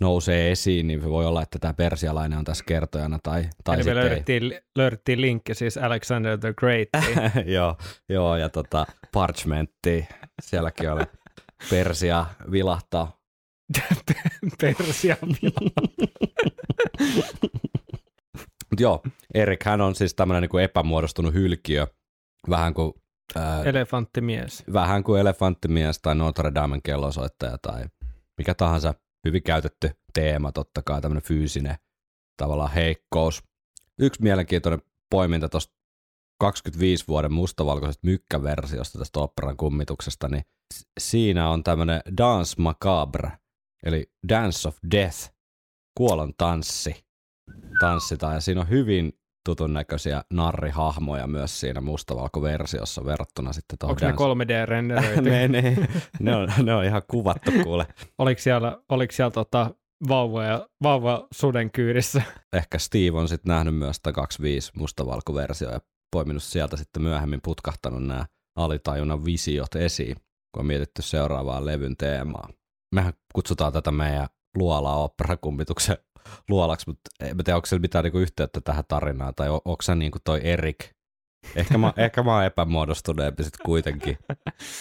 nousee 0.00 0.50
esiin, 0.50 0.86
niin 0.86 1.02
voi 1.02 1.26
olla, 1.26 1.42
että 1.42 1.58
tämä 1.58 1.74
persialainen 1.74 2.38
on 2.38 2.44
tässä 2.44 2.64
kertojana. 2.64 3.18
Tai, 3.22 3.44
tai 3.64 3.76
Eli 3.76 3.84
me 3.84 3.94
löydettiin, 3.94 4.60
löydettiin 4.76 5.20
linkki 5.20 5.54
siis 5.54 5.78
Alexander 5.78 6.38
the 6.38 6.54
Great. 6.56 6.88
joo, 7.56 7.76
joo, 8.08 8.36
ja 8.36 8.48
tota, 8.48 8.86
Parchmentti, 9.12 10.08
sielläkin 10.42 10.90
oli 10.90 11.02
Persia 11.70 12.26
vilahtaa 12.50 13.23
Persia 14.60 15.16
Mutta 18.70 18.82
joo, 18.82 19.02
Erik, 19.34 19.64
hän 19.64 19.80
on 19.80 19.94
siis 19.94 20.14
tämmöinen 20.14 20.48
niin 20.52 20.64
epämuodostunut 20.64 21.34
hylkiö, 21.34 21.86
vähän 22.50 22.74
kuin... 22.74 22.92
Ää, 23.36 23.62
elefanttimies. 23.62 24.64
Vähän 24.72 25.04
kuin 25.04 25.20
elefanttimies 25.20 26.00
tai 26.00 26.14
Notre 26.14 26.54
Damen 26.54 26.82
kellosoittaja 26.82 27.58
tai 27.62 27.84
mikä 28.38 28.54
tahansa 28.54 28.94
hyvin 29.24 29.42
käytetty 29.42 29.90
teema, 30.14 30.52
totta 30.52 30.82
kai 30.82 31.00
tämmöinen 31.00 31.22
fyysinen 31.22 31.76
tavallaan 32.36 32.72
heikkous. 32.72 33.42
Yksi 33.98 34.22
mielenkiintoinen 34.22 34.82
poiminta 35.10 35.48
tuosta 35.48 35.74
25 36.40 37.04
vuoden 37.08 37.32
mustavalkoisesta 37.32 38.06
mykkäversiosta 38.06 38.98
tästä 38.98 39.20
operan 39.20 39.56
kummituksesta, 39.56 40.28
niin 40.28 40.44
siinä 41.00 41.48
on 41.48 41.64
tämmöinen 41.64 42.00
Dance 42.18 42.54
Macabre, 42.58 43.30
eli 43.84 44.10
Dance 44.28 44.68
of 44.68 44.76
Death, 44.90 45.30
kuolon 45.96 46.32
tanssi, 46.38 47.04
tanssitaan, 47.80 48.34
ja 48.34 48.40
siinä 48.40 48.60
on 48.60 48.68
hyvin 48.68 49.12
tutun 49.44 49.72
näköisiä 49.72 50.22
narrihahmoja 50.32 51.26
myös 51.26 51.60
siinä 51.60 51.80
mustavalkoversiossa 51.80 53.04
verrattuna 53.04 53.52
sitten 53.52 53.78
tuohon 53.78 53.96
Onko 54.02 54.34
ne 54.34 54.44
3D-renderöity? 54.44 55.20
ne, 55.30 55.48
ne, 55.48 55.88
ne, 56.20 56.36
on, 56.36 56.48
ne 56.62 56.74
on 56.74 56.84
ihan 56.84 57.02
kuvattu 57.08 57.50
kuule. 57.62 57.86
oliko 58.18 58.40
siellä, 58.40 58.78
oliko 58.88 59.12
siellä 59.12 59.30
tota 59.30 59.74
vauva, 60.08 60.44
ja, 60.44 60.68
vauva 60.82 61.26
suden 61.32 61.70
kyydissä? 61.70 62.22
Ehkä 62.52 62.78
Steve 62.78 63.18
on 63.18 63.28
sitten 63.28 63.50
nähnyt 63.50 63.76
myös 63.76 63.96
sitä 63.96 64.12
25 64.12 64.72
mustavalkoversio 64.76 65.70
ja 65.70 65.80
poiminut 66.12 66.42
sieltä 66.42 66.76
sitten 66.76 67.02
myöhemmin 67.02 67.40
putkahtanut 67.44 68.06
nämä 68.06 68.26
alitajunnan 68.56 69.24
visiot 69.24 69.74
esiin, 69.76 70.16
kun 70.54 70.60
on 70.60 70.66
mietitty 70.66 71.02
seuraavaa 71.02 71.64
levyn 71.64 71.96
teemaa 71.96 72.48
mehän 72.94 73.12
kutsutaan 73.34 73.72
tätä 73.72 73.90
meidän 73.90 74.28
luolaa 74.56 75.02
operakummituksen 75.02 75.96
luolaksi, 76.48 76.86
mutta 76.88 77.10
en 77.20 77.36
tiedä, 77.36 77.56
onko 77.56 77.66
siellä 77.66 77.80
mitään 77.80 78.04
niinku 78.04 78.18
yhteyttä 78.18 78.60
tähän 78.60 78.84
tarinaan, 78.88 79.34
tai 79.36 79.48
on, 79.48 79.60
onko 79.64 79.82
se 79.82 79.94
niinku 79.94 80.18
toi 80.24 80.40
Erik? 80.42 80.78
Ehkä 81.56 81.78
mä, 81.78 81.92
ehkä 81.96 82.22
mä 82.22 82.34
oon 82.34 82.44
epämuodostuneempi 82.44 83.44
sitten 83.44 83.66
kuitenkin. 83.66 84.18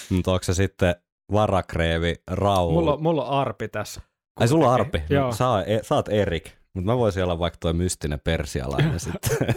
mutta 0.10 0.32
onko 0.32 0.44
se 0.44 0.54
sitten 0.54 0.96
varakreevi 1.32 2.16
Raul? 2.28 2.72
Mulla, 2.72 2.98
mulla 2.98 3.26
on 3.26 3.40
arpi 3.40 3.68
tässä. 3.68 4.02
Ai 4.40 4.48
sulla 4.48 4.68
on 4.68 4.74
arpi? 4.74 5.04
Joo. 5.10 5.32
Sä, 5.32 5.46
e, 5.62 5.80
sä 5.84 5.96
oot 5.96 6.10
Erik. 6.10 6.52
Mutta 6.74 6.92
mä 6.92 6.98
voisin 6.98 7.24
olla 7.24 7.40
vaikka 7.40 7.58
toi 7.60 7.74
mystinen 7.74 8.20
persialainen 8.20 9.00
sitten, 9.12 9.56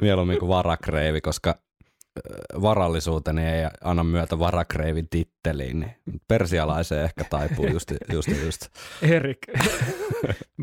mieluummin 0.00 0.38
kuin 0.38 0.48
varakreivi, 0.48 1.20
koska 1.20 1.54
varallisuuteni 2.62 3.46
ei 3.46 3.66
anna 3.84 4.04
myötä 4.04 4.38
varakreivin 4.38 5.08
titteliin, 5.10 5.80
niin 5.80 6.20
persialaiseen 6.28 7.04
ehkä 7.04 7.24
taipuu 7.24 7.66
just, 7.66 7.92
just, 8.12 8.28
just. 8.44 8.68
Erik. 9.02 9.38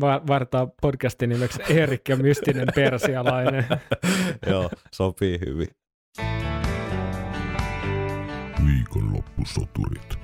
Vartaa 0.28 0.68
podcastin 0.82 1.28
nimeksi 1.28 1.62
Erik 1.68 2.08
ja 2.08 2.16
mystinen 2.16 2.68
persialainen. 2.74 3.66
Joo, 4.50 4.70
sopii 4.92 5.38
hyvin. 5.46 5.68
Viikonloppusoturit. 8.66 10.18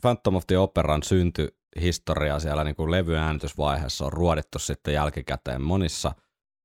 Phantom 0.00 0.36
of 0.36 0.46
the 0.46 0.58
Operan 0.58 1.02
syntyhistoria 1.02 2.38
siellä 2.38 2.64
niin 2.64 2.76
kuin 2.76 2.90
levyäänitysvaiheessa 2.90 4.04
on 4.04 4.12
ruodittu 4.12 4.58
sitten 4.58 4.94
jälkikäteen 4.94 5.62
monissa, 5.62 6.14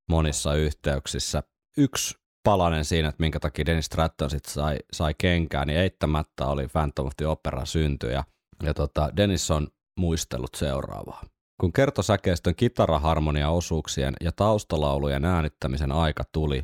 monissa 0.10 0.54
yhteyksissä. 0.54 1.44
Yksi 1.78 2.16
palanen 2.44 2.86
siinä, 2.86 3.10
että 3.10 3.22
minkä 3.24 3.40
takia 3.40 3.66
Dennis 3.66 3.86
Stratton 3.86 4.30
sitten 4.30 4.54
sai, 4.54 4.78
sai 4.94 5.14
kenkää, 5.18 5.66
niin 5.66 5.80
eittämättä 5.80 6.46
oli 6.46 6.68
Phantom 6.68 7.06
of 7.06 7.14
the 7.18 7.28
Opera 7.28 7.66
synty. 7.66 8.08
Ja, 8.08 8.24
ja 8.64 8.74
tota, 8.74 9.10
Dennis 9.18 9.52
on 9.52 9.68
muistellut 10.00 10.56
seuraavaa. 10.56 11.24
Kun 11.62 11.74
kertosäkeistön 11.74 12.56
kitaraharmonia-osuuksien 12.56 14.14
ja 14.22 14.32
taustalaulujen 14.32 15.26
äänittämisen 15.26 15.92
aika 15.92 16.24
tuli, 16.32 16.64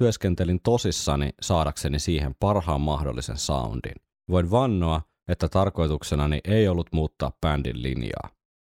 työskentelin 0.00 0.60
tosissani 0.62 1.30
saadakseni 1.42 1.98
siihen 1.98 2.34
parhaan 2.40 2.80
mahdollisen 2.80 3.36
soundin. 3.36 3.94
Voin 4.30 4.50
vannoa, 4.50 5.02
että 5.28 5.48
tarkoituksenani 5.48 6.40
ei 6.44 6.68
ollut 6.68 6.92
muuttaa 6.92 7.32
bändin 7.40 7.82
linjaa. 7.82 8.30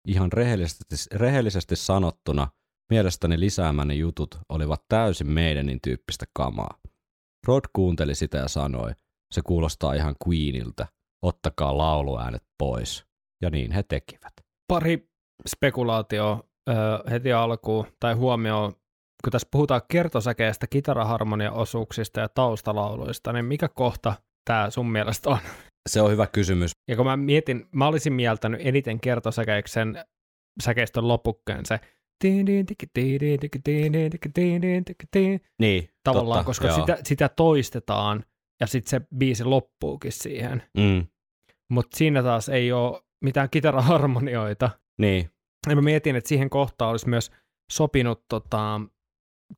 Ihan 0.08 0.32
rehellisesti, 0.32 0.84
rehellisesti 1.12 1.76
sanottuna 1.76 2.48
mielestäni 2.90 3.40
lisäämäni 3.40 3.98
jutut 3.98 4.38
olivat 4.48 4.82
täysin 4.88 5.30
meidänin 5.30 5.80
tyyppistä 5.82 6.26
kamaa. 6.32 6.78
Rod 7.46 7.64
kuunteli 7.72 8.14
sitä 8.14 8.38
ja 8.38 8.48
sanoi, 8.48 8.92
se 9.34 9.40
kuulostaa 9.42 9.94
ihan 9.94 10.14
Queeniltä, 10.28 10.86
ottakaa 11.22 11.78
lauluäänet 11.78 12.42
pois. 12.58 13.04
Ja 13.42 13.50
niin 13.50 13.72
he 13.72 13.82
tekivät. 13.82 14.32
Pari 14.68 15.10
spekulaatio 15.48 16.48
ö, 16.68 16.72
heti 17.10 17.32
alkuun, 17.32 17.86
tai 18.00 18.14
huomio, 18.14 18.72
kun 19.24 19.32
tässä 19.32 19.48
puhutaan 19.50 19.80
kertosäkeestä, 19.88 20.66
kitaraharmonia-osuuksista 20.66 22.20
ja 22.20 22.28
taustalauluista, 22.28 23.32
niin 23.32 23.44
mikä 23.44 23.68
kohta 23.68 24.14
tämä 24.44 24.70
sun 24.70 24.90
mielestä 24.92 25.30
on? 25.30 25.38
Se 25.88 26.00
on 26.00 26.10
hyvä 26.10 26.26
kysymys. 26.26 26.70
Ja 26.88 26.96
kun 26.96 27.06
mä 27.06 27.16
mietin, 27.16 27.68
mä 27.72 27.86
olisin 27.86 28.12
mieltänyt 28.12 28.60
eniten 28.64 29.00
kertosäkeiksen 29.00 30.04
säkeistön 30.62 31.08
lopukkeen 31.08 31.66
se 31.66 31.80
niin, 35.58 35.88
tavallaan, 36.04 36.38
totta, 36.38 36.46
koska 36.46 36.66
joo. 36.66 36.76
sitä, 36.76 36.98
sitä 37.04 37.28
toistetaan 37.28 38.24
ja 38.60 38.66
sitten 38.66 38.90
se 38.90 39.06
biisi 39.16 39.44
loppuukin 39.44 40.12
siihen. 40.12 40.62
Mm, 40.76 41.06
Mutta 41.70 41.96
siinä 41.96 42.22
taas 42.22 42.48
ei 42.48 42.72
ole 42.72 43.02
mitään 43.24 43.50
kitaraharmonioita. 43.50 44.70
niin, 45.00 45.30
Ja 45.68 45.74
mä 45.76 45.82
mietin, 45.82 46.16
että 46.16 46.28
siihen 46.28 46.50
kohtaan 46.50 46.90
olisi 46.90 47.08
myös 47.08 47.30
sopinut, 47.72 48.24
tota, 48.28 48.80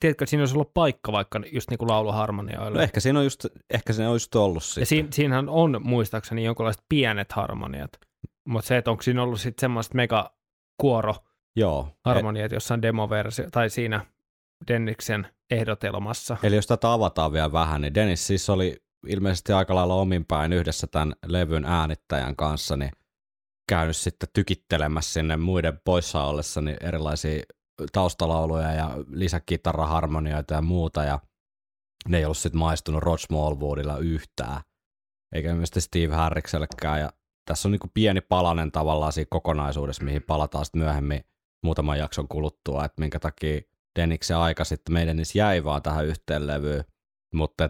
tiedätkö, 0.01 0.27
siinä 0.27 0.43
olisi 0.43 0.55
ollut 0.55 0.75
paikka 0.75 1.13
vaikka 1.13 1.41
just 1.53 1.71
niin 1.71 1.79
kuin 1.79 1.89
lauluharmonioille. 1.89 2.79
no 2.79 2.83
ehkä 2.83 3.01
siinä 3.01 3.19
on 3.19 3.25
just, 3.25 3.47
ehkä 3.71 3.93
siinä 3.93 4.09
on 4.09 4.15
just 4.15 4.35
ollut 4.35 4.63
ja 4.63 4.67
sitten. 4.67 4.87
siinä, 4.87 5.09
siinähän 5.13 5.49
on 5.49 5.81
muistaakseni 5.85 6.45
jonkinlaiset 6.45 6.83
pienet 6.89 7.33
harmoniat. 7.33 7.91
Mutta 8.49 8.69
se, 8.69 8.77
että 8.77 8.91
onko 8.91 9.03
siinä 9.03 9.23
ollut 9.23 9.41
sitten 9.41 9.61
semmoista 9.61 9.95
mega 9.95 10.35
kuoro 10.81 11.15
Joo. 11.57 11.89
harmoniat 12.05 12.53
jossain 12.53 12.83
demoversio, 12.83 13.51
tai 13.51 13.71
siinä 13.71 14.07
Denniksen 14.69 15.27
ehdotelmassa. 15.51 16.37
Eli 16.43 16.57
jos 16.57 16.67
tätä 16.67 16.93
avataan 16.93 17.33
vielä 17.33 17.53
vähän, 17.53 17.81
niin 17.81 17.95
Dennis 17.95 18.27
siis 18.27 18.51
oli 18.51 18.77
ilmeisesti 19.07 19.53
aika 19.53 19.75
lailla 19.75 19.95
ominpäin 19.95 20.53
yhdessä 20.53 20.87
tämän 20.87 21.13
levyn 21.27 21.65
äänittäjän 21.65 22.37
kanssa, 22.37 22.77
niin 22.77 22.91
käynyt 23.69 23.97
sitten 23.97 24.29
tykittelemässä 24.33 25.13
sinne 25.13 25.37
muiden 25.37 25.81
poissa 25.85 26.25
ollessa 26.25 26.61
niin 26.61 26.77
erilaisia 26.81 27.43
taustalauluja 27.93 28.73
ja 28.73 28.91
lisäkitaraharmonioita 29.11 30.55
ja 30.55 30.63
muuta, 30.63 31.05
ja 31.05 31.21
ne 32.09 32.19
ei 32.19 32.25
ollut 32.25 32.39
sitten 32.39 32.59
maistunut 32.59 33.03
Rod 33.03 33.19
Smallwoodilla 33.19 33.99
yhtään, 33.99 34.61
eikä 35.35 35.51
ilmeisesti 35.51 35.81
Steve 35.81 36.15
Harriksellekään, 36.15 37.01
ja 37.01 37.13
tässä 37.45 37.69
on 37.69 37.73
niin 37.73 37.91
pieni 37.95 38.21
palanen 38.21 38.73
tavallaan 38.73 39.13
siinä 39.13 39.29
kokonaisuudessa, 39.31 40.05
mihin 40.05 40.23
palataan 40.23 40.65
sitten 40.65 40.83
myöhemmin 40.83 41.25
muutaman 41.63 41.99
jakson 41.99 42.29
kuluttua, 42.29 42.85
että 42.85 43.01
minkä 43.01 43.19
takia 43.19 43.61
Denniksen 43.99 44.37
aika 44.37 44.65
sitten 44.65 44.93
meidän 44.93 45.17
niissä 45.17 45.39
jäi 45.39 45.65
vaan 45.65 45.83
tähän 45.83 46.07
yhteen 46.07 46.47
levyyn, 46.47 46.85
mutta 47.35 47.69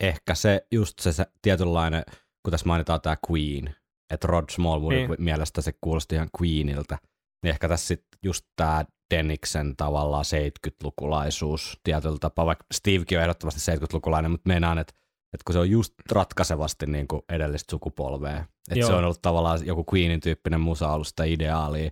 ehkä 0.00 0.34
se 0.34 0.66
just 0.72 0.98
se, 0.98 1.12
se 1.12 1.26
tietynlainen, 1.42 2.04
kun 2.42 2.50
tässä 2.50 2.66
mainitaan 2.66 3.00
tämä 3.00 3.16
Queen, 3.30 3.74
että 4.10 4.26
Rod 4.26 4.44
Smallwoodin 4.50 5.10
Niin. 5.10 5.22
mielestä 5.22 5.62
se 5.62 5.72
kuulosti 5.80 6.14
ihan 6.14 6.28
Queeniltä, 6.42 6.98
niin 7.42 7.50
ehkä 7.50 7.68
tässä 7.68 7.86
sitten 7.86 8.18
just 8.22 8.46
tämä 8.56 8.84
Denniksen 9.14 9.76
tavallaan 9.76 10.24
70-lukulaisuus 10.24 11.80
tietyllä 11.84 12.18
tapaa, 12.20 12.46
vaikka 12.46 12.64
Stevekin 12.74 13.18
on 13.18 13.22
ehdottomasti 13.22 13.72
70-lukulainen, 13.72 14.30
mutta 14.30 14.48
meinaan, 14.48 14.78
että, 14.78 14.94
että 15.32 15.42
kun 15.46 15.52
se 15.52 15.58
on 15.58 15.70
just 15.70 15.94
ratkaisevasti 16.12 16.86
niin 16.86 17.08
kuin 17.08 17.22
edellistä 17.28 17.70
sukupolvea, 17.70 18.36
että 18.38 18.78
Joo. 18.78 18.88
se 18.88 18.94
on 18.94 19.04
ollut 19.04 19.22
tavallaan 19.22 19.66
joku 19.66 19.84
Queenin 19.94 20.20
tyyppinen 20.20 20.60
musa 20.60 20.92
ollut 20.92 21.06
sitä 21.06 21.24
ideaalia, 21.24 21.90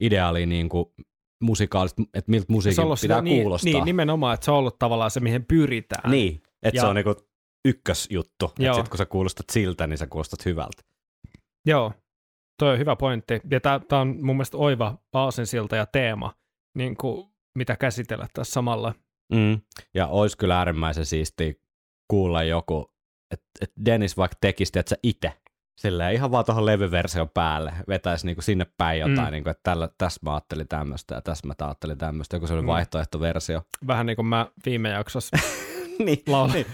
ideaalia 0.00 0.46
niin 0.46 0.68
kuin 0.68 0.84
musikaalista, 1.42 2.02
että 2.14 2.30
miltä 2.30 2.46
musiikin 2.52 2.82
pitää 2.84 2.96
sitä, 2.96 3.22
niin, 3.22 3.42
kuulostaa. 3.42 3.72
niin, 3.72 3.84
nimenomaan, 3.84 4.34
että 4.34 4.44
se 4.44 4.50
on 4.50 4.56
ollut 4.58 4.78
tavallaan 4.78 5.10
se, 5.10 5.20
mihin 5.20 5.44
pyritään. 5.44 6.10
Niin, 6.10 6.42
että 6.62 6.76
Ja- 6.78 6.82
se 6.82 6.86
on 6.86 6.96
niinku 6.96 7.14
ykkösjuttu. 7.64 8.46
Että 8.46 8.62
Joo. 8.62 8.74
sit 8.74 8.88
kun 8.88 8.98
sä 8.98 9.06
kuulostat 9.06 9.46
siltä, 9.52 9.86
niin 9.86 9.98
sä 9.98 10.06
kuulostat 10.06 10.44
hyvältä. 10.44 10.82
Joo, 11.66 11.92
toi 12.58 12.72
on 12.72 12.78
hyvä 12.78 12.96
pointti. 12.96 13.40
Ja 13.50 13.60
tämä 13.60 14.00
on 14.00 14.08
mun 14.22 14.36
mielestä 14.36 14.56
oiva 14.56 14.98
aasinsilta 15.12 15.76
ja 15.76 15.86
teema, 15.86 16.34
niin 16.76 16.96
kuin, 16.96 17.28
mitä 17.58 17.76
käsitellä 17.76 18.26
tässä 18.34 18.52
samalla. 18.52 18.94
Mm. 19.32 19.60
Ja 19.94 20.06
olisi 20.06 20.38
kyllä 20.38 20.58
äärimmäisen 20.58 21.06
siistiä 21.06 21.52
kuulla 22.10 22.42
joku, 22.42 22.90
että 23.30 23.46
et 23.60 23.72
Dennis 23.84 24.16
vaikka 24.16 24.36
tekisi, 24.40 24.78
että 24.78 24.90
sä 24.90 24.96
itse 25.02 25.32
silleen 25.80 26.14
ihan 26.14 26.30
vaan 26.30 26.44
tuohon 26.44 26.66
levyversion 26.66 27.28
päälle, 27.28 27.72
vetäisi 27.88 28.26
niinku 28.26 28.42
sinne 28.42 28.66
päin 28.78 29.00
jotain, 29.00 29.18
Mm. 29.28 29.32
niinku, 29.32 29.50
että 29.50 29.60
tällä, 29.62 29.88
tässä 29.98 30.20
mä 30.24 30.32
ajattelin 30.34 30.68
tämmöistä 30.68 31.14
ja 31.14 31.22
tässä 31.22 31.46
mä 31.46 31.54
ajattelin 31.60 31.98
tämmöistä, 31.98 32.36
joku 32.36 32.46
sellainen 32.46 32.64
Mm. 32.64 32.70
mm. 32.70 32.72
vaihtoehtoversio. 32.74 33.62
Vähän 33.86 34.06
niin 34.06 34.16
kuin 34.16 34.26
mä 34.26 34.46
viime 34.66 34.88
jaksossa 34.88 35.36
niin, 36.04 36.22
laulan 36.26 36.56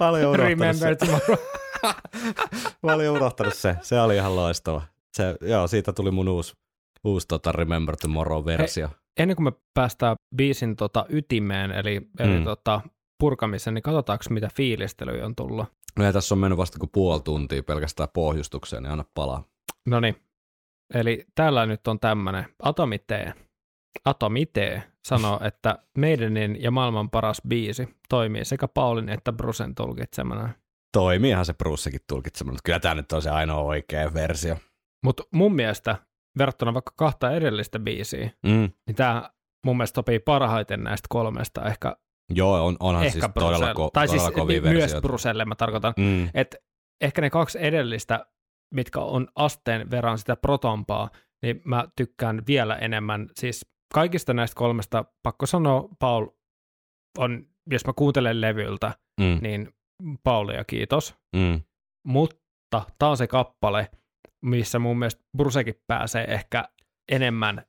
mä 0.00 0.08
olin 0.08 0.26
unohtanut 0.26 0.36
Remember 0.48 0.74
se. 0.74 0.94
Tomorrow. 0.96 1.36
Mä 2.82 2.92
olin 2.92 3.10
unohtanut 3.10 3.54
se, 3.54 3.76
se 3.82 4.00
oli 4.00 4.16
ihan 4.16 4.36
loistava. 4.36 4.82
Se, 5.16 5.36
joo, 5.40 5.66
siitä 5.66 5.92
tuli 5.92 6.10
mun 6.10 6.28
uusi, 6.28 6.54
uusi 7.04 7.28
tota 7.28 7.52
Remember 7.52 7.96
Tomorrow-versio. 7.96 8.88
Ennen 9.20 9.36
kuin 9.36 9.44
me 9.44 9.52
päästään 9.74 10.16
biisin 10.36 10.76
tota 10.76 11.06
ytimeen, 11.08 11.72
eli, 11.72 12.00
eli 12.18 12.38
Mm. 12.38 12.44
tota, 12.44 12.80
purkamisen, 13.20 13.74
niin 13.74 13.82
katsotaanko 13.82 14.24
mitä 14.30 14.48
fiilistelyjä 14.56 15.26
on 15.26 15.34
tullut. 15.34 15.66
No 15.98 16.04
ja 16.04 16.12
tässä 16.12 16.34
on 16.34 16.38
mennyt 16.38 16.58
vasta 16.58 16.78
kuin 16.78 16.90
puoli 16.90 17.20
tuntia 17.20 17.62
pelkästään 17.62 18.08
pohjustukseen, 18.14 18.82
niin 18.82 18.90
anna 18.92 19.04
palaa. 19.14 19.44
No 19.86 20.00
niin, 20.00 20.16
eli 20.94 21.24
täällä 21.34 21.66
nyt 21.66 21.86
on 21.88 22.00
tämmöinen 22.00 22.46
Atomitee. 22.62 23.34
Atomitee 24.04 24.82
sanoo, 25.08 25.40
että 25.48 25.78
meidänin 25.98 26.62
ja 26.62 26.70
maailman 26.70 27.10
paras 27.10 27.42
biisi 27.48 27.88
toimii 28.08 28.44
sekä 28.44 28.68
Paulin 28.68 29.08
että 29.08 29.32
Brusen 29.32 29.74
tulkitsemana. 29.74 30.48
Toimiihan 30.92 31.44
se 31.44 31.54
Brussekin 31.54 32.00
tulkitsemalla, 32.06 32.54
mutta 32.54 32.62
kyllä 32.64 32.80
tämä 32.80 32.94
nyt 32.94 33.12
on 33.12 33.22
se 33.22 33.30
ainoa 33.30 33.60
oikea 33.60 34.14
versio. 34.14 34.56
Mutta 35.04 35.22
mun 35.34 35.54
mielestä, 35.54 35.96
verrattuna 36.38 36.74
vaikka 36.74 36.92
kahta 36.96 37.30
edellistä 37.32 37.78
biisiä, 37.78 38.30
Mm. 38.46 38.70
niin 38.86 38.94
tämä 38.96 39.30
mun 39.66 39.76
mielestä 39.76 39.94
sopii 39.94 40.18
parhaiten 40.18 40.84
näistä 40.84 41.06
kolmesta, 41.10 41.64
ehkä, 41.64 41.96
Joo, 42.30 42.66
on, 42.66 42.76
onhan 42.80 43.04
ehkä 43.04 43.12
siis 43.12 43.24
todella, 43.34 43.56
Bruselle. 43.58 43.72
ko- 43.86 43.90
Tai 43.92 44.06
todella 44.06 44.26
siis 44.26 44.34
kovia 44.34 44.60
myös 44.60 44.74
versioita. 44.74 45.08
Bruselle 45.08 45.44
mä 45.44 45.54
tarkoitan. 45.54 45.94
Mm. 45.96 46.28
Et 46.34 46.56
ehkä 47.00 47.20
ne 47.20 47.30
kaksi 47.30 47.58
edellistä, 47.60 48.26
mitkä 48.74 49.00
on 49.00 49.28
asteen 49.36 49.90
verran 49.90 50.18
sitä 50.18 50.36
protompaa, 50.36 51.10
niin 51.42 51.62
mä 51.64 51.84
tykkään 51.96 52.42
vielä 52.46 52.76
enemmän. 52.76 53.28
Siis 53.34 53.66
kaikista 53.94 54.34
näistä 54.34 54.54
kolmesta, 54.58 55.04
pakko 55.22 55.46
sanoa, 55.46 55.88
Paul 55.98 56.26
on, 57.18 57.46
jos 57.70 57.86
mä 57.86 57.92
kuuntelen 57.92 58.40
levyltä, 58.40 58.92
Mm. 59.20 59.38
niin 59.42 59.68
Paulia 60.24 60.64
kiitos. 60.64 61.14
Mm. 61.36 61.60
Mutta 62.06 62.82
tää 62.98 63.08
on 63.08 63.16
se 63.16 63.26
kappale, 63.26 63.90
missä 64.44 64.78
mun 64.78 64.98
mielestä 64.98 65.22
Brusekin 65.36 65.74
pääsee 65.86 66.24
ehkä 66.24 66.68
enemmän 67.12 67.66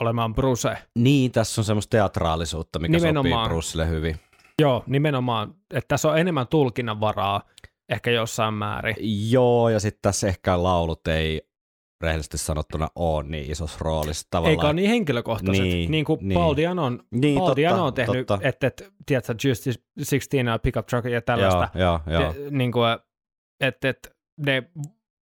olemaan 0.00 0.34
Bruse. 0.34 0.78
Niin, 0.98 1.32
tässä 1.32 1.60
on 1.60 1.64
semmoista 1.64 1.90
teatraalisuutta, 1.90 2.78
mikä 2.78 2.92
Nimenomaan. 2.98 3.44
sopii 3.44 3.48
Brusselle 3.48 3.88
hyvin. 3.88 4.16
Joo, 4.62 4.84
nimenomaan, 4.86 5.54
että 5.74 5.88
tässä 5.88 6.08
on 6.10 6.18
enemmän 6.18 6.46
tulkinnan 6.46 7.00
varaa 7.00 7.42
ehkä 7.88 8.10
jossain 8.10 8.54
määrin. 8.54 8.96
Joo, 9.30 9.68
ja 9.68 9.80
sitten 9.80 9.98
tässä 10.02 10.28
ehkä 10.28 10.62
laulut 10.62 11.06
ei 11.06 11.42
rehellisesti 12.00 12.38
sanottuna 12.38 12.88
ole 12.94 13.22
niin 13.24 13.50
isossa 13.50 13.78
roolissa. 13.80 14.26
Tavallaan, 14.30 14.50
Eikä 14.50 14.66
ole 14.66 14.72
niin 14.72 14.90
henkilökohtaiset, 14.90 15.64
niin, 15.64 15.90
Niin, 15.90 16.04
kuin 16.04 16.18
niin. 16.22 16.38
Paul 16.40 16.56
Diano 16.56 16.84
on, 16.84 17.02
Niin, 17.10 17.34
Paul 17.38 17.46
totta, 17.46 17.56
Diano 17.56 17.86
on 17.86 17.94
tehnyt, 17.94 18.26
totta. 18.26 18.48
että, 18.48 18.66
et, 18.66 18.92
tiedätkö, 19.06 19.34
Justice 19.48 19.80
16 19.98 20.36
ja 20.36 20.58
Pickup 20.58 20.86
Truck 20.86 21.06
ja 21.06 21.22
tällaista, 21.22 21.68
Joo, 21.78 22.00
joo, 22.06 22.20
joo. 22.20 22.34
Niin 22.50 22.72
kuin, 22.72 22.88
että, 23.60 23.88
että 23.88 24.08
ne 24.46 24.62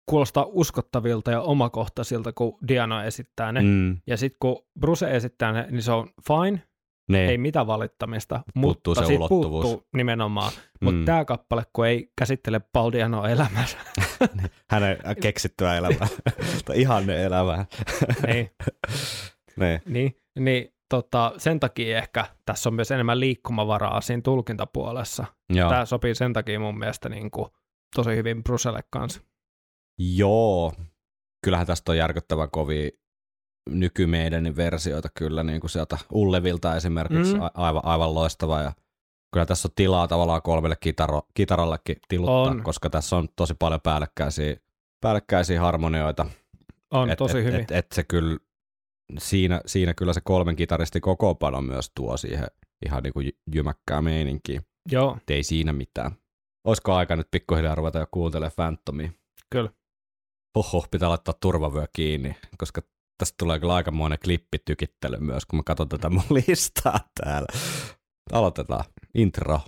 kuulostaa 0.06 0.46
uskottavilta 0.48 1.32
ja 1.32 1.42
omakohtaisilta, 1.42 2.34
kun 2.34 2.58
Diano 2.68 3.04
esittää 3.04 3.52
ne. 3.52 3.62
Mm. 3.62 3.98
Ja 4.08 4.18
sitten 4.18 4.38
kun 4.40 4.66
Bruce 4.80 5.16
esittää 5.16 5.52
ne, 5.52 5.68
niin 5.72 5.82
se 5.82 5.92
on 5.92 6.10
fine, 6.28 6.62
niin. 7.12 7.30
ei 7.30 7.38
mitään 7.38 7.68
valittamista, 7.68 8.42
Puuttuu 8.62 8.92
mutta 8.96 9.08
se 9.08 9.16
ulottuvuus. 9.16 9.66
puuttuu 9.66 9.88
nimenomaan. 9.96 10.52
Mutta 10.82 11.00
Mm. 11.00 11.06
tämä 11.06 11.26
kappale, 11.26 11.64
kun 11.74 11.88
ei 11.88 12.12
käsittele 12.18 12.62
Paul 12.74 12.92
Dianoa 12.92 13.30
elämänsä, 13.30 13.78
Hänen 14.72 14.98
keksittyä 15.22 15.76
elämää. 15.78 16.08
tai 16.66 16.82
ihanne 16.82 17.24
elämää. 17.24 17.66
niin, 18.28 18.52
niin. 19.60 19.82
niin, 19.86 20.18
niin 20.40 20.74
tota, 20.90 21.34
sen 21.38 21.60
takia 21.60 21.98
ehkä 21.98 22.26
tässä 22.46 22.70
on 22.70 22.74
myös 22.74 22.92
enemmän 22.92 23.20
liikkumavaraa 23.20 24.02
siinä 24.02 24.22
tulkintapuolessa. 24.22 25.26
Joo. 25.50 25.70
Tämä 25.70 25.86
sopii 25.86 26.16
sen 26.16 26.34
takia 26.34 26.60
mun 26.60 26.78
mielestä 26.80 27.10
niin 27.10 27.32
kuin, 27.32 27.48
tosi 27.96 28.16
hyvin 28.16 28.44
Brucelle 28.44 28.84
kanssa. 28.90 29.22
Joo. 30.00 30.74
Kyllähän 31.46 31.68
tästä 31.68 31.92
on 31.92 31.98
järkyttävän 31.98 32.52
kovia 32.52 32.90
nykymeidänin 33.70 34.56
versioita 34.56 35.10
kyllä 35.18 35.44
niin 35.44 35.62
kuin 35.62 35.72
sieltä 35.72 35.98
Ullevilta 36.12 36.76
esimerkiksi 36.76 37.34
Mm. 37.34 37.40
mm. 37.40 37.50
aivan, 37.54 37.86
aivan 37.86 38.14
loistava 38.16 38.62
ja 38.62 38.72
kyllä 39.34 39.46
tässä 39.46 39.68
on 39.68 39.74
tilaa 39.76 40.08
tavallaan 40.08 40.42
kolmelle 40.42 40.76
kitaro, 40.80 41.22
kitarallekin 41.34 41.96
tiluttaa, 42.08 42.42
On. 42.42 42.64
koska 42.64 42.90
tässä 42.90 43.16
on 43.16 43.30
tosi 43.36 43.54
paljon 43.60 43.82
päällekkäisiä, 43.82 44.56
päällekkäisiä 45.02 45.62
harmonioita. 45.62 46.26
On 46.92 47.10
et, 47.10 47.18
tosi 47.18 47.38
et, 47.38 47.44
hyvin. 47.46 47.62
Et, 47.62 47.72
et 47.72 47.88
se 47.94 48.04
kyllä, 48.04 48.38
siinä, 49.20 49.62
siinä 49.66 49.94
kyllä 49.94 50.14
se 50.14 50.22
kolmen 50.24 50.56
kitaristi 50.56 51.00
kokoonpano 51.00 51.62
myös 51.62 51.92
tuo 51.96 52.18
siihen 52.18 52.48
ihan 52.86 53.04
niin 53.04 53.14
kuin 53.14 53.32
jymäkkää 53.56 54.02
meininkiä. 54.02 54.62
Joo, 54.92 55.18
Et 55.18 55.30
ei 55.30 55.44
siinä 55.44 55.74
mitään. 55.74 56.12
Olisiko 56.68 56.94
aika 56.94 57.16
nyt 57.16 57.28
pikkuhiljaa 57.32 57.76
ruveta 57.76 58.00
jo 58.00 58.08
kuuntelemaan 58.12 58.52
Phantomia? 58.56 59.12
kyllä. 59.50 59.70
Hoho, 60.56 60.86
pitää 60.92 61.10
laittaa 61.10 61.34
turvavyö 61.40 61.88
kiinni, 61.94 62.36
koska 62.58 62.82
tästä 63.18 63.36
tulee 63.40 63.60
kyllä 63.60 63.76
aikamoinen 63.76 64.20
klippitykittely 64.24 65.18
myös, 65.18 65.46
kun 65.46 65.60
mä 65.60 65.64
katson 65.66 65.90
tätä 65.90 66.10
mun 66.10 66.24
listaa 66.48 67.00
täällä. 67.24 67.48
Aloitetaan. 68.32 68.84
Intro. 69.16 69.60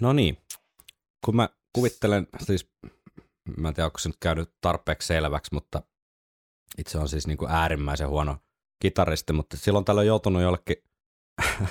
No 0.00 0.12
niin, 0.12 0.38
kun 1.24 1.36
mä 1.36 1.48
kuvittelen, 1.74 2.26
siis 2.42 2.70
mä 3.56 3.68
en 3.68 3.74
tiedä, 3.74 3.86
onko 3.86 3.98
se 3.98 4.08
nyt 4.08 4.16
käynyt 4.20 4.50
tarpeeksi 4.60 5.06
selväksi, 5.06 5.54
mutta 5.54 5.82
itse 6.78 6.98
on 6.98 7.08
siis 7.08 7.26
niin 7.26 7.38
kuin 7.38 7.50
äärimmäisen 7.50 8.08
huono 8.08 8.36
kitaristi, 8.82 9.32
mutta 9.32 9.56
silloin 9.56 9.84
tällä 9.84 9.98
on 9.98 10.06
joutunut 10.06 10.42
jollekin 10.42 10.76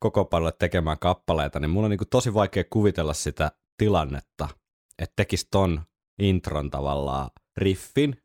koko 0.00 0.24
paljon 0.24 0.52
tekemään 0.58 0.98
kappaleita, 0.98 1.60
niin 1.60 1.70
mun 1.70 1.84
on 1.84 1.90
niin 1.90 1.98
kuin 1.98 2.08
tosi 2.08 2.34
vaikea 2.34 2.64
kuvitella 2.70 3.14
sitä 3.14 3.52
tilannetta, 3.78 4.48
että 5.02 5.12
tekisi 5.16 5.48
ton 5.50 5.82
intron 6.22 6.70
tavallaan 6.70 7.30
riffin 7.56 8.22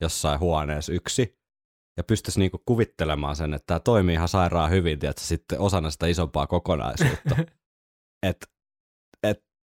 jossain 0.00 0.40
huoneessa 0.40 0.92
yksi, 0.92 1.38
ja 1.96 2.04
pystyisi 2.04 2.40
niinku 2.40 2.62
kuvittelemaan 2.66 3.36
sen, 3.36 3.54
että 3.54 3.66
tämä 3.66 3.80
toimii 3.80 4.14
ihan 4.14 4.28
sairaan 4.28 4.70
hyvin, 4.70 4.98
tiedätkö, 4.98 5.22
sitten 5.22 5.60
osana 5.60 5.90
sitä 5.90 6.06
isompaa 6.06 6.46
kokonaisuutta. 6.46 7.36
et, 8.28 8.53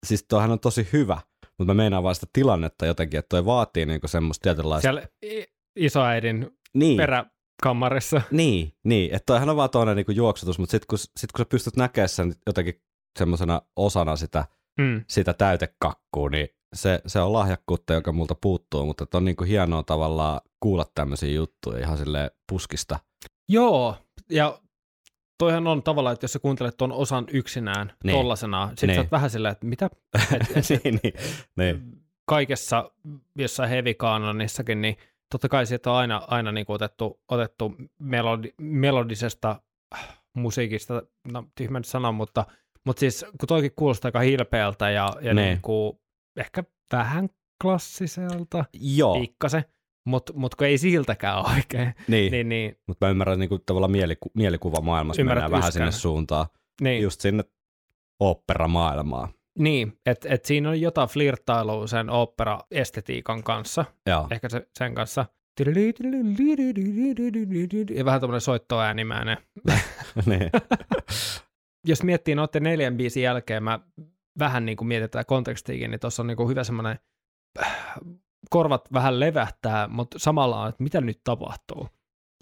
siis 0.06 0.24
tuohan 0.28 0.50
on 0.50 0.60
tosi 0.60 0.88
hyvä, 0.92 1.20
mutta 1.58 1.74
mä 1.74 1.74
meinaan 1.74 2.02
vaan 2.02 2.14
sitä 2.14 2.26
tilannetta 2.32 2.86
jotenkin, 2.86 3.18
että 3.18 3.28
toi 3.28 3.44
vaatii 3.44 3.86
niinku 3.86 4.08
semmoista 4.08 4.42
tietynlaista... 4.42 4.82
Siellä 4.82 5.02
isoäidin 5.76 6.50
niin, 6.74 6.96
peräkammarissa. 6.96 8.22
niin, 8.30 8.72
niin, 8.84 9.14
että 9.14 9.26
toihan 9.26 9.48
on 9.48 9.56
vaan 9.56 9.70
toinen 9.70 9.96
niinku 9.96 10.12
juoksutus, 10.12 10.58
mutta 10.58 10.70
sitten 10.70 10.86
kun, 10.88 10.98
sit 10.98 11.32
kun 11.32 11.40
sä 11.40 11.48
pystyt 11.48 11.76
näkemään 11.76 12.08
sen 12.08 12.34
jotenkin 12.46 12.82
semmoisena 13.18 13.62
osana 13.76 14.16
sitä, 14.16 14.44
Mm. 14.80 15.04
sitä 15.08 15.34
täytekakkua, 15.34 16.28
niin 16.30 16.48
se, 16.74 17.00
se 17.06 17.20
on 17.20 17.32
lahjakkuutta, 17.32 17.92
joka 17.94 18.12
multa 18.12 18.34
puuttuu, 18.34 18.86
mutta 18.86 19.06
on 19.14 19.24
niinku 19.24 19.44
hienoa 19.44 19.82
tavallaan 19.82 20.40
kuulla 20.60 20.86
tämmöisiä 20.94 21.30
juttuja 21.30 21.78
ihan 21.78 21.98
sille 21.98 22.30
puskista. 22.48 22.98
Joo, 23.48 23.96
ja 24.30 24.58
toihan 25.38 25.66
on 25.66 25.82
tavallaan, 25.82 26.12
että 26.14 26.24
jos 26.24 26.32
sä 26.32 26.38
kuuntelet 26.38 26.76
tuon 26.76 26.92
osan 26.92 27.24
yksinään 27.32 27.86
Niin. 27.86 27.96
niin. 28.04 28.16
tollasena, 28.16 28.70
sit 28.76 28.86
Niin. 28.86 28.94
sä 28.94 29.00
oot 29.00 29.10
vähän 29.10 29.30
silleen, 29.30 29.52
että 29.52 29.66
mitä? 29.66 29.90
Niin, 30.84 31.00
niin, 31.02 31.14
niin. 31.56 32.02
kaikessa 32.24 32.90
jossain 33.36 33.68
heavy 33.70 33.94
niin 34.74 34.96
totta 35.30 35.48
kai 35.48 35.66
sieltä 35.66 35.90
on 35.90 35.96
aina, 35.96 36.22
aina 36.26 36.52
niin 36.52 36.66
otettu, 36.68 37.20
otettu 37.28 37.74
melodi, 37.98 38.52
melodisesta 38.60 39.60
äh, 39.94 40.18
musiikista, 40.34 41.02
no 41.32 41.44
tyhmä 41.54 41.78
nyt 41.78 41.86
sanoa, 41.86 42.12
mutta, 42.12 42.46
mutta 42.84 43.00
siis 43.00 43.24
kun 43.40 43.46
toikin 43.46 43.72
kuulostaa 43.76 44.08
aika 44.08 44.20
hilpeältä 44.20 44.90
ja, 44.90 45.12
ja 45.20 45.34
niin 45.34 45.58
kuin, 45.62 45.98
ehkä 46.36 46.64
vähän 46.92 47.28
klassiselta, 47.62 48.64
Joo, 48.80 49.20
pikkasen, 49.20 49.64
mutta 50.08 50.32
mut 50.36 50.54
kun 50.54 50.66
ei 50.66 50.78
siltäkään 50.78 51.46
oikein, 51.56 51.94
niin, 52.08 52.32
niin, 52.32 52.48
niin, 52.48 52.78
mutta 52.86 53.06
mä 53.06 53.10
ymmärrän 53.10 53.38
niinku 53.38 53.58
tavallaan 53.58 53.90
mieliku, 53.90 54.30
mielikuva 54.34 54.80
maailmassa 54.80 55.22
Ymmärrät 55.22 55.44
mennään 55.44 55.60
vähän 55.60 55.68
yskän. 55.68 55.72
sinne 55.72 55.92
suuntaan, 55.92 56.46
niin, 56.80 57.02
just 57.02 57.20
sinne 57.20 57.44
oopperamaailmaan. 58.20 59.28
niin 59.58 59.98
että 60.06 60.28
et 60.34 60.44
siinä 60.44 60.68
on 60.68 60.80
jotain 60.80 61.08
flirttailua 61.08 61.86
sen 61.86 62.10
opera-estetiikan 62.10 63.42
kanssa, 63.42 63.84
Joo, 64.06 64.26
ehkä 64.30 64.48
se, 64.48 64.68
sen 64.78 64.94
kanssa, 64.94 65.26
ja 67.94 68.04
vähän 68.04 68.20
tämmöinen 68.20 68.40
soittoäänimäinen. 68.40 69.36
niin. 70.26 70.50
Jos 71.86 72.02
miettii 72.02 72.34
noiden 72.34 72.62
neljän 72.62 72.96
biisin 72.96 73.22
jälkeen, 73.22 73.62
mä 73.62 73.80
vähän 74.38 74.66
niin 74.66 74.76
kuin 74.76 74.88
mietitään 74.88 75.26
kontekstiikin, 75.26 75.90
niin 75.90 76.00
tuossa 76.00 76.22
on 76.22 76.26
niin 76.26 76.36
kuin 76.36 76.48
hyvä 76.48 76.64
semmoinen, 76.64 76.98
korvat 78.48 78.92
vähän 78.92 79.20
levähtää, 79.20 79.88
mutta 79.88 80.18
samalla 80.18 80.62
on, 80.62 80.68
että 80.68 80.82
mitä 80.82 81.00
nyt 81.00 81.20
tapahtuu. 81.24 81.88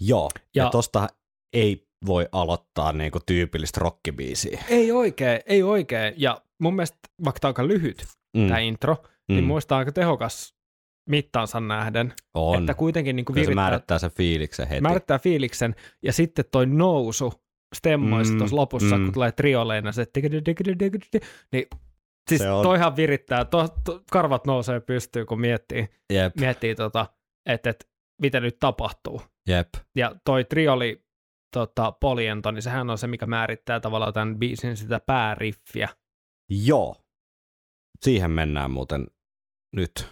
Joo, 0.01 0.29
ja, 0.55 0.63
Ja- 0.63 0.69
tosta 0.69 1.07
ei 1.53 1.87
voi 2.05 2.27
aloittaa 2.31 2.91
niinku 2.93 3.19
tyypillistä 3.25 3.79
rockibiisiä. 3.79 4.63
Ei 4.69 4.91
oikein, 4.91 5.41
ei 5.45 5.63
oikein. 5.63 6.13
Ja 6.17 6.41
mun 6.59 6.75
mielestä, 6.75 6.97
vaikka 7.25 7.39
tämä 7.39 7.49
on 7.49 7.51
aika 7.53 7.67
lyhyt, 7.67 8.05
Mm, 8.37 8.47
tämä 8.47 8.59
intro, 8.59 8.95
mm, 9.03 9.35
niin 9.35 9.43
mielestä 9.45 9.67
tää 9.69 9.75
on 9.75 9.79
aika 9.79 9.91
tehokas 9.91 10.53
mittansa 11.09 11.59
nähden. 11.59 12.13
on. 12.33 12.59
Että 12.59 12.73
kuitenkin 12.73 13.15
niin 13.15 13.25
kuin 13.25 13.33
Kyllä 13.33 13.45
se 13.45 13.47
virittää, 13.49 13.63
määrittää 13.63 13.99
sen 13.99 14.11
fiiliksen 14.11 14.67
heti. 14.67 14.81
määrittää 14.81 15.19
fiiliksen, 15.19 15.75
ja 16.03 16.13
sitten 16.13 16.45
toi 16.51 16.65
nousu 16.65 17.33
stemmoissa 17.75 18.33
Mm, 18.33 18.37
tuossa 18.37 18.55
lopussa, 18.55 18.97
mm. 18.97 19.03
kun 19.03 19.13
tulee 19.13 19.31
trioleina 19.31 19.91
se, 19.91 20.01
niin 21.51 21.65
siis 22.29 22.41
Se 22.41 22.49
on- 22.51 22.63
toihan 22.63 22.95
virittää, 22.95 23.45
to, 23.45 23.67
to, 23.83 24.03
karvat 24.11 24.45
nousee 24.47 24.79
pystyyn, 24.79 25.25
kun 25.25 25.41
miettii, 25.41 25.89
Jep, 26.13 26.35
miettii 26.39 26.75
tota, 26.75 27.05
että 27.45 27.69
et, 27.69 27.89
mitä 28.21 28.39
nyt 28.39 28.57
tapahtuu. 28.59 29.21
jep. 29.47 29.69
Ja 29.95 30.15
toi 30.25 30.43
trioli 30.45 31.05
tota, 31.53 31.91
poliento, 31.91 32.51
niin 32.51 32.61
sehän 32.61 32.89
on 32.89 32.97
se, 32.97 33.07
mikä 33.07 33.25
määrittää 33.25 33.79
tavallaan 33.79 34.13
tämän 34.13 34.39
biisin 34.39 34.77
sitä 34.77 34.99
pääriffiä. 34.99 35.89
Joo. 36.65 36.95
Siihen 38.03 38.31
mennään 38.31 38.71
muuten 38.71 39.07
nyt. 39.75 40.07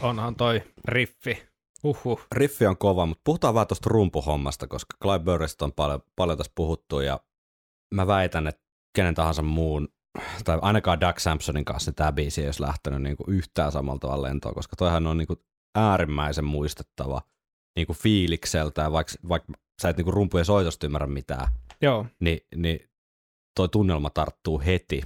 Onhan 0.00 0.36
toi 0.36 0.62
riffi. 0.84 1.48
Uhuh. 1.84 2.26
Riffi 2.32 2.66
on 2.66 2.78
kova, 2.78 3.06
mutta 3.06 3.22
puhutaan 3.24 3.54
vähän 3.54 3.66
tuosta 3.66 3.88
rumpuhommasta, 3.90 4.66
koska 4.66 4.96
Clive 5.02 5.18
Burrista 5.24 5.64
on 5.64 5.72
paljon, 5.72 6.00
paljon 6.16 6.38
tässä 6.38 6.52
puhuttu 6.54 7.00
ja 7.00 7.20
mä 7.94 8.06
väitän, 8.06 8.46
että 8.46 8.62
kenen 8.96 9.14
tahansa 9.14 9.42
muun, 9.42 9.88
tai 10.44 10.58
ainakaan 10.62 11.00
Doug 11.00 11.18
Sampsonin 11.18 11.64
kanssa 11.64 11.92
tämä 11.92 12.12
biisi 12.12 12.40
ei 12.40 12.46
olisi 12.48 12.62
lähtenyt 12.62 13.02
niinku 13.02 13.24
yhtään 13.28 13.72
samalla 13.72 13.98
tavalla 13.98 14.28
lentoon, 14.28 14.54
koska 14.54 14.76
toihan 14.76 15.06
on 15.06 15.18
niinku 15.18 15.36
äärimmäisen 15.74 16.44
muistettava 16.44 17.22
niinku 17.76 17.92
fiilikseltä, 17.94 18.92
vaikka, 18.92 19.12
vaikka 19.28 19.52
sä 19.82 19.88
et 19.88 19.96
niinku 19.96 20.10
rumpujen 20.10 20.44
soitosta 20.44 20.86
ymmärrä 20.86 21.06
mitään, 21.06 21.48
Joo, 21.82 22.06
niin, 22.20 22.40
niin 22.56 22.80
toi 23.56 23.68
tunnelma 23.68 24.10
tarttuu 24.10 24.62
heti. 24.66 25.02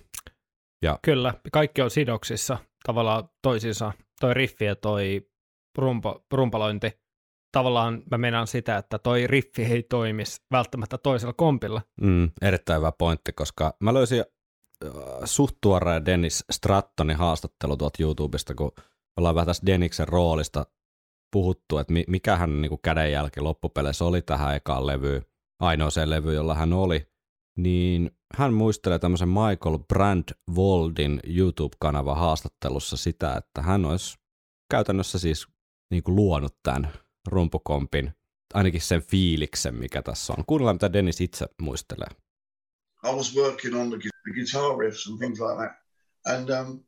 kyllä. 1.03 1.35
Kaikki 1.53 1.83
on 1.83 1.91
sidoksissa 1.91 2.59
tavallaan 2.85 3.29
toisiinsa. 3.43 3.93
Toi 4.23 4.35
riffi 4.35 4.65
ja 4.65 4.77
toi 4.77 5.29
rumpo, 5.79 6.25
rumpalointi. 6.33 6.93
Tavallaan 7.53 8.03
mä 8.11 8.19
meinaan 8.19 8.47
sitä, 8.47 8.77
että 8.77 8.99
toi 8.99 9.27
riffi 9.27 9.65
ei 9.65 9.83
toimisi 9.83 10.43
välttämättä 10.51 10.99
toisella 10.99 11.33
kompilla. 11.33 11.83
Mm, 12.01 12.31
erittäin 12.43 12.79
hyvä 12.81 12.93
pointti, 12.93 13.33
koska 13.33 13.77
mä 13.81 13.95
löysin 13.95 14.25
äh, 14.85 14.91
suht 15.25 15.57
Dennis 16.07 16.45
Strattonin 16.51 17.17
haastattelu 17.17 17.77
tuolta 17.77 18.03
YouTubesta, 18.03 18.55
kun 18.55 18.73
ollaan 19.17 19.35
vähän 19.35 19.47
tästä 19.47 19.67
Denniksen 19.67 20.09
roolista 20.09 20.67
puhuttu, 21.33 21.79
että 21.79 21.93
mi- 21.93 22.05
mikä 22.09 22.37
hän 22.37 22.63
niin 22.63 22.79
kädenjälki 22.83 23.41
loppupeleissä 23.41 24.05
oli 24.05 24.23
tähän 24.23 24.57
ekaan 24.57 24.87
levyyn, 24.87 25.23
ainoaseen 25.61 26.11
levy, 26.11 26.35
jolla 26.35 26.55
hän 26.55 26.73
oli, 26.73 27.07
niin 27.57 28.11
hän 28.37 28.55
muistelee 28.55 28.99
tämmöisen 28.99 29.29
Michael 29.29 29.79
Brandwoldin 29.89 31.21
YouTube-kanavan 31.25 32.17
haastattelussa 32.17 32.97
sitä, 32.97 33.37
että 33.37 33.63
hän 33.63 33.85
olisi 33.85 34.19
käytännössä 34.71 35.19
siis 35.19 35.47
niin 35.91 36.03
kuin 36.03 36.17
luonut 36.17 36.57
tämän 36.63 36.93
rumpukompin, 37.27 38.13
ainakin 38.55 38.81
sen 38.81 39.03
fiiliksen, 39.03 39.75
mikä 39.75 40.03
tässä 40.03 40.35
on. 40.39 40.45
Kuunnellaan, 40.47 40.77
mitä 40.77 40.93
Dennis 40.93 41.21
itse 41.21 41.47
muistelee. 41.61 42.09
I 43.05 43.15
was 43.17 43.37
working 43.37 43.81
on 43.81 43.91
the, 43.91 43.99
the 43.99 44.33
guitar 44.35 44.79
riffs 44.79 45.07
and 45.07 45.19
things 45.19 45.41
like 45.41 45.57
that. 45.57 45.83
And 46.27 46.51
um, 46.51 46.85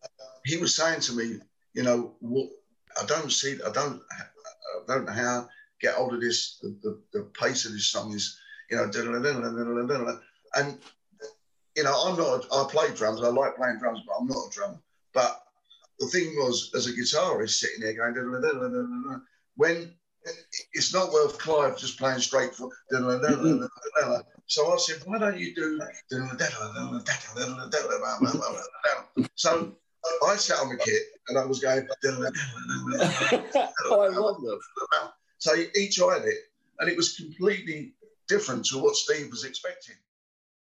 he 0.52 0.60
was 0.60 0.76
saying 0.76 1.02
to 1.06 1.12
me, 1.12 1.22
you 1.76 1.84
know, 1.84 2.16
what, 2.22 2.50
I 3.02 3.06
don't 3.08 3.30
see, 3.30 3.52
I 3.52 3.72
don't, 3.74 4.02
I 4.12 4.86
don't 4.88 5.04
know 5.04 5.14
how 5.14 5.48
get 5.80 5.94
hold 5.94 6.14
of 6.14 6.20
this. 6.20 6.58
The, 6.62 6.76
the, 6.82 7.00
the 7.12 7.24
pace 7.40 7.66
of 7.66 7.72
this 7.72 7.86
song 7.86 8.14
is, 8.14 8.38
you 8.70 8.76
know, 8.76 8.84
and 10.54 10.78
you 11.76 11.82
know, 11.84 11.94
I'm 12.06 12.16
not. 12.16 12.44
A, 12.44 12.54
I 12.54 12.66
play 12.70 12.94
drums. 12.94 13.22
I 13.22 13.28
like 13.28 13.56
playing 13.56 13.78
drums, 13.78 14.00
but 14.06 14.14
I'm 14.18 14.26
not 14.26 14.48
a 14.48 14.50
drummer. 14.50 14.80
But 15.12 15.40
the 15.98 16.06
thing 16.06 16.34
was, 16.36 16.70
as 16.74 16.86
a 16.86 16.92
guitarist 16.92 17.58
sitting 17.58 17.80
there 17.80 17.94
going, 17.94 19.20
when 19.56 19.94
it's 20.72 20.92
not 20.94 21.12
worth 21.12 21.38
Clive 21.38 21.78
just 21.78 21.98
playing 21.98 22.20
straight 22.20 22.54
for. 22.54 22.70
So 24.46 24.72
I 24.72 24.76
said, 24.78 25.02
why 25.04 25.18
don't 25.18 25.38
you 25.38 25.54
do? 25.54 25.80
So 29.34 29.76
I 30.26 30.36
sat 30.36 30.58
on 30.58 30.68
the 30.68 30.76
kit 30.84 31.02
and 31.28 31.38
I 31.38 31.44
was 31.44 31.60
going. 31.60 31.86
oh, 33.86 34.00
I 34.00 34.08
love 34.08 34.42
them. 34.42 34.58
So 35.38 35.54
he 35.74 35.88
tried 35.90 36.24
it, 36.24 36.38
and 36.78 36.88
it 36.90 36.96
was 36.96 37.16
completely 37.16 37.94
different 38.28 38.64
to 38.66 38.78
what 38.78 38.96
Steve 38.96 39.30
was 39.30 39.44
expecting. 39.44 39.96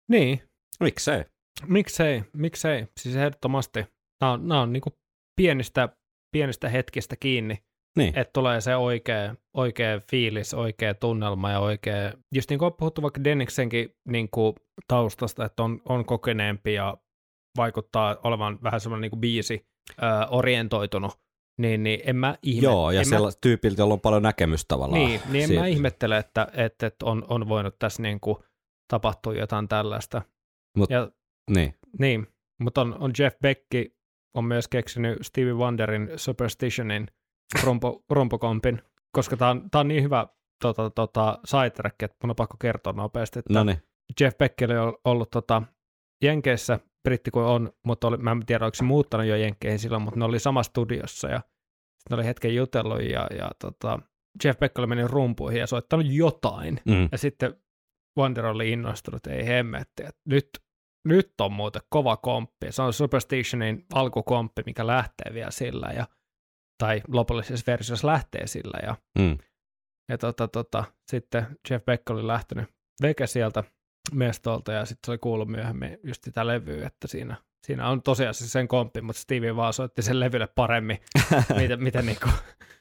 Niin, 0.10 0.42
Miksei? 0.84 1.24
miksei, 1.68 2.24
miksei. 2.34 2.88
Siis 3.00 3.16
ehdottomasti. 3.16 3.86
Nämä 4.22 4.34
on, 4.34 4.48
nämä 4.48 4.62
on 4.62 4.74
niin 4.74 4.82
kuin 4.82 4.94
pienistä, 5.42 5.90
pienistä 6.36 6.70
hetkistä 6.70 7.16
kiinni, 7.16 7.58
Niin. 7.98 8.20
että 8.20 8.32
tulee 8.34 8.62
se 8.62 8.76
oikea, 8.76 9.36
oikea 9.58 10.00
fiilis, 10.12 10.54
oikea 10.54 10.94
tunnelma 10.94 11.52
ja 11.52 11.60
oikea, 11.60 12.14
just 12.36 12.50
niin 12.50 12.60
kuin 12.60 12.68
on 12.68 12.74
puhuttu 12.80 13.02
vaikka 13.02 13.24
Denniksenkin 13.24 13.90
niin 14.10 14.30
kuin 14.30 14.56
taustasta, 14.88 15.46
että 15.46 15.64
on, 15.64 15.82
on 15.90 16.06
kokeneempi 16.06 16.74
ja 16.74 16.98
vaikuttaa 17.58 18.18
olevan 18.24 18.60
vähän 18.64 18.80
semmoinen 18.80 19.02
niin 19.02 19.10
kuin 19.12 19.22
biisi 19.22 19.66
ö, 20.04 20.06
orientoitunut, 20.30 21.20
niin, 21.62 21.84
niin 21.84 22.00
en 22.06 22.16
mä 22.16 22.38
ihme, 22.44 22.64
Joo, 22.64 22.92
ja 22.92 23.06
siellä 23.06 23.30
tyypiltä, 23.42 23.82
jolla 23.82 23.94
on 23.94 24.02
paljon 24.02 24.24
näkemystä 24.24 24.68
tavallaan. 24.68 25.02
Niin, 25.02 25.22
niin 25.30 25.42
en 25.42 25.48
siitä. 25.48 25.62
mä 25.62 25.68
ihmettele, 25.68 26.18
että, 26.18 26.48
että, 26.54 26.88
että 26.88 27.06
on, 27.06 27.26
on 27.30 27.50
voinut 27.50 27.76
tässä 27.80 28.02
niin 28.02 28.20
kuin 28.20 28.38
tapahtua 28.94 29.34
jotain 29.34 29.68
tällaista. 29.68 30.22
Mut- 30.80 30.90
ja, 30.90 31.12
Niin. 31.50 31.76
niin, 32.00 32.28
mutta 32.60 32.82
on, 32.82 32.96
on 33.00 33.12
Jeff 33.20 33.38
Becky 33.40 33.96
on 34.34 34.46
myös 34.46 34.68
keksinyt 34.68 35.18
Stevie 35.22 35.54
Wonderin 35.54 36.10
Superstitionin 36.16 37.08
rumpo, 37.64 38.04
rumpokompin, 38.16 38.82
koska 39.12 39.38
tämä 39.38 39.52
on, 39.52 39.70
tää 39.72 39.82
on 39.82 39.88
niin 39.88 40.04
hyvä 40.04 40.28
tota, 40.62 40.90
tota, 40.90 41.40
sidetrack, 41.46 42.04
että 42.04 42.18
mun 42.24 42.30
on 42.30 42.36
pakko 42.36 42.58
kertoa 42.62 42.94
nopeasti, 42.94 43.40
että 43.40 43.54
No 43.54 43.64
niin. 43.64 43.78
Jeff 44.20 44.38
Beck 44.38 44.62
oli 44.62 44.78
ol- 44.78 44.98
ollut 45.06 45.30
tota, 45.30 45.64
Jenkeissä, 46.24 46.80
britti 47.04 47.32
kuin 47.32 47.46
on, 47.46 47.72
mutta 47.86 48.08
oli, 48.08 48.18
mä 48.18 48.32
en 48.32 48.46
tiedä, 48.46 48.66
oliko 48.66 48.76
se 48.76 48.84
muuttanut 48.84 49.26
jo 49.28 49.36
Jenkkeihin 49.36 49.80
silloin, 49.80 50.04
mutta 50.04 50.20
ne 50.20 50.26
oli 50.26 50.40
samassa 50.40 50.70
studiossa 50.70 51.28
ja 51.28 51.38
sitten 51.40 52.10
ne 52.10 52.16
oli 52.16 52.26
hetken 52.26 52.56
jutellut 52.56 53.02
ja, 53.02 53.28
ja 53.40 53.52
tota, 53.60 54.00
Jeff 54.44 54.60
Beck 54.60 54.80
oli 54.80 54.88
mennyt 54.88 55.12
rumpuihin 55.12 55.60
ja 55.60 55.68
soittanut 55.68 56.06
jotain. 56.10 56.80
Mm. 56.86 57.10
Ja 57.12 57.18
sitten 57.18 57.56
Wonder 58.20 58.46
oli 58.46 58.72
innostunut, 58.72 59.28
ei 59.28 59.46
hemmetti, 59.46 60.04
että 60.04 60.22
nyt, 60.26 60.50
nyt 61.08 61.34
on 61.42 61.52
muuten 61.54 61.82
kova 61.90 62.18
komppi. 62.18 62.68
Se 62.72 62.82
on 62.82 62.94
Superstitionin 62.94 63.86
alkukomppi, 63.94 64.62
mikä 64.66 64.88
lähtee 64.88 65.34
vielä 65.34 65.52
sillä 65.52 65.92
ja 65.96 66.08
tai 66.78 67.02
lopullisessa 67.08 67.72
versiossa 67.72 68.08
lähtee 68.08 68.48
sillä 68.48 68.80
ja 68.84 68.96
Mm. 69.20 69.38
ja 70.10 70.18
tota, 70.18 70.48
tota, 70.48 70.84
sitten 71.12 71.46
Jeff 71.70 71.86
Beck 71.86 72.10
oli 72.10 72.28
lähtenyt 72.28 72.66
veke 73.02 73.28
sieltä 73.28 73.64
mestolta 74.12 74.72
ja 74.72 74.86
sitten 74.86 75.06
se 75.06 75.12
oli 75.12 75.18
kuullut 75.18 75.48
myöhemmin 75.48 75.98
just 76.04 76.24
sitä 76.24 76.48
levyä, 76.48 76.88
että 76.88 77.08
siinä, 77.08 77.36
siinä 77.66 77.90
on 77.90 78.02
tosiaan 78.02 78.34
se 78.34 78.48
sen 78.50 78.68
komppi, 78.68 79.02
mutta 79.02 79.22
Stevie 79.22 79.56
vaan 79.56 79.74
soitti 79.74 80.02
sen 80.02 80.20
levylle 80.20 80.48
paremmin, 80.48 80.98
mitä, 81.62 81.78
mitä 81.78 82.02
niinku, 82.02 82.30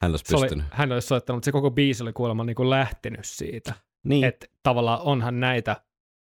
Hän 0.02 0.10
olisi 0.10 0.24
se 0.28 0.36
oli, 0.36 0.48
hän 0.70 0.92
olisi 0.92 1.08
soittanut, 1.08 1.36
mutta 1.36 1.44
se 1.44 1.52
koko 1.52 1.70
biisi 1.70 2.02
oli 2.02 2.12
kuulemma 2.12 2.44
niinku 2.44 2.70
lähtenyt 2.70 3.24
siitä, 3.24 3.74
Niin. 4.04 4.24
että 4.24 4.46
tavallaan 4.62 5.00
onhan 5.00 5.40
näitä 5.40 5.76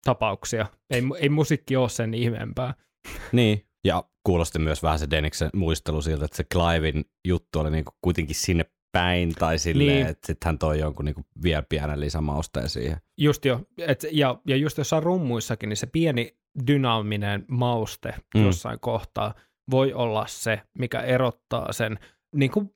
tapauksia, 0.05 0.67
ei, 0.91 1.03
ei 1.19 1.29
musiikki 1.29 1.77
ole 1.77 1.89
sen 1.89 2.15
ihmeempää. 2.15 2.75
Niin, 3.33 3.67
ja 3.85 4.05
kuulosti 4.27 4.59
myös 4.59 4.83
vähän 4.83 4.99
se 4.99 5.11
Deniksen 5.11 5.51
muistelu 5.55 6.03
siltä, 6.03 6.25
että 6.25 6.37
se 6.37 6.45
Clivein 6.45 7.05
juttu 7.25 7.59
oli 7.61 7.71
niinku 7.71 7.93
kuitenkin 8.03 8.37
sinne 8.37 8.65
päin 8.93 9.35
tai 9.35 9.59
silleen, 9.59 9.89
Niin. 9.89 10.07
että 10.07 10.27
sitten 10.27 10.47
hän 10.49 10.59
toi 10.59 10.79
jonkun 10.79 11.05
niinku 11.05 11.23
vielä 11.43 11.63
pienen 11.69 12.01
lisämausteen 12.01 12.69
siihen. 12.69 12.97
Just 13.19 13.45
jo, 13.45 13.61
et, 13.79 14.07
ja, 14.13 14.39
ja 14.47 14.57
just 14.57 14.79
jossain 14.79 15.03
rummuissakin, 15.03 15.69
niin 15.69 15.77
se 15.77 15.87
pieni 15.87 16.37
dynaaminen 16.67 17.45
mauste 17.49 18.15
Mm. 18.35 18.41
mm. 18.41 18.47
jossain 18.47 18.81
kohtaa 18.81 19.35
voi 19.71 19.93
olla 19.93 20.27
se, 20.27 20.61
mikä 20.79 21.01
erottaa 21.01 21.73
sen, 21.73 21.99
niin 22.35 22.51
kuin 22.51 22.75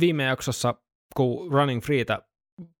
viime 0.00 0.24
jaksossa, 0.24 0.74
kun 1.16 1.52
Running 1.52 1.82
Freetä 1.82 2.22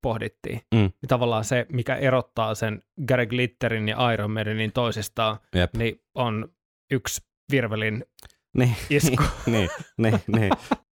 pohdittiin, 0.02 0.60
Mm. 0.74 0.78
niin 0.80 1.08
tavallaan 1.08 1.44
se, 1.44 1.66
mikä 1.72 1.96
erottaa 1.96 2.54
sen 2.54 2.82
Gary 3.08 3.26
Glitterin 3.26 3.88
ja 3.88 4.12
Iron 4.12 4.30
Maidenin 4.30 4.72
toisistaan, 4.72 5.38
Jep. 5.54 5.74
niin 5.76 6.00
on 6.14 6.48
yksi 6.90 7.22
virvelin 7.52 8.04
Niin, 8.56 8.76
isku. 8.90 9.22
niin, 9.46 9.68
niin, 9.98 10.20
niin. 10.26 10.50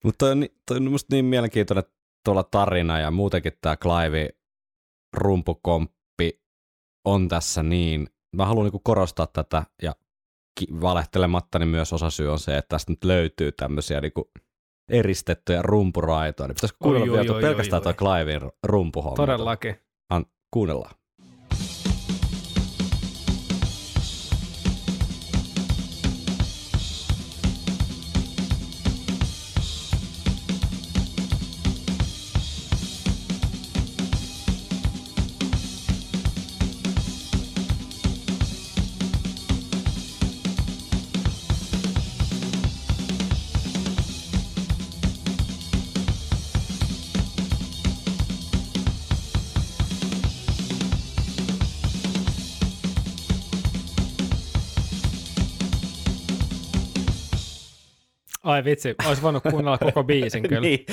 Mutta 0.04 0.18
toi, 0.18 0.30
on 0.32 0.46
toi 0.66 0.76
on 0.76 0.90
musta 0.90 1.14
niin 1.14 1.24
mielenkiintoinen 1.24 1.84
tuolla 2.24 2.42
tarina 2.42 2.98
ja 2.98 3.10
muutenkin 3.10 3.52
tämä 3.60 3.76
Clive 3.76 4.28
rumpukomppi 5.16 6.42
on 7.04 7.28
tässä 7.28 7.62
niin, 7.62 8.08
mä 8.36 8.46
haluan 8.46 8.64
niinku 8.64 8.78
korostaa 8.84 9.26
tätä 9.26 9.62
ja 9.82 9.94
valehtelematta, 10.80 11.58
niin 11.58 11.68
myös 11.68 11.92
osa 11.92 12.10
syy 12.10 12.32
on 12.32 12.38
se, 12.38 12.56
että 12.58 12.68
tästä 12.68 12.92
nyt 12.92 13.04
löytyy 13.04 13.52
tämmöisiä 13.52 14.00
niinku 14.00 14.30
eristettyjä 14.90 15.62
rumpuraitoja. 15.62 16.48
Niin 16.48 16.54
pitäisikö 16.54 16.78
Oi, 16.80 16.84
kuunnella 16.84 17.06
oi, 17.06 17.12
vielä 17.12 17.24
tuo 17.24 17.36
oi, 17.36 17.42
pelkästään 17.42 17.82
oi, 17.86 17.94
tuo 17.94 18.08
Clivein 18.08 18.40
rumpuhomma? 18.62 19.16
Todellakin. 19.16 19.76
An, 20.10 20.26
kuunnellaan. 20.50 20.94
Ai 58.60 58.64
vitsi, 58.64 58.94
olisi 59.08 59.22
voinut 59.22 59.42
kuunnella 59.50 59.78
koko 59.78 60.04
biisin 60.04 60.42
kyllä. 60.42 60.60
niin. 60.68 60.84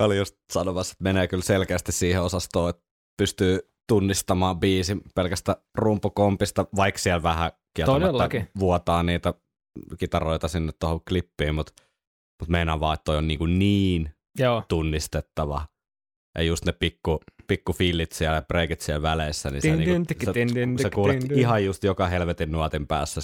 Mä 0.00 0.06
olin 0.06 0.18
just 0.18 0.36
sanomassa, 0.52 0.92
että 0.92 1.04
menee 1.04 1.28
kyllä 1.28 1.42
selkeästi 1.42 1.92
siihen 1.92 2.22
osastoon, 2.22 2.70
että 2.70 2.82
pystyy 3.16 3.58
tunnistamaan 3.88 4.60
biisin 4.60 5.00
pelkästä 5.14 5.56
rumpukompista, 5.74 6.66
vaikka 6.76 6.98
siellä 6.98 7.22
vähän 7.22 7.52
kieltämättä 7.76 8.46
vuotaa 8.58 9.02
niitä 9.02 9.34
kitaroita 9.98 10.48
sinne 10.48 10.72
tuohon 10.80 11.00
klippiin, 11.08 11.54
mutta 11.54 11.72
mut 12.42 12.48
meinaan 12.48 12.80
vaan, 12.80 12.94
että 12.94 13.04
toi 13.04 13.16
on 13.16 13.28
niin, 13.28 13.38
kuin 13.38 13.58
niin 13.58 14.10
Joo, 14.38 14.62
tunnistettava, 14.68 15.66
ja 16.38 16.42
just 16.42 16.64
ne 16.64 16.72
pikku, 16.72 17.20
pikku 17.46 17.72
fillit 17.72 18.12
siellä 18.12 18.36
ja 18.36 18.42
breakit 18.42 18.80
siellä 18.80 19.02
väleissä, 19.02 19.50
niin 19.50 19.62
sä, 19.62 19.76
niinku, 19.76 20.14
sä, 20.24 20.32
sä 20.82 20.90
kuulet 20.90 21.32
ihan 21.32 21.64
just 21.64 21.84
joka 21.84 22.06
helvetin 22.06 22.52
nuotin 22.52 22.86
päässä, 22.86 23.20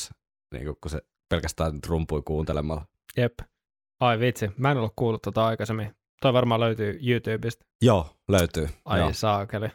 niinku, 0.55 0.79
kun 0.81 0.91
se 0.91 1.03
pelkästään 1.29 1.79
rumpui 1.87 2.23
kuuntelemalla. 2.25 2.87
Jep. 3.17 3.33
Ai 4.03 4.21
vitsi, 4.21 4.51
mä 4.57 4.71
en 4.71 4.77
ollut 4.79 4.93
kuullut 4.97 5.23
tota 5.23 5.47
aikaisemmin. 5.47 5.95
Toi 6.21 6.33
varmaan 6.33 6.61
löytyy 6.61 6.99
YouTubesta. 7.03 7.65
Joo, 7.83 8.11
löytyy. 8.29 8.69
Ai 8.85 9.01
Joo. 9.01 9.13
saakeli. 9.13 9.69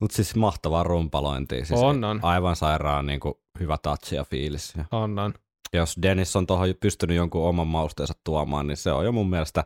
Mutta 0.00 0.16
siis 0.16 0.36
mahtavaa 0.36 0.82
rumpalointia. 0.82 1.64
Siis 1.64 1.80
On, 1.80 2.04
on. 2.04 2.20
Aivan 2.22 2.56
sairaan 2.56 3.06
niin 3.06 3.20
kuin, 3.20 3.34
hyvä 3.60 3.78
touch 3.82 4.12
ja 4.12 4.24
fiilis. 4.24 4.74
Ja 4.76 4.84
On, 4.90 5.18
on. 5.18 5.34
jos 5.72 5.96
Dennis 6.02 6.36
on 6.36 6.46
tuohon 6.46 6.68
pystynyt 6.80 7.16
jonkun 7.16 7.48
oman 7.48 7.66
mausteensa 7.66 8.14
tuomaan, 8.24 8.66
niin 8.66 8.76
se 8.76 8.92
on 8.92 9.04
jo 9.04 9.12
mun 9.12 9.30
mielestä 9.30 9.64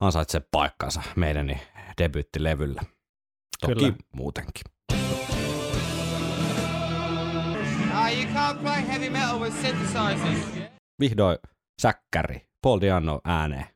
ansaitsee 0.00 0.40
paikkansa 0.50 1.02
meidän 1.16 1.60
debyyttilevyllä. 2.02 2.82
Toki 3.60 3.74
Kyllä. 3.74 3.96
muutenkin. 4.12 4.64
Vihdoin 11.00 11.38
säkkäri, 11.82 12.45
Paul 12.66 12.80
Diano 12.80 13.20
ääneen. 13.24 13.75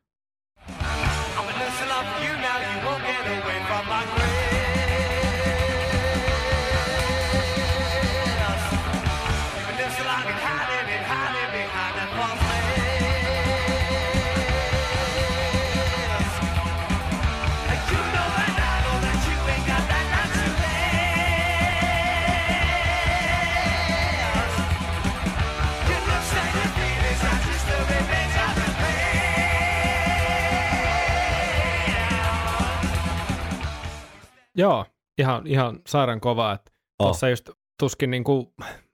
Joo, 34.57 34.85
ihan, 35.17 35.47
ihan 35.47 35.79
sairaan 35.87 36.21
kova. 36.21 36.51
Että 36.51 36.71
Oh. 37.01 37.07
Tuossa 37.07 37.29
just 37.29 37.49
tuskin 37.79 38.11
niin 38.11 38.23
kuin 38.23 38.47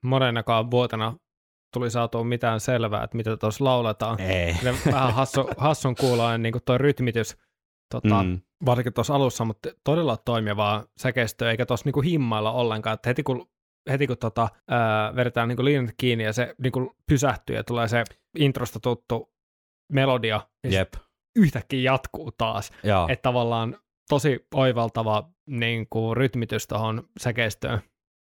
monenakaan 0.03 0.71
vuotena 0.71 1.15
tuli 1.73 1.89
saatua 1.89 2.23
mitään 2.23 2.59
selvää, 2.59 3.03
että 3.03 3.17
mitä 3.17 3.37
tuossa 3.37 3.63
lauletaan. 3.63 4.21
Ei. 4.21 4.55
Ja 4.63 4.73
vähän 4.91 5.13
hassu, 5.13 5.49
hassun 5.57 5.95
kuuloinen 5.95 6.41
niin 6.41 6.53
tuo 6.65 6.77
rytmitys, 6.77 7.37
tota, 7.93 8.23
mm. 8.23 8.41
Varsinkin 8.65 8.93
tuossa 8.93 9.15
alussa, 9.15 9.45
mutta 9.45 9.69
todella 9.83 10.17
toimivaa 10.17 10.83
säkeistöä, 10.99 11.51
eikä 11.51 11.65
tuossa 11.65 11.85
niinku 11.85 12.01
himmailla 12.01 12.51
ollenkaan. 12.51 12.93
Että 12.93 13.09
heti 13.09 13.23
kun, 13.23 13.49
heti 13.89 14.07
kun 14.07 14.17
tota, 14.17 14.47
ää, 14.67 15.15
vedetään 15.15 15.47
niinku 15.47 15.65
linjat 15.65 15.95
kiinni 15.97 16.23
ja 16.23 16.33
se 16.33 16.55
niinku 16.63 16.95
pysähtyy 17.09 17.55
ja 17.55 17.63
tulee 17.63 17.87
se 17.87 18.03
introsta 18.37 18.79
tuttu 18.79 19.33
melodia, 19.91 20.41
niin 20.63 20.73
Jep. 20.73 20.93
yhtäkkiä 21.35 21.91
jatkuu 21.91 22.31
taas. 22.31 22.71
Että 23.09 23.21
tavallaan 23.21 23.77
tosi 24.09 24.47
oivaltava 24.53 25.29
niin 25.47 25.87
kuin, 25.89 26.17
rytmitys 26.17 26.67
tuohon 26.67 27.09
säkeistöön. 27.19 27.79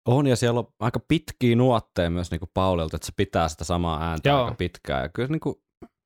On, 0.07 0.27
ja 0.27 0.35
siellä 0.35 0.59
on 0.59 0.67
aika 0.79 0.99
pitkiä 1.07 1.55
nuotteja 1.55 2.09
myös 2.09 2.31
niin 2.31 2.39
kuin 2.39 2.49
Paulilta, 2.53 2.95
että 2.95 3.05
se 3.05 3.13
pitää 3.17 3.47
sitä 3.49 3.63
samaa 3.63 4.03
ääntä 4.09 4.29
Joo. 4.29 4.43
aika 4.43 4.55
pitkään. 4.55 5.01
Ja 5.03 5.09
kyllä 5.09 5.29
niin 5.29 5.39
kuin 5.39 5.55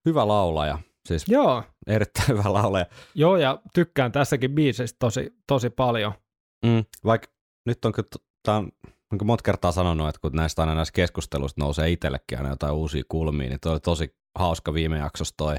hyvä 0.06 0.28
laulaja, 0.28 0.80
siis 1.08 1.26
Joo, 1.28 1.64
erittäin 1.88 2.28
hyvä 2.38 2.54
laulaja. 2.54 2.86
joo 3.16 3.38
ja 3.38 3.60
tykkään 3.74 4.12
tässäkin 4.12 4.52
biisistä 4.52 4.98
tosi, 5.00 5.34
tosi 5.48 5.70
paljon. 5.70 6.14
Mm, 6.66 6.84
vaikka 7.06 7.28
nyt 7.66 7.86
on 7.86 7.92
kyllä, 7.92 8.10
tää 8.44 8.58
on 8.58 8.72
niin 9.12 9.20
kuin 9.20 9.28
monta 9.28 9.44
kertaa 9.44 9.72
sanonut, 9.72 10.10
että 10.10 10.22
kun 10.22 10.32
näistä 10.34 10.62
aina 10.62 10.76
näissä 10.76 10.92
keskusteluista 10.92 11.62
nousee 11.62 11.90
itsellekin 11.92 12.38
aina 12.38 12.50
jotain 12.50 12.74
uusia 12.74 13.04
kulmia, 13.10 13.50
niin 13.50 13.60
toi 13.60 13.72
oli 13.72 13.80
tosi 13.80 14.16
hauska 14.40 14.74
viime 14.74 14.98
jaksossa 14.98 15.34
toi 15.38 15.56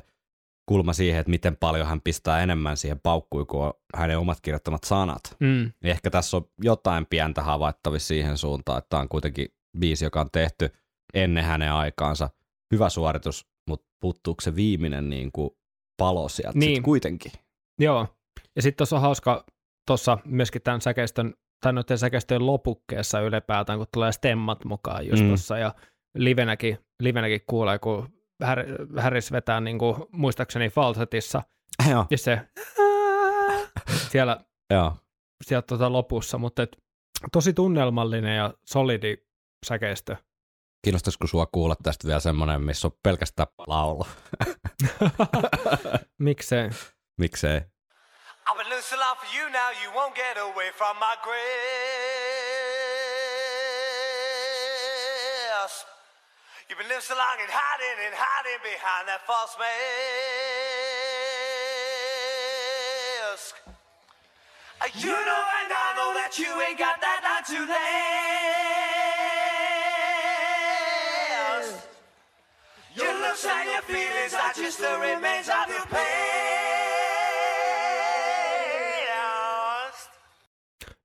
kulma 0.70 0.92
siihen, 0.92 1.20
että 1.20 1.30
miten 1.30 1.56
paljon 1.56 1.86
hän 1.86 2.00
pistää 2.00 2.42
enemmän 2.42 2.76
siihen 2.76 3.00
paukkuun 3.00 3.46
kuin 3.46 3.72
hänen 3.96 4.18
omat 4.18 4.40
kirjoittamat 4.40 4.84
sanat. 4.84 5.36
Mm. 5.40 5.72
Niin 5.82 5.90
ehkä 5.90 6.10
tässä 6.10 6.36
on 6.36 6.48
jotain 6.62 7.06
pientä 7.10 7.42
havaittavissa 7.42 8.08
siihen 8.08 8.38
suuntaan, 8.38 8.78
että 8.78 8.88
tämä 8.88 9.00
on 9.00 9.08
kuitenkin 9.08 9.48
biisi, 9.78 10.04
joka 10.04 10.20
on 10.20 10.30
tehty 10.32 10.70
ennen 11.14 11.44
hänen 11.44 11.72
aikaansa. 11.72 12.30
Hyvä 12.74 12.88
suoritus, 12.88 13.46
mutta 13.68 13.86
puuttuuko 14.00 14.40
se 14.40 14.56
viimeinen 14.56 15.10
niin 15.10 15.32
kuin 15.32 15.50
palo 15.96 16.28
sieltä 16.28 16.58
Niin. 16.58 16.76
sit 16.76 16.84
kuitenkin? 16.84 17.32
Joo, 17.78 18.06
ja 18.56 18.62
sitten 18.62 18.76
tuossa 18.76 18.96
on 18.96 19.02
hauska 19.02 19.44
tuossa 19.86 20.18
myöskin 20.24 20.62
tämän 20.62 20.80
säkeistön, 20.80 21.34
tai 21.62 21.72
noiden 21.72 21.98
säkeistöjen 21.98 22.46
lopukkeessa 22.46 23.20
ylipäätään, 23.20 23.78
kun 23.78 23.86
tulee 23.92 24.12
stemmat 24.12 24.64
mukaan 24.64 25.06
just 25.06 25.22
Mm. 25.22 25.28
tuossa, 25.28 25.58
ja 25.58 25.74
livenäkin, 26.14 26.78
livenäkin 27.02 27.40
kuulee, 27.46 27.78
kun 27.78 28.08
Harris 28.96 29.32
vetää 29.32 29.60
niin 29.60 29.78
kuin, 29.78 29.96
muistaakseni 30.12 30.68
falsetissa, 30.70 31.42
Joo, 31.90 32.06
ja 32.10 32.18
se 32.18 32.40
siellä, 34.10 34.40
joo. 34.70 34.96
siellä 35.44 35.62
tota 35.62 35.92
lopussa, 35.92 36.38
mutta 36.38 36.62
et, 36.62 36.76
tosi 37.32 37.52
tunnelmallinen 37.52 38.36
ja 38.36 38.54
solidi 38.64 39.16
säkeistö. 39.66 40.16
Kiinnostaisiko 40.84 41.26
sua 41.26 41.46
kuulla 41.46 41.76
tästä 41.82 42.06
vielä 42.06 42.20
semmoinen, 42.20 42.62
missä 42.62 42.88
on 42.88 42.98
pelkästään 43.02 43.48
laulu? 43.66 44.06
Miksei? 46.18 46.70
Miksei? 47.18 47.60
I've 48.48 48.56
been 48.56 48.68
listening 48.68 49.04
out 49.08 49.18
for 49.18 49.28
you 49.38 49.48
now, 49.48 49.70
you 49.84 49.92
won't 49.92 50.14
get 50.14 50.36
away 50.38 50.72
from 50.72 50.96
my 50.96 51.16
grace. 51.22 51.89
You've 56.70 56.78
been 56.78 56.86
living 56.86 57.02
so 57.02 57.14
long 57.16 57.36
and 57.42 57.50
hiding 57.50 57.98
and 58.06 58.14
hiding 58.14 58.60
behind 58.62 59.08
that 59.10 59.20
false 59.26 59.54
mask. 59.58 59.68
Uh, 64.78 64.86
You 64.94 65.10
know 65.28 65.42
and 65.58 65.70
I 65.84 65.88
know 65.98 66.10
that 66.14 66.32
you 66.38 66.46
ain't 66.62 66.78
got 66.78 67.00
that 67.00 67.20
not 67.26 67.42
to 67.50 67.58
last. 67.66 67.90
Your 72.94 73.14
looks 73.20 73.44
and 73.44 73.68
your 73.72 73.82
feelings 73.90 74.34
are 74.34 74.54
just 74.62 74.78
the 74.78 74.94
remains 75.08 75.48
of 75.48 75.68
your 75.74 75.86
past. 75.86 76.10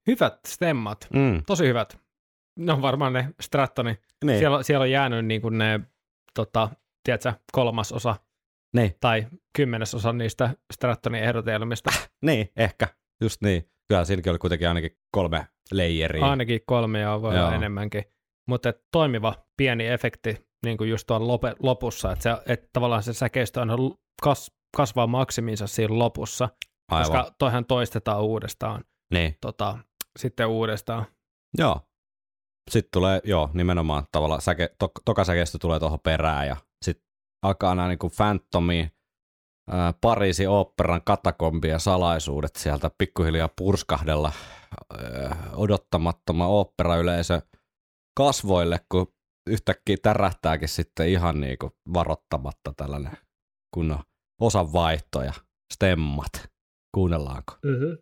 Hyvät 0.08 0.40
stemmat, 0.48 1.08
Mm. 1.14 1.44
tosi 1.46 1.68
hyvät. 1.68 1.98
Ne 2.56 2.74
on 2.74 2.82
varmaan 2.82 3.14
ne 3.14 3.30
Strattoni. 3.42 3.98
Niin. 4.26 4.40
Siellä, 4.40 4.64
siellä 4.64 4.84
on 4.84 4.92
jäänyt 4.92 5.26
niin 5.26 5.42
kuin 5.42 5.58
ne, 5.58 5.80
tota, 6.34 6.70
tiedätkö, 7.04 7.34
kolmasosa 7.52 8.16
Niin. 8.76 8.96
tai 9.02 9.28
kymmenesosa 9.58 10.14
niistä 10.14 10.50
Strattonin 10.74 11.24
ehdotelmista. 11.24 11.92
niin, 12.26 12.50
ehkä. 12.56 12.88
Just 13.22 13.42
niin. 13.42 13.70
Kyllä 13.88 14.06
siinäkin 14.06 14.30
oli 14.30 14.40
kuitenkin 14.40 14.68
ainakin 14.68 14.98
kolme 15.12 15.48
leijeriä. 15.72 16.26
Ainakin 16.26 16.62
kolme 16.66 17.00
ja 17.00 17.22
voi 17.22 17.36
Joo. 17.36 17.46
olla 17.46 17.56
enemmänkin. 17.56 18.04
Mutta 18.50 18.74
toimiva 18.92 19.34
pieni 19.58 19.88
efekti 19.88 20.48
niin 20.66 20.78
kuin 20.78 20.90
just 20.90 21.08
tuolla 21.08 21.28
lope, 21.28 21.56
lopussa, 21.60 22.12
että, 22.12 22.24
se, 22.24 22.54
että 22.54 22.70
tavallaan 22.74 23.04
se 23.04 23.14
säkeistö 23.14 23.62
l- 23.66 23.94
kas, 24.22 24.52
kasvaa 24.78 25.08
maksiminsa 25.08 25.68
siinä 25.68 26.00
lopussa, 26.00 26.50
Aivan. 26.92 27.12
koska 27.12 27.32
toihan 27.40 27.66
toistetaan 27.66 28.24
uudestaan, 28.24 28.84
Niin. 29.14 29.36
tota, 29.42 29.78
sitten 30.20 30.48
uudestaan. 30.48 31.06
Joo. 31.58 31.80
Sitten 32.72 32.90
tulee, 32.94 33.22
joo, 33.24 33.50
nimenomaan 33.54 34.08
tavallaan 34.12 34.42
säke, 34.42 34.70
to, 34.80 34.92
toka 35.06 35.24
säkeistö 35.24 35.58
tulee 35.58 35.80
tuohon 35.80 36.00
perään 36.00 36.48
ja 36.48 36.58
sitten 36.86 37.08
alkaa 37.46 37.76
nämä 37.76 37.88
niin 37.88 38.00
Phantomin 38.18 38.92
ää, 39.70 39.94
Pariisin 40.02 40.50
oopperan 40.50 41.02
katakombien 41.06 41.80
salaisuudet 41.80 42.56
sieltä 42.56 42.92
pikkuhiljaa 42.98 43.50
purskahdella 43.58 44.32
ää, 44.98 45.38
odottamattoman 45.54 46.48
oopperayleisö 46.48 47.42
kasvoille, 48.18 48.80
kun 48.92 49.14
yhtäkkiä 49.50 49.98
tärähtääkin 50.02 50.70
sitten 50.70 51.10
ihan 51.10 51.42
niin 51.42 51.58
kuin 51.58 51.72
varottamatta 51.94 52.74
tällainen 52.78 53.18
kunnon 53.74 54.00
osanvaihto 54.42 55.22
ja 55.22 55.34
stemmat. 55.74 56.50
Kuunnellaanko? 56.96 57.54
Mm-hmm. 57.66 57.98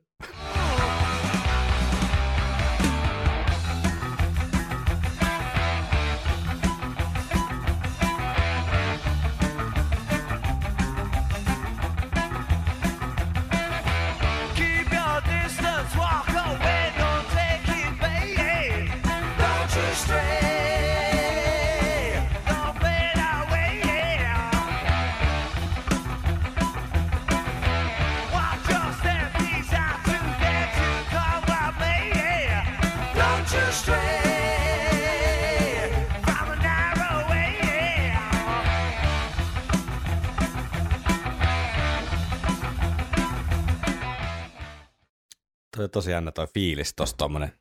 Toi 45.78 45.90
tosi 45.90 46.12
jännä 46.12 46.32
toi 46.32 46.48
fiilis 46.54 46.94
tossa 46.96 47.18
tommonen. 47.18 47.52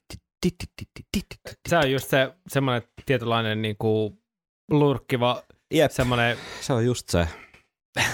Se 1.68 1.76
on 1.76 1.90
just 1.90 2.08
se 2.10 2.34
semmonen 2.48 2.82
tietynlainen 3.06 3.62
niin 3.62 3.76
lurkkiva 4.70 5.42
Jep. 5.74 5.90
semmonen. 5.90 6.36
Se 6.60 6.72
on 6.72 6.84
just 6.86 7.08
se. 7.08 7.28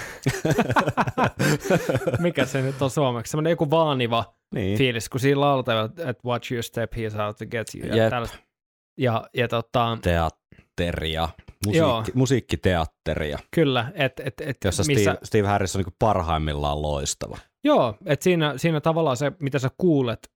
Mikä 2.19 2.45
se 2.45 2.61
nyt 2.61 2.81
on 2.81 2.89
suomeksi? 2.89 3.31
Semmonen 3.31 3.51
joku 3.51 3.69
vaaniva 3.69 4.38
niin. 4.53 4.77
fiilis, 4.77 5.09
kun 5.09 5.19
siinä 5.19 5.39
lauletaan, 5.39 5.85
että 5.85 6.27
watch 6.27 6.51
your 6.51 6.63
step, 6.63 6.93
he's 6.93 7.21
out 7.21 7.37
to 7.37 7.45
get 7.45 7.67
you. 7.75 7.95
Ja, 7.95 8.09
tällaista. 8.09 8.37
ja, 8.97 9.29
ja 9.33 9.47
tota, 9.47 9.97
Teatteria. 10.01 11.29
Joo. 11.67 11.97
Musiikki, 11.97 12.11
musiikkiteatteria, 12.17 13.39
kyllä, 13.51 13.91
että 13.93 14.23
et, 14.25 14.41
et, 14.41 14.57
jossa 14.65 14.83
missä, 14.87 15.11
Steve, 15.11 15.25
Steve 15.25 15.47
Harris 15.47 15.75
on 15.75 15.81
niin 15.81 15.95
parhaimmillaan 15.99 16.81
loistava. 16.81 17.37
Joo, 17.63 17.97
että 18.05 18.23
siinä, 18.23 18.53
siinä 18.57 18.81
tavallaan 18.81 19.17
se, 19.17 19.31
mitä 19.39 19.59
sä 19.59 19.69
kuulet, 19.77 20.31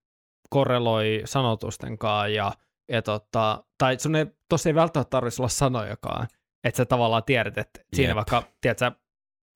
korreloi 0.49 1.21
sanotusten 1.25 1.97
kanssa 1.97 2.27
ja, 2.27 2.53
ja 2.91 3.01
tota, 3.01 3.63
tai 3.77 3.99
sun 3.99 4.15
ei, 4.15 4.25
tossa 4.49 4.69
ei 4.69 4.75
välttämättä 4.75 5.09
tarvitsisi 5.09 5.41
olla 5.41 5.49
sanojakaan, 5.49 6.27
että 6.63 6.77
sä 6.77 6.85
tavallaan 6.85 7.23
tiedät, 7.25 7.57
että 7.57 7.79
siinä 7.93 8.09
Jep. 8.09 8.15
vaikka, 8.15 8.43
tiedät 8.61 8.79
sä, 8.79 8.91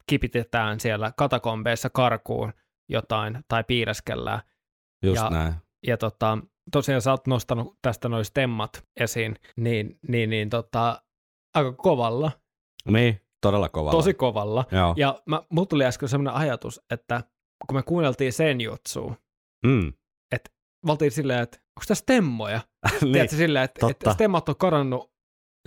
kipitetään 0.09 0.79
siellä 0.79 1.11
katakombeissa 1.17 1.89
karkuun 1.89 2.53
jotain 2.89 3.39
tai 3.47 3.63
piireskellään. 3.63 4.41
Just 5.03 5.21
Ja- 5.23 5.29
näin. 5.29 5.53
Ja 5.87 5.97
tota, 5.97 6.37
tosiaan 6.71 7.01
sä 7.01 7.11
oot 7.11 7.27
nostanut 7.27 7.77
tästä 7.81 8.09
noin 8.09 8.25
stemmat 8.25 8.83
esiin, 8.99 9.35
niin, 9.55 9.99
niin, 10.07 10.29
niin 10.29 10.49
tota, 10.49 11.01
aika 11.55 11.71
kovalla, 11.73 12.31
Niin, 12.87 13.21
todella 13.41 13.69
kovalla. 13.69 13.91
tosi 13.97 14.13
kovalla. 14.13 14.65
Joo. 14.71 14.93
Ja 14.97 15.21
mä, 15.25 15.41
mulla 15.49 15.65
tuli 15.65 15.85
äsken 15.85 16.09
sellainen 16.09 16.33
ajatus, 16.33 16.81
että 16.91 17.23
kun 17.67 17.75
me 17.75 17.83
kuunneltiin 17.83 18.33
sen 18.33 18.61
jutsua, 18.61 19.15
Mm. 19.65 19.93
me 20.85 20.91
oltiin 20.91 21.11
silleen, 21.11 21.39
että 21.39 21.57
onko 21.57 21.83
tässä 21.87 22.01
stemmoja? 22.01 22.61
niin, 23.01 23.13
Tiedätkö 23.13 23.35
silleen, 23.35 23.65
että, 23.65 23.79
totta. 23.79 23.91
että 23.91 24.13
stemmat 24.13 24.49
on 24.49 24.55
karannut 24.55 25.11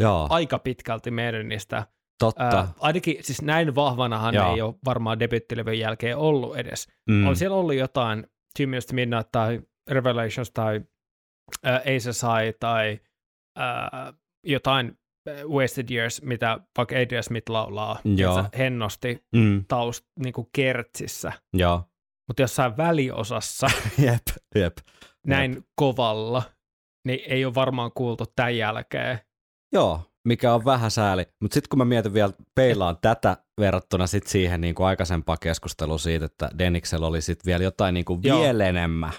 joo, 0.00 0.26
aika 0.30 0.58
pitkälti 0.58 1.10
meidän 1.10 1.48
niistä. 1.48 1.86
Totta. 2.20 2.44
Ää, 2.58 2.68
ainakin 2.80 3.16
siis 3.20 3.42
näin 3.42 3.74
vahvanahan 3.74 4.34
Joo. 4.34 4.54
ei 4.54 4.60
ole 4.62 4.74
varmaan 4.84 5.20
debyttilevyn 5.20 5.78
jälkeen 5.78 6.16
ollut 6.16 6.56
edes. 6.56 6.88
mm. 7.10 7.26
On 7.26 7.36
siellä 7.36 7.56
ollut 7.56 7.74
jotain 7.74 8.26
to 8.58 8.62
Midnight 8.92 9.28
tai 9.32 9.60
Revelations 9.90 10.50
tai 10.50 10.80
Aces 11.96 12.22
High 12.22 12.56
tai 12.60 13.00
ää, 13.56 14.12
jotain 14.46 14.98
Wasted 15.48 15.90
Years, 15.90 16.22
mitä 16.22 16.60
vaikka 16.76 16.94
Adrian 16.96 17.22
Smith 17.22 17.50
laulaa 17.50 17.98
Joo. 18.16 18.44
hennosti 18.58 19.24
Mm. 19.36 19.64
taust 19.68 20.04
niin 20.18 20.32
kuin 20.32 20.48
kertsissä. 20.52 21.32
Joo. 21.54 21.84
Mutta 22.28 22.42
jossain 22.42 22.76
väliosassa 22.76 23.66
Jep, 24.06 24.22
jep. 24.54 24.76
näin 25.26 25.64
kovalla, 25.76 26.42
niin 27.06 27.20
ei 27.26 27.44
ole 27.44 27.54
varmaan 27.54 27.90
kuultu 27.94 28.24
tämän 28.36 28.56
jälkeen. 28.56 29.18
Joo, 29.72 30.02
mikä 30.24 30.54
on 30.54 30.64
vähän 30.64 30.90
sääli. 30.90 31.26
Mutta 31.40 31.54
sitten 31.54 31.68
kun 31.68 31.78
mä 31.78 31.84
mietin 31.84 32.14
vielä, 32.14 32.32
peilaan 32.54 32.98
tätä 33.02 33.36
verrattuna 33.60 34.06
sit 34.06 34.26
siihen 34.26 34.60
niin 34.60 34.74
kuin 34.74 34.86
aikaisempaan 34.86 35.38
keskusteluun 35.40 35.98
siitä, 35.98 36.24
että 36.24 36.50
Deniksellä 36.58 37.06
oli 37.06 37.22
sitten 37.22 37.46
vielä 37.46 37.64
jotain 37.64 37.94
niin 37.94 38.04
kuin 38.04 38.22
vielä 38.22 38.64
enemmän, 38.66 39.12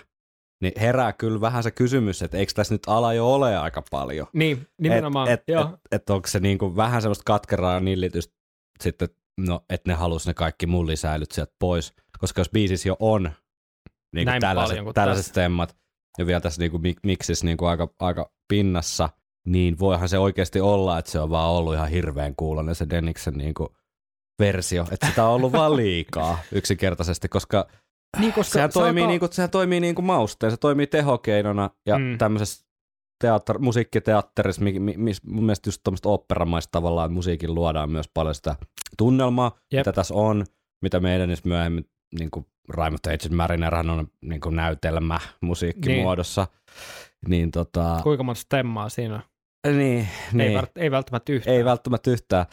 niin 0.62 0.74
herää 0.80 1.14
kyllä 1.14 1.42
vähän 1.42 1.64
se 1.64 1.72
kysymys, 1.72 2.22
että 2.22 2.38
eikö 2.38 2.52
tässä 2.56 2.74
nyt 2.74 2.82
ala 2.88 3.14
jo 3.14 3.34
ole 3.34 3.58
aika 3.58 3.84
paljon? 3.92 4.28
Niin, 4.34 4.68
nimenomaan, 4.78 5.30
Et, 5.30 5.40
et, 5.48 5.58
et, 5.60 5.68
et 5.92 6.10
onko 6.10 6.28
se 6.28 6.40
niin 6.40 6.58
kuin 6.58 6.76
vähän 6.76 7.02
semmoista 7.02 7.24
katkeraa 7.26 7.80
nillitystä 7.80 8.34
sitten, 8.82 9.10
no, 9.38 9.66
että 9.70 9.92
ne 9.92 9.96
halusi 9.96 10.28
ne 10.30 10.34
kaikki 10.34 10.66
mullisäilyt 10.66 11.32
sieltä 11.32 11.54
pois, 11.60 11.94
koska 12.20 12.42
jos 12.42 12.50
biisissä 12.50 12.90
jo 12.90 12.96
on 13.00 13.32
niin 14.16 14.26
Näin 14.26 14.36
kuin 14.36 14.42
tällaiset, 14.42 14.78
paljon 14.78 14.94
tällaiset 14.94 15.22
tässä. 15.22 15.32
stemmat, 15.32 15.76
ja 16.18 16.26
vielä 16.26 16.42
tässä 16.42 16.62
niin 16.62 16.72
kuin 16.72 16.84
mik- 16.84 17.00
miksissä 17.04 17.46
niin 17.46 17.58
kuin 17.58 17.70
aika, 17.70 17.94
aika 18.00 18.32
pinnassa, 18.48 19.10
niin 19.46 19.80
voihan 19.80 20.10
se 20.10 20.18
oikeasti 20.20 20.62
olla, 20.62 21.00
että 21.00 21.12
se 21.12 21.20
on 21.20 21.30
vaan 21.30 21.50
ollut 21.52 21.74
ihan 21.74 21.90
hirveän 21.90 22.36
kuulonen 22.36 22.76
se 22.76 22.90
Deniksen 22.90 23.34
niin 23.34 23.54
kuin 23.54 23.70
versio, 24.40 24.86
että 24.92 25.08
sitä 25.08 25.26
on 25.26 25.34
ollut 25.34 25.52
vaan 25.52 25.76
liikaa 25.76 26.40
yksinkertaisesti, 26.52 27.30
koska 27.30 27.68
Niin, 28.20 28.34
koska 28.34 28.54
sehän 28.54 28.72
se 28.72 28.74
toimii, 28.74 29.02
alkaa- 29.04 29.12
niin 29.12 29.20
kuin, 29.20 29.34
sehän 29.34 29.50
toimii 29.50 29.80
niin 29.80 29.96
kuin 29.96 30.06
mausteen, 30.06 30.52
se 30.52 30.58
toimii 30.58 30.88
tehokeinona 30.88 31.70
ja 31.86 31.98
Mm. 31.98 32.04
mm. 32.04 32.18
tämmöisessä 32.18 32.66
teatter, 33.22 33.60
musiikkiteatterissa, 33.60 34.62
mi, 34.62 34.80
mi, 34.80 34.94
mis, 34.98 35.24
mun 35.24 35.44
mielestä 35.46 35.68
just 35.68 35.82
tämmöistä 35.84 36.10
oopperamaista 36.10 36.72
tavallaan, 36.72 37.06
että 37.06 37.14
musiikin 37.14 37.56
luodaan 37.56 37.90
myös 37.90 38.10
paljon 38.14 38.36
sitä 38.36 38.56
tunnelmaa, 38.98 39.52
Jep. 39.72 39.80
mitä 39.80 39.92
tässä 39.92 40.14
on, 40.14 40.46
mitä 40.82 41.00
meidän 41.00 41.30
myöhemmin, 41.44 41.90
niin 42.20 42.32
kuin 42.32 42.46
Raimo 42.70 42.98
Agent 43.08 43.30
Marinerhan 43.32 43.90
on 43.90 44.08
niin 44.22 44.42
kuin 44.42 44.56
näytelmä 44.56 45.20
musiikkimuodossa, 45.42 46.48
niin, 46.52 47.30
niin 47.30 47.52
tota, 47.52 48.00
Kuinka 48.04 48.24
monta 48.24 48.42
stemmaa 48.42 48.90
siinä 48.90 49.16
on? 49.16 49.22
Niin, 49.68 50.00
Ei, 50.00 50.08
niin, 50.34 50.54
vält, 50.54 50.78
ei 50.78 50.92
välttämättä 50.92 51.32
yhtään. 51.34 51.56
ei 51.58 51.66
välttämättä 51.66 52.12
yhtään, 52.12 52.46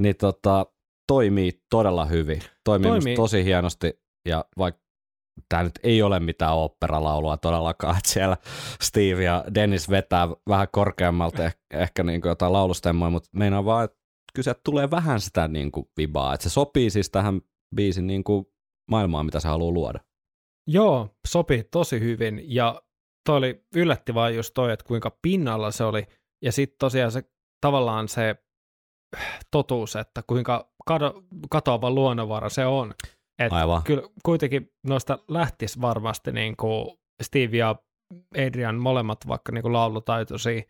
niin 0.00 0.16
tota, 0.16 0.66
toimii 1.08 1.52
todella 1.70 2.04
hyvin, 2.04 2.42
toimii, 2.64 2.90
Toimii. 2.90 3.16
tosi 3.16 3.44
hienosti. 3.44 4.00
Ja 4.28 4.44
vaikka 4.58 4.82
tämä 5.48 5.62
nyt 5.62 5.72
ei 5.82 6.02
ole 6.02 6.20
mitään 6.20 6.54
oopperalaulua 6.54 7.36
todellakaan, 7.36 7.96
että 7.98 8.10
siellä 8.10 8.36
Steve 8.82 9.24
ja 9.24 9.44
Dennis 9.54 9.90
vetää 9.90 10.28
vähän 10.48 10.66
korkeammalta 10.72 11.48
eh- 11.48 11.52
ehkä 11.70 12.02
niin 12.02 12.20
kuin 12.20 12.28
jotain 12.30 12.52
laulustemmoja, 12.52 13.10
mutta 13.10 13.28
meinaa 13.32 13.64
vaan, 13.64 13.84
että 13.84 13.96
sieltä 14.40 14.60
tulee 14.64 14.90
vähän 14.90 15.20
sitä 15.20 15.48
niin 15.48 15.72
kuin 15.72 15.86
vibaa, 15.96 16.34
että 16.34 16.44
se 16.44 16.50
sopii 16.52 16.90
siis 16.90 17.10
tähän 17.10 17.40
biisin 17.76 18.06
niin 18.06 18.24
kuin 18.24 18.46
maailmaan, 18.90 19.26
mitä 19.26 19.40
se 19.40 19.48
haluaa 19.48 19.72
luoda. 19.72 20.00
Joo, 20.68 21.08
sopi 21.28 21.64
tosi 21.70 22.00
hyvin. 22.00 22.42
Ja 22.44 22.82
toi 23.26 23.36
oli 23.36 23.64
yllätti 23.76 24.14
vaan 24.14 24.34
just 24.36 24.54
toi, 24.54 24.72
että 24.72 24.84
kuinka 24.84 25.18
pinnalla 25.22 25.70
se 25.70 25.84
oli 25.84 26.06
ja 26.42 26.52
sitten 26.52 26.76
tosiaan 26.78 27.12
se 27.12 27.22
tavallaan 27.60 28.08
se 28.08 28.36
totuus, 29.50 29.96
että 29.96 30.22
kuinka 30.26 30.72
kado, 30.86 31.22
katoava 31.50 31.90
luonnonvara 31.90 32.48
se 32.48 32.66
on. 32.66 32.94
Et 33.38 33.52
Aivan. 33.52 33.82
Kyllä 33.82 34.02
kuitenkin 34.22 34.72
noista 34.86 35.18
lähtisi 35.28 35.80
varmasti 35.80 36.32
niin 36.32 36.56
kuin 36.56 36.98
Steve 37.22 37.56
ja 37.56 37.76
Adrian 38.46 38.76
molemmat 38.76 39.18
vaikka 39.28 39.52
niin 39.52 39.62
kuin 39.62 39.72
laulutaitoisia 39.72 40.62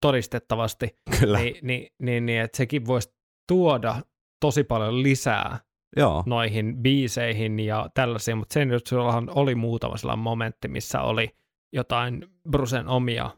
todistettavasti, 0.00 0.96
Kyllä. 1.20 1.38
niin, 1.38 1.56
niin, 1.62 1.92
niin, 1.98 2.26
niin 2.26 2.40
että 2.40 2.56
sekin 2.56 2.86
voisi 2.86 3.14
tuoda 3.48 3.96
tosi 4.40 4.64
paljon 4.64 5.02
lisää 5.02 5.58
Joo, 5.96 6.22
noihin 6.26 6.76
biiseihin 6.76 7.60
ja 7.60 7.90
tällaisia, 7.94 8.36
mutta 8.36 8.52
sen 8.52 8.68
nyt 8.68 8.90
oli 9.34 9.54
muutama 9.54 9.96
sellainen 9.96 10.22
momentti, 10.22 10.68
missä 10.68 11.00
oli 11.00 11.36
jotain 11.72 12.26
Brusen 12.50 12.88
omia 12.88 13.30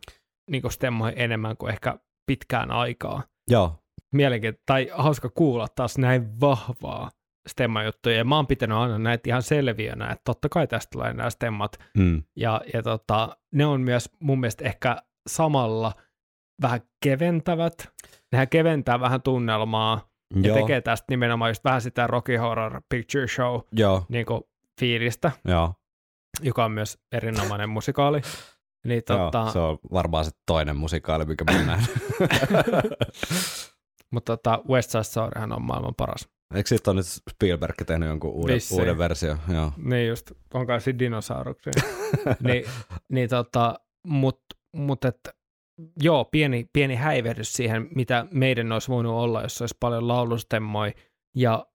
niin 0.50 0.70
stemmoja 0.70 1.12
enemmän 1.12 1.56
kuin 1.56 1.72
ehkä 1.72 1.98
pitkään 2.26 2.70
aikaa. 2.70 3.22
joo, 3.48 3.78
Mielenkiintoista, 4.12 4.62
tai 4.66 4.90
hauska 4.92 5.30
kuulla 5.30 5.68
taas 5.68 5.98
näin 5.98 6.40
vahvaa 6.40 7.10
stemmajuttuja, 7.48 8.16
ja 8.16 8.24
mä 8.24 8.36
oon 8.36 8.46
pitänyt 8.46 8.78
aina 8.78 8.98
näitä 8.98 9.30
ihan 9.30 9.42
selviönä, 9.42 10.10
että 10.10 10.22
totta 10.24 10.48
kai 10.48 10.66
tästä 10.66 10.90
tulee 10.92 11.12
nämä 11.12 11.30
stemmat, 11.30 11.78
mm. 11.98 12.22
ja, 12.36 12.60
ja 12.74 12.82
tota, 12.82 13.36
ne 13.54 13.66
on 13.66 13.80
myös 13.80 14.10
mun 14.20 14.40
mielestä 14.40 14.64
ehkä 14.64 15.02
samalla 15.26 15.92
vähän 16.62 16.80
keventävät, 17.02 17.74
nehän 18.32 18.48
keventää 18.48 19.00
vähän 19.00 19.22
tunnelmaa, 19.22 20.10
ja 20.42 20.48
joo, 20.48 20.56
tekee 20.56 20.80
tästä 20.80 21.06
nimenomaan 21.08 21.50
just 21.50 21.64
vähän 21.64 21.82
sitä 21.82 22.06
Rocky 22.06 22.36
Horror 22.36 22.82
Picture 22.88 23.26
Show 23.26 23.60
joo, 23.72 24.04
niin 24.08 24.26
kuin 24.26 24.42
fiilistä, 24.80 25.32
joo, 25.44 25.74
joka 26.42 26.64
on 26.64 26.72
myös 26.72 26.98
erinomainen 27.12 27.68
musikaali. 27.68 28.20
Niin, 28.86 29.02
tota, 29.04 29.38
joo, 29.38 29.52
se 29.52 29.58
on 29.58 29.78
varmaan 29.92 30.24
se 30.24 30.30
toinen 30.46 30.76
musikaali, 30.76 31.24
mikä 31.24 31.44
mä 31.44 31.62
näen. 31.62 31.86
mutta 34.12 34.36
tota, 34.36 34.62
West 34.68 34.90
Side 34.90 35.02
Storyhan 35.04 35.52
on 35.52 35.62
maailman 35.62 35.94
paras. 35.94 36.28
Eikö 36.54 36.68
siitä 36.68 36.90
on 36.90 36.96
nyt 36.96 37.06
Spielberg 37.06 37.74
tehnyt 37.86 38.08
jonkun 38.08 38.30
uuden, 38.30 38.54
Vissiin. 38.54 38.80
uuden 38.80 38.98
versio? 38.98 39.36
Joo. 39.52 39.72
Niin 39.76 40.08
just, 40.08 40.32
on 40.54 40.66
kai 40.66 40.80
siinä 40.80 40.98
dinosauruksia. 40.98 41.72
niin, 42.46 42.64
niin 43.08 43.28
tota, 43.28 43.74
mut, 44.06 44.40
mut 44.76 45.04
et, 45.04 45.28
joo, 46.02 46.24
pieni, 46.24 46.66
pieni 46.72 46.94
häivehdys 46.94 47.52
siihen, 47.52 47.88
mitä 47.94 48.26
meidän 48.30 48.72
olisi 48.72 48.88
voinut 48.88 49.12
olla, 49.12 49.42
jos 49.42 49.60
olisi 49.60 49.76
paljon 49.80 50.08
laulustemmoja. 50.08 50.92
Ja 51.36 51.66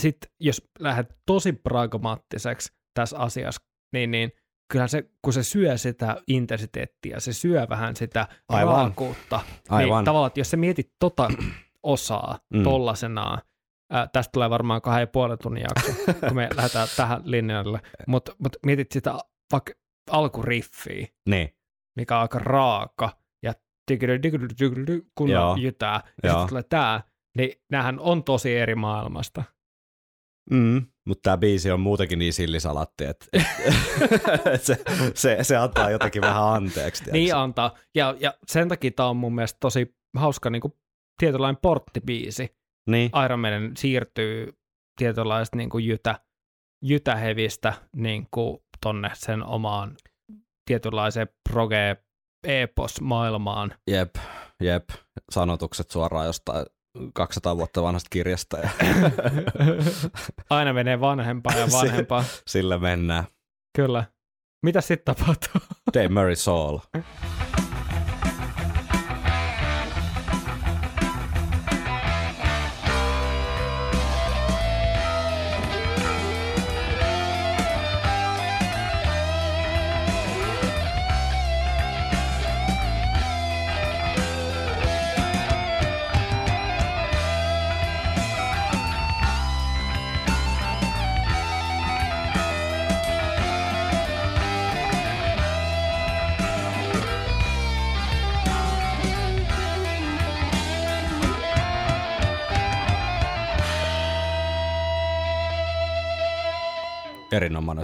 sitten 0.00 0.30
jos 0.40 0.70
lähdet 0.78 1.16
tosi 1.26 1.52
pragmaattiseksi 1.52 2.72
tässä 2.94 3.18
asiassa, 3.18 3.62
niin, 3.92 4.10
niin 4.10 4.32
kyllähän 4.68 4.88
se, 4.88 5.10
kun 5.22 5.32
se 5.32 5.42
syö 5.42 5.78
sitä 5.78 6.16
intensiteettiä, 6.28 7.20
se 7.20 7.32
syö 7.32 7.66
vähän 7.68 7.96
sitä 7.96 8.28
Aivan. 8.48 8.74
raakuutta. 8.74 9.40
Aivan. 9.68 9.98
Niin 9.98 10.04
tavallaan, 10.04 10.26
että 10.26 10.40
jos 10.40 10.50
sä 10.50 10.56
mietit 10.56 10.92
tota 10.98 11.28
osaa 11.82 12.38
Mm. 12.54 12.62
tollasenaan, 12.62 13.38
ää, 13.90 14.08
tästä 14.12 14.32
tulee 14.32 14.50
varmaan 14.50 14.82
kahden 14.82 15.00
ja 15.02 15.06
puolen 15.06 15.38
tunnin 15.42 15.62
jakso, 15.62 16.02
kun 16.28 16.36
me 16.36 16.48
lähdetään 16.56 16.88
tähän 16.96 17.20
linjalle, 17.24 17.80
mutta 18.06 18.32
mut 18.38 18.56
mietit 18.66 18.92
sitä 18.92 19.14
vaikka 19.52 19.72
alkuriffiä, 20.10 21.06
Niin, 21.28 21.56
mikä 21.96 22.16
on 22.16 22.22
aika 22.22 22.38
raaka, 22.38 23.10
ja 23.42 23.54
kun 25.14 25.28
Joo. 25.30 25.56
jytää, 25.56 26.00
ja 26.22 26.30
sitten 26.30 26.48
tulee 26.48 26.62
tää, 26.62 27.02
niin 27.36 27.52
näähän 27.70 28.00
on 28.00 28.24
tosi 28.24 28.56
eri 28.56 28.74
maailmasta. 28.74 29.42
mm. 30.50 30.86
Mutta 31.08 31.22
tämä 31.22 31.36
biisi 31.36 31.70
on 31.70 31.80
muutenkin 31.80 32.18
niin 32.18 32.32
sillisalatti, 32.32 33.04
että 33.04 33.26
et 34.54 34.62
se, 34.62 34.76
se, 35.14 35.38
se, 35.42 35.56
antaa 35.56 35.90
jotenkin 35.90 36.22
vähän 36.22 36.42
anteeksi. 36.44 37.04
tiedätkö? 37.04 37.18
Niin 37.18 37.34
antaa. 37.34 37.74
Ja, 37.94 38.16
ja 38.20 38.34
sen 38.46 38.68
takia 38.68 38.90
tämä 38.90 39.08
on 39.08 39.16
mun 39.16 39.34
mielestä 39.34 39.56
tosi 39.60 39.94
hauska 40.16 40.50
niin 40.50 40.62
kuin 40.62 40.72
tietynlainen 41.20 41.58
porttibiisi. 41.62 42.56
niin. 42.90 43.10
Iron 43.24 43.40
Maiden 43.40 43.76
siirtyy 43.76 44.52
tietynlaista 44.98 45.56
niin 45.56 45.70
kuin 45.70 45.86
jytä, 45.86 46.20
jytähevistä 46.84 47.72
niin 47.96 48.26
kuin 48.30 48.58
tonne 48.80 49.10
sen 49.14 49.46
omaan 49.46 49.96
tietynlaiseen 50.66 51.28
proge 51.50 51.96
epos 52.46 53.00
maailmaan. 53.00 53.74
Jep, 53.90 54.14
jep. 54.62 54.84
Sanotukset 55.30 55.90
suoraan 55.90 56.26
jostain 56.26 56.66
200 57.14 57.56
vuotta 57.56 57.82
vanhasta 57.82 58.08
kirjasta 58.10 58.58
ja 58.58 58.70
Aina 60.50 60.72
menee 60.72 61.00
vanhempaa 61.00 61.54
ja 61.56 61.66
vanhempaa. 61.82 62.24
sillä 62.46 62.78
mennään. 62.78 63.24
Kyllä. 63.76 64.04
Mitä 64.62 64.80
sitten 64.80 65.14
tapahtuu? 65.14 65.60
Dave 65.94 66.08
Murray 66.08 66.34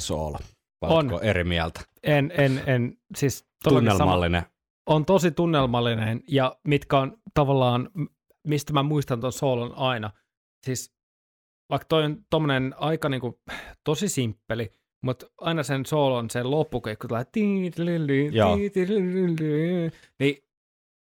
Soul. 0.00 0.32
Soolo. 0.32 0.38
Oletko 0.96 1.16
On. 1.16 1.24
eri 1.24 1.44
mieltä? 1.44 1.80
En, 2.02 2.32
en, 2.38 2.62
en, 2.66 2.98
siis 3.16 3.44
todellakin 3.64 3.90
sama- 3.90 3.98
Tunnelmallinen. 3.98 4.42
on 4.86 5.04
tosi 5.04 5.30
tunnelmallinen 5.30 6.20
ja 6.28 6.56
mitkä 6.66 6.98
on 6.98 7.16
tavallaan, 7.34 7.90
mistä 8.46 8.72
mä 8.72 8.82
muistan 8.82 9.20
ton 9.20 9.32
soolon 9.32 9.72
aina. 9.76 10.10
Siis 10.66 10.92
vaikka 11.70 11.86
toi 11.88 12.04
on 12.04 12.24
tommonen 12.30 12.74
aika 12.78 13.08
niinku, 13.08 13.40
tosi 13.84 14.08
simppeli, 14.08 14.72
mutta 15.02 15.26
aina 15.40 15.62
sen 15.62 15.86
soolon 15.86 16.30
sen 16.30 16.50
loppukeikku 16.50 17.08
tulee 17.08 17.24
niin 20.20 20.38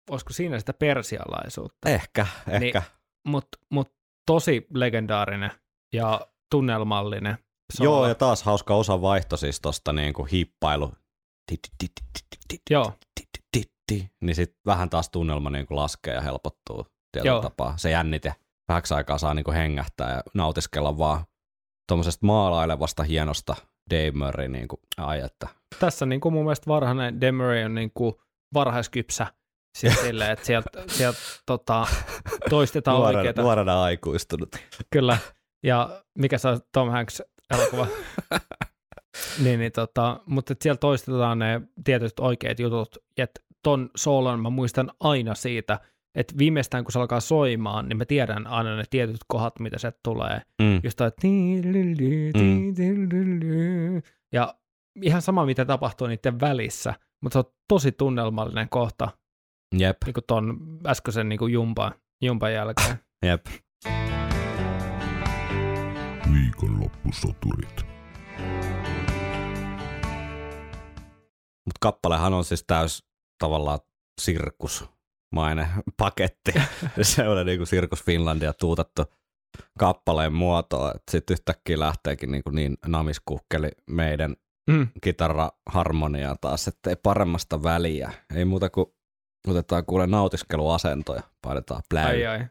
olisiko 0.09 0.33
siinä 0.33 0.59
sitä 0.59 0.73
persialaisuutta, 0.73 1.89
Ehkä, 1.89 2.27
ehkä. 2.47 2.81
mutta 3.27 3.57
mut 3.69 3.93
tosi 4.25 4.67
legendaarinen 4.75 5.51
ja 5.93 6.27
tunnelmallinen 6.51 7.37
Joo, 7.79 8.07
ja 8.07 8.15
taas 8.15 8.43
hauska 8.43 8.75
osa 8.75 9.01
vaihto 9.01 9.37
siis 9.37 9.61
tosta 9.61 9.93
niinku 9.93 10.23
hiippailu. 10.25 10.93
Ti- 11.51 11.57
ti- 11.77 11.87
ti- 12.47 12.57
Joo. 12.69 12.93
Niin 14.21 14.35
sit 14.35 14.55
vähän 14.65 14.89
taas 14.89 15.09
tunnelma 15.09 15.49
niinku 15.49 15.75
laskee 15.75 16.13
ja 16.13 16.21
helpottuu 16.21 16.87
tietyllä 17.11 17.33
Joo. 17.33 17.41
tapaa. 17.41 17.77
Se 17.77 17.89
jännite 17.91 18.35
vähäksi 18.67 18.93
aikaa 18.93 19.17
saa 19.17 19.33
niinku 19.33 19.51
hengähtää 19.51 20.11
ja 20.15 20.23
nautiskella 20.33 20.97
vaan 20.97 21.25
tuommoisesta 21.87 22.25
maalailevasta 22.25 23.03
hienosta 23.03 23.55
Dave 23.89 24.11
Murray 24.11 24.47
niinku, 24.47 24.79
ai 24.97 25.19
että. 25.21 25.47
tässä 25.79 26.05
niin 26.05 26.21
kuin 26.21 26.33
mun 26.33 26.43
mielestä 26.43 26.67
varhainen 26.67 27.21
Demery 27.21 27.63
on 27.63 27.75
niin 27.75 27.91
kuin 27.93 28.15
varhaiskypsä. 28.53 29.27
Siis 29.77 30.01
silleen, 30.05 30.31
että 30.31 30.45
sieltä, 30.45 30.69
sieltä 30.87 31.19
tota, 31.45 31.87
toistetaan 32.49 32.97
Nuorena, 32.97 33.19
oikeita. 33.19 33.41
nuorena 33.41 33.83
aikuistunut. 33.83 34.49
Kyllä. 34.89 35.17
Ja 35.63 36.03
mikä 36.17 36.37
se 36.37 36.47
on 36.47 36.59
Tom 36.73 36.89
Hanks 36.89 37.21
elokuva? 37.51 37.87
niin, 39.43 39.59
niin 39.59 39.71
tota, 39.71 40.19
mutta 40.25 40.53
siellä 40.61 40.77
toistetaan 40.77 41.39
ne 41.39 41.61
tietyt 41.83 42.19
oikeat 42.19 42.59
jutut. 42.59 42.97
Ja 43.17 43.27
ton 43.63 43.89
soolon 43.95 44.39
mä 44.39 44.49
muistan 44.49 44.91
aina 44.99 45.35
siitä, 45.35 45.79
että 46.15 46.33
viimeistään 46.37 46.83
kun 46.83 46.91
se 46.91 46.99
alkaa 46.99 47.19
soimaan, 47.19 47.89
niin 47.89 47.97
mä 47.97 48.05
tiedän 48.05 48.47
aina 48.47 48.75
ne 48.75 48.83
tietyt 48.89 49.21
kohdat, 49.27 49.59
mitä 49.59 49.79
se 49.79 49.91
tulee. 50.03 50.41
Mm. 50.61 50.79
Just 50.83 50.97
toi 50.97 51.11
Mm. 52.35 54.01
ja 54.31 54.55
ihan 55.01 55.21
sama, 55.21 55.45
mitä 55.45 55.65
tapahtuu 55.65 56.07
niiden 56.07 56.39
välissä, 56.39 56.93
mutta 57.21 57.33
se 57.33 57.39
on 57.39 57.53
tosi 57.67 57.91
tunnelmallinen 57.91 58.69
kohta, 58.69 59.09
Jep, 59.77 59.97
niin 60.05 60.13
kuin 60.13 60.23
ton 60.27 60.59
äskeisen 60.87 61.29
niin 61.29 61.39
kuin 61.39 61.53
jumpan, 61.53 61.93
jumpan 62.21 62.53
jälkeen. 62.53 62.99
jep. 63.25 63.45
Viikonloppusoturit. 66.33 67.85
Mutta 71.65 71.77
kappalehan 71.79 72.33
on 72.33 72.45
siis 72.45 72.63
täys 72.67 73.03
tavallaan 73.39 73.79
sirkusmainen 74.21 75.67
paketti. 75.97 76.51
se 77.01 77.27
on 77.27 77.45
niinku 77.45 77.65
Sirkus 77.65 78.03
Finlandia 78.03 78.53
tuutattu 78.53 79.05
kappaleen 79.79 80.33
muotoa, 80.33 80.91
että 80.95 81.11
sitten 81.11 81.33
yhtäkkiä 81.33 81.79
lähteekin 81.79 82.31
niinku 82.31 82.49
niin 82.49 82.77
namiskukkeli 82.87 83.71
meidän 83.89 84.35
Mm. 84.69 84.87
kitaraharmonia 85.01 86.35
taas, 86.41 86.67
että 86.67 86.89
ei 86.89 86.95
paremmasta 86.95 87.63
väliä. 87.63 88.11
Ei 88.35 88.45
muuta 88.45 88.69
kuin 88.69 88.85
otetaan 89.47 89.85
kuule 89.85 90.07
nautiskeluasentoja, 90.07 91.21
painetaan 91.41 91.81
play. 91.89 92.05
Ai 92.05 92.25
ai. 92.25 92.45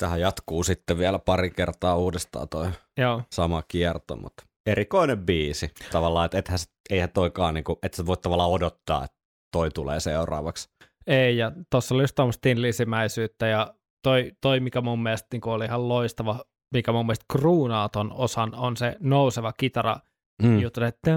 Sitähän 0.00 0.20
jatkuu 0.20 0.64
sitten 0.64 0.98
vielä 0.98 1.18
pari 1.18 1.50
kertaa 1.50 1.96
uudestaan 1.96 2.48
toi 2.48 2.68
Joo. 2.96 3.22
sama 3.32 3.62
kierto, 3.68 4.16
mutta 4.16 4.42
erikoinen 4.66 5.18
biisi. 5.18 5.70
Tavallaan, 5.92 6.24
että 6.24 6.38
ethän, 6.38 6.58
eihän 6.90 7.10
toikaan, 7.10 7.54
niinku, 7.54 7.78
että 7.82 7.96
sä 7.96 8.06
voit 8.06 8.20
tavallaan 8.20 8.50
odottaa, 8.50 9.04
että 9.04 9.16
toi 9.52 9.70
tulee 9.70 10.00
seuraavaksi. 10.00 10.68
Ei, 11.06 11.36
ja 11.36 11.52
tuossa 11.70 11.94
oli 11.94 12.02
just 12.02 12.14
tuommoista 12.14 12.40
tinlisimäisyyttä, 12.40 13.46
ja 13.46 13.74
toi, 14.02 14.32
toi 14.40 14.60
mikä 14.60 14.80
mun 14.80 15.02
mielestä 15.02 15.28
niin 15.32 15.48
oli 15.48 15.64
ihan 15.64 15.88
loistava, 15.88 16.44
mikä 16.74 16.92
mun 16.92 17.06
mielestä 17.06 17.24
kruunaa 17.32 17.88
ton 17.88 18.12
osan, 18.12 18.54
on 18.54 18.76
se 18.76 18.96
nouseva 19.00 19.52
kitara 19.52 19.96
Mm. 20.42 20.58
juttu, 20.60 20.84
että 20.84 21.10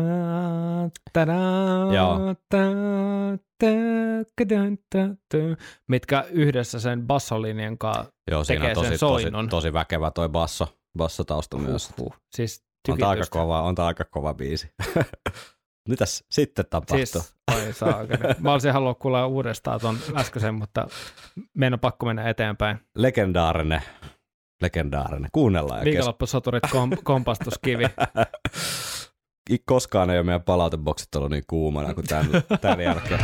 ta- 1.13 1.25
ta- 1.25 1.93
Joo. 1.95 2.35
ta- 2.49 2.57
ta- 3.59 3.67
kadun- 4.41 4.77
ta- 4.89 5.15
ta- 5.29 5.63
mitkä 5.87 6.25
yhdessä 6.31 6.79
sen 6.79 7.07
bassolinjan 7.07 7.77
kanssa 7.77 8.05
Joo, 8.31 8.43
siinä 8.43 8.65
on 8.65 8.69
tekee 8.69 8.83
sen 8.83 8.91
tosi, 8.91 8.99
tosi, 8.99 9.21
soinnon. 9.23 9.49
tosi 9.49 9.73
väkevä 9.73 10.11
toi 10.11 10.29
basso, 10.29 10.77
bassotausta 10.97 11.57
myös. 11.57 11.91
Huh, 11.99 12.15
siis 12.35 12.63
On 12.91 12.97
tää 12.97 13.09
aika 13.09 13.23
kova, 13.29 13.61
on 13.61 13.75
tää 13.75 13.85
aika 13.85 14.03
kova 14.05 14.33
biisi. 14.33 14.69
Mitäs 15.89 16.23
sitten 16.31 16.65
tapahtuu? 16.69 16.97
Siis, 16.97 17.35
oi 17.55 17.73
saakeli. 17.73 18.33
Mä 18.39 18.51
olisin 18.53 18.73
halunnut 18.73 18.99
kuulla 18.99 19.27
uudestaan 19.27 19.79
ton 19.79 19.97
äskeisen, 20.15 20.55
mutta 20.55 20.87
meidän 21.57 21.73
on 21.73 21.79
pakko 21.79 22.05
mennä 22.05 22.29
eteenpäin. 22.29 22.77
Legendaarinen, 22.97 23.81
legendaarinen. 24.61 25.29
Kuunnellaan 25.31 25.83
Viikonloppusoturit 25.83 26.63
kom, 26.71 26.89
kompastuskivi. 27.03 27.83
Koskaan 29.65 30.09
ei 30.09 30.17
ole 30.17 30.25
meidän 30.25 30.43
palauteboksit 30.43 31.15
ollut 31.15 31.31
niin 31.31 31.43
kuumana 31.47 31.93
kuin 31.93 32.07
tämän, 32.07 32.27
tämän 32.61 32.81
jälkeen. 32.81 33.19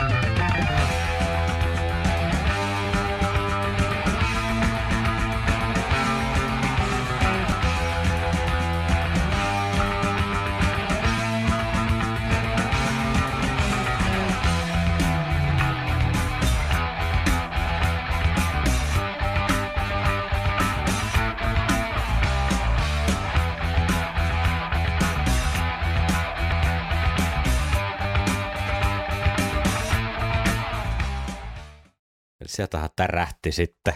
Tärähti 33.00 33.52
sitten 33.52 33.94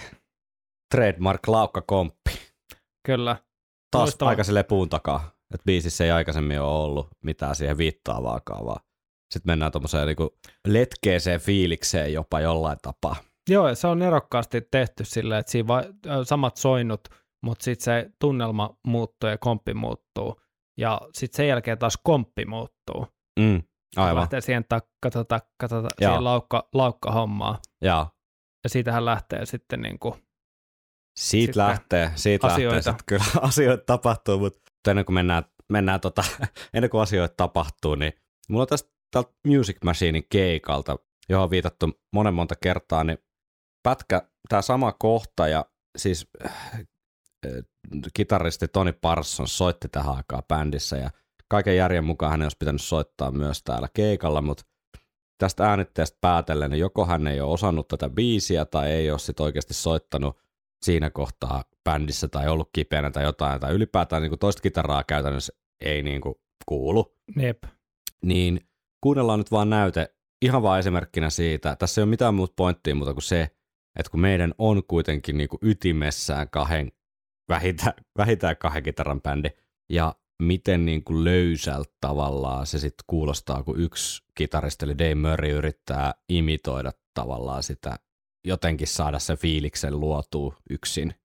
trademark 0.95 1.47
laukkakomppi. 1.47 2.31
Kyllä. 3.05 3.35
Taas 3.91 4.03
Loistava. 4.03 4.29
aika 4.29 4.43
silleen 4.43 4.65
puun 4.65 4.89
takaa. 4.89 5.31
Että 5.53 5.65
biisissä 5.65 6.03
ei 6.03 6.11
aikaisemmin 6.11 6.61
ole 6.61 6.83
ollut 6.83 7.07
mitään 7.23 7.55
siihen 7.55 7.77
viittaavaakaan, 7.77 8.65
vaan 8.65 8.79
sitten 9.33 9.51
mennään 9.51 9.71
tuommoiseen 9.71 10.07
niinku 10.07 10.37
letkeeseen 10.67 11.39
fiilikseen 11.39 12.13
jopa 12.13 12.39
jollain 12.39 12.77
tapaa. 12.81 13.15
Joo, 13.49 13.75
se 13.75 13.87
on 13.87 14.01
erokkaasti 14.01 14.61
tehty 14.71 15.05
silleen, 15.05 15.39
että 15.39 15.51
siinä 15.51 15.67
va- 15.67 15.83
samat 16.23 16.57
soinnut, 16.57 17.07
mutta 17.43 17.63
sitten 17.63 17.83
se 17.83 18.09
tunnelma 18.19 18.77
muuttuu 18.87 19.29
ja 19.29 19.37
komppi 19.37 19.73
muuttuu. 19.73 20.41
Ja 20.77 21.01
sitten 21.13 21.37
sen 21.37 21.47
jälkeen 21.47 21.77
taas 21.77 21.97
komppi 22.03 22.45
muuttuu. 22.45 23.07
Mm, 23.39 23.63
aivan. 23.95 24.21
Lähtee 24.21 24.41
siihen 24.41 24.65
takka, 24.69 25.09
takka, 25.11 25.27
takka, 25.27 25.67
siihen 25.99 26.23
laukka, 26.23 26.69
laukka 26.73 27.11
hommaa. 27.11 27.59
Joo. 27.81 28.07
Ja 28.63 28.69
siitähän 28.69 29.05
lähtee 29.05 29.45
sitten 29.45 29.81
niin 29.81 29.99
kuin, 29.99 30.13
Siitä 31.19 31.45
Sitten 31.45 31.67
lähtee, 31.67 32.11
siitä 32.15 32.47
asioita. 32.47 32.75
lähtee 32.75 32.93
sit 32.93 33.03
kyllä 33.05 33.23
asioita 33.49 33.83
tapahtuu, 33.85 34.39
mutta 34.39 34.61
ennen 34.87 35.05
kuin 35.05 35.13
mennään, 35.13 35.43
mennään 35.69 36.01
tota, 36.01 36.23
ennen 36.73 36.89
kuin 36.89 37.01
asioita 37.01 37.33
tapahtuu, 37.37 37.95
niin 37.95 38.13
mulla 38.49 38.61
on 38.61 38.67
tästä 38.67 38.89
tältä 39.11 39.31
Music 39.47 39.77
Machinein 39.85 40.25
keikalta, 40.29 40.95
johon 41.29 41.43
on 41.43 41.49
viitattu 41.49 41.89
monen 42.13 42.33
monta 42.33 42.55
kertaa, 42.63 43.03
niin 43.03 43.17
pätkä, 43.83 44.27
tämä 44.49 44.61
sama 44.61 44.91
kohta 44.99 45.47
ja 45.47 45.65
siis 45.97 46.27
äh, 46.45 46.77
kitaristi 48.13 48.67
Tony 48.67 48.93
Parsons 48.93 49.57
soitti 49.57 49.89
tähän 49.89 50.15
aikaan 50.15 50.43
bändissä 50.47 50.97
ja 50.97 51.09
kaiken 51.47 51.77
järjen 51.77 52.03
mukaan 52.03 52.31
hän 52.31 52.41
olisi 52.41 52.57
pitänyt 52.57 52.81
soittaa 52.81 53.31
myös 53.31 53.63
täällä 53.63 53.87
keikalla, 53.93 54.41
mutta 54.41 54.63
tästä 55.37 55.69
äänitteestä 55.69 56.17
päätellen, 56.21 56.71
niin 56.71 56.79
joko 56.79 57.05
hän 57.05 57.27
ei 57.27 57.41
ole 57.41 57.51
osannut 57.51 57.87
tätä 57.87 58.09
biisiä 58.09 58.65
tai 58.65 58.91
ei 58.91 59.11
ole 59.11 59.19
sit 59.19 59.39
oikeasti 59.39 59.73
soittanut 59.73 60.37
siinä 60.83 61.09
kohtaa 61.09 61.63
bändissä 61.83 62.27
tai 62.27 62.47
ollut 62.47 62.69
kipeänä 62.73 63.11
tai 63.11 63.23
jotain, 63.23 63.59
tai 63.59 63.73
ylipäätään 63.73 64.21
niin 64.21 64.29
kuin 64.29 64.39
toista 64.39 64.61
kitaraa 64.61 65.03
käytännössä 65.03 65.53
ei 65.81 66.03
niin 66.03 66.21
kuin 66.21 66.35
kuulu, 66.65 67.15
jep, 67.39 67.63
niin 68.25 68.59
kuunnellaan 69.01 69.39
nyt 69.39 69.51
vaan 69.51 69.69
näyte 69.69 70.15
ihan 70.41 70.63
vaan 70.63 70.79
esimerkkinä 70.79 71.29
siitä. 71.29 71.75
Tässä 71.75 72.01
ei 72.01 72.03
ole 72.03 72.09
mitään 72.09 72.33
muuta 72.33 72.53
pointtia 72.55 72.95
muuta 72.95 73.13
kuin 73.13 73.23
se, 73.23 73.41
että 73.99 74.11
kun 74.11 74.19
meidän 74.19 74.53
on 74.57 74.83
kuitenkin 74.87 75.37
niin 75.37 75.49
kuin 75.49 75.59
ytimessään 75.61 76.49
kahden, 76.49 76.91
vähintään, 77.49 77.93
vähintään 78.17 78.57
kahden 78.57 78.83
kitaran 78.83 79.21
bändi, 79.21 79.49
ja 79.89 80.15
miten 80.41 80.85
niin 80.85 81.03
kuin 81.03 81.23
löysältä 81.23 81.93
tavallaan 82.01 82.65
se 82.67 82.79
sitten 82.79 83.03
kuulostaa, 83.07 83.63
kun 83.63 83.79
yksi 83.79 84.23
kitaristi 84.35 84.85
eli 84.85 84.97
Dave 84.97 85.15
Murray 85.15 85.51
yrittää 85.51 86.13
imitoida 86.29 86.91
tavallaan 87.13 87.63
sitä, 87.63 87.99
jotenkin 88.47 88.87
saada 88.87 89.19
sen 89.19 89.37
fiiliksen 89.37 89.99
luotua 89.99 90.55
yksin, 90.69 91.15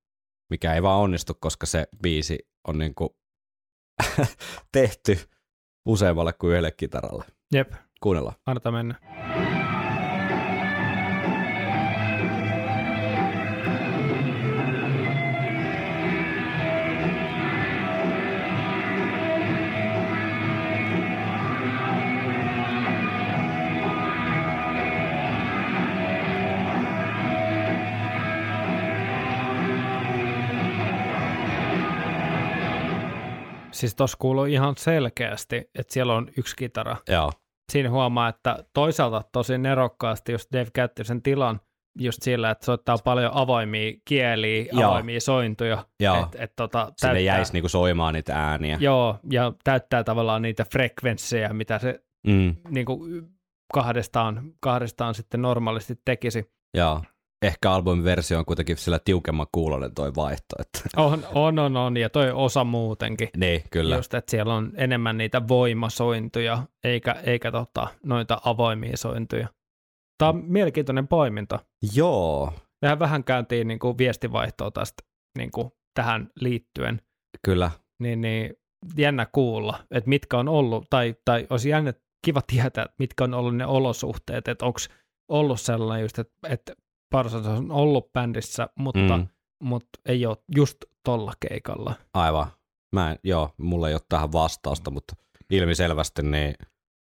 mikä 0.51 0.75
ei 0.75 0.83
vaan 0.83 1.01
onnistu, 1.01 1.35
koska 1.41 1.67
se 1.67 1.87
biisi 2.03 2.39
on 2.69 2.79
niin 2.79 2.95
kuin 2.95 3.11
tehty 4.73 5.19
useammalle 5.87 6.33
kuin 6.33 6.51
yhdelle 6.51 6.71
kitaralle. 6.71 7.25
jep, 7.53 7.73
Kuunnellaan. 8.01 8.37
annetaan 8.47 8.75
mennä. 8.75 8.95
Siis 33.79 33.95
tuossa 33.95 34.17
kuuluu 34.21 34.45
ihan 34.45 34.75
selkeästi, 34.77 35.57
että 35.57 35.93
siellä 35.93 36.15
on 36.15 36.29
yksi 36.39 36.57
kitara. 36.57 36.97
Joo, 37.09 37.33
Siinä 37.73 37.91
huomaa, 37.91 38.29
että 38.29 38.65
toisaalta 38.75 39.23
tosi 39.33 39.59
nerokkaasti, 39.59 40.33
jos 40.33 40.49
Dave 40.53 40.69
käytti 40.75 41.05
sen 41.05 41.23
tilan 41.23 41.61
just 41.99 42.23
sillä, 42.23 42.51
että 42.51 42.65
soittaa 42.65 42.97
paljon 43.05 43.31
avoimia 43.35 43.93
kieliä, 44.05 44.67
Joo. 44.73 44.91
avoimia 44.91 45.21
sointuja. 45.21 45.85
Joo. 46.01 46.23
Et, 46.23 46.41
et, 46.41 46.53
tota, 46.57 46.85
sinne 46.85 46.95
täyttää, 47.15 47.21
jäisi 47.37 47.53
niinku 47.53 47.69
soimaan 47.69 48.15
niitä 48.15 48.37
ääniä. 48.51 48.79
Joo, 48.81 49.19
ja 49.31 49.53
täyttää 49.65 50.05
tavallaan 50.05 50.43
niitä 50.43 50.65
frekvenssejä, 50.73 51.49
mitä 51.53 51.79
se 51.79 52.01
Mm, 52.27 52.57
niin 52.69 52.87
kuin 52.87 53.29
kahdestaan, 53.75 54.53
kahdestaan 54.61 55.15
sitten 55.15 55.43
normaalisti 55.43 55.95
tekisi. 56.05 56.51
joo. 56.75 57.03
Ehkä 57.43 57.73
albumin 57.73 58.05
versio 58.05 58.39
on 58.39 58.45
kuitenkin 58.45 58.77
sillä 58.77 58.99
tiukemman 58.99 59.47
kuulonen 59.53 59.95
toi 59.95 60.15
vaihto. 60.17 60.57
Että. 60.59 60.81
On, 60.97 61.27
on, 61.35 61.59
on, 61.59 61.77
on, 61.77 61.97
ja 61.97 62.11
toi 62.11 62.31
osa 62.31 62.65
muutenkin. 62.65 63.29
niin, 63.37 63.63
kyllä. 63.71 63.97
Just, 63.97 64.15
että 64.15 64.31
siellä 64.31 64.55
on 64.55 64.73
enemmän 64.75 65.19
niitä 65.19 65.49
voimasointuja, 65.49 66.63
eikä, 66.85 67.13
eikä 67.13 67.53
tota, 67.53 67.89
noita 68.05 68.41
avoimia 68.45 68.97
sointuja. 68.97 69.49
Tämä 70.19 70.29
on 70.29 70.45
mielenkiintoinen 70.47 71.09
poiminta. 71.09 71.59
Joo, 71.95 72.53
Mehän 72.83 72.99
vähän 72.99 73.25
käyntiin 73.25 73.69
niin 73.69 73.79
kuin 73.79 73.99
viestivaihtoa 73.99 74.71
tästä 74.71 75.03
niin 75.39 75.51
kuin 75.51 75.71
tähän 75.95 76.31
liittyen, 76.41 77.03
kyllä. 77.45 77.71
niin, 77.99 78.21
niin 78.21 78.55
jännä 78.97 79.27
kuulla, 79.27 79.79
että 79.91 80.09
mitkä 80.09 80.39
on 80.39 80.49
ollut, 80.49 80.87
tai, 80.91 81.15
tai 81.25 81.47
olisi 81.51 81.69
jännä, 81.69 81.93
kiva 82.25 82.43
tietää, 82.47 82.85
että 82.85 82.95
mitkä 82.99 83.25
on 83.25 83.35
ollut 83.35 83.57
ne 83.57 83.67
olosuhteet, 83.67 84.49
että 84.49 84.67
onko 84.67 84.79
ollut 85.29 85.61
sellainen 85.61 86.03
just, 86.03 86.19
että, 86.19 86.49
että 86.49 86.73
Parsons 87.11 87.47
on 87.47 87.71
ollut 87.71 88.13
bändissä, 88.13 88.69
mutta, 88.79 89.17
Mm. 89.19 89.27
mutta 89.63 90.01
ei 90.07 90.27
ole 90.27 90.37
just 90.57 90.77
tolla 91.05 91.33
keikalla. 91.49 91.95
Aivan. 92.15 92.47
Mä 92.95 93.11
en, 93.11 93.19
joo, 93.25 93.55
mulla 93.57 93.89
ei 93.89 93.95
ole 93.95 94.01
tähän 94.09 94.33
vastausta, 94.33 94.91
mutta 94.91 95.15
ilmiselvästi 95.51 96.23
niin 96.23 96.55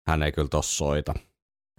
hän 0.08 0.22
ei 0.22 0.32
kyllä 0.32 0.48
tossa 0.48 0.76
soita. 0.76 1.14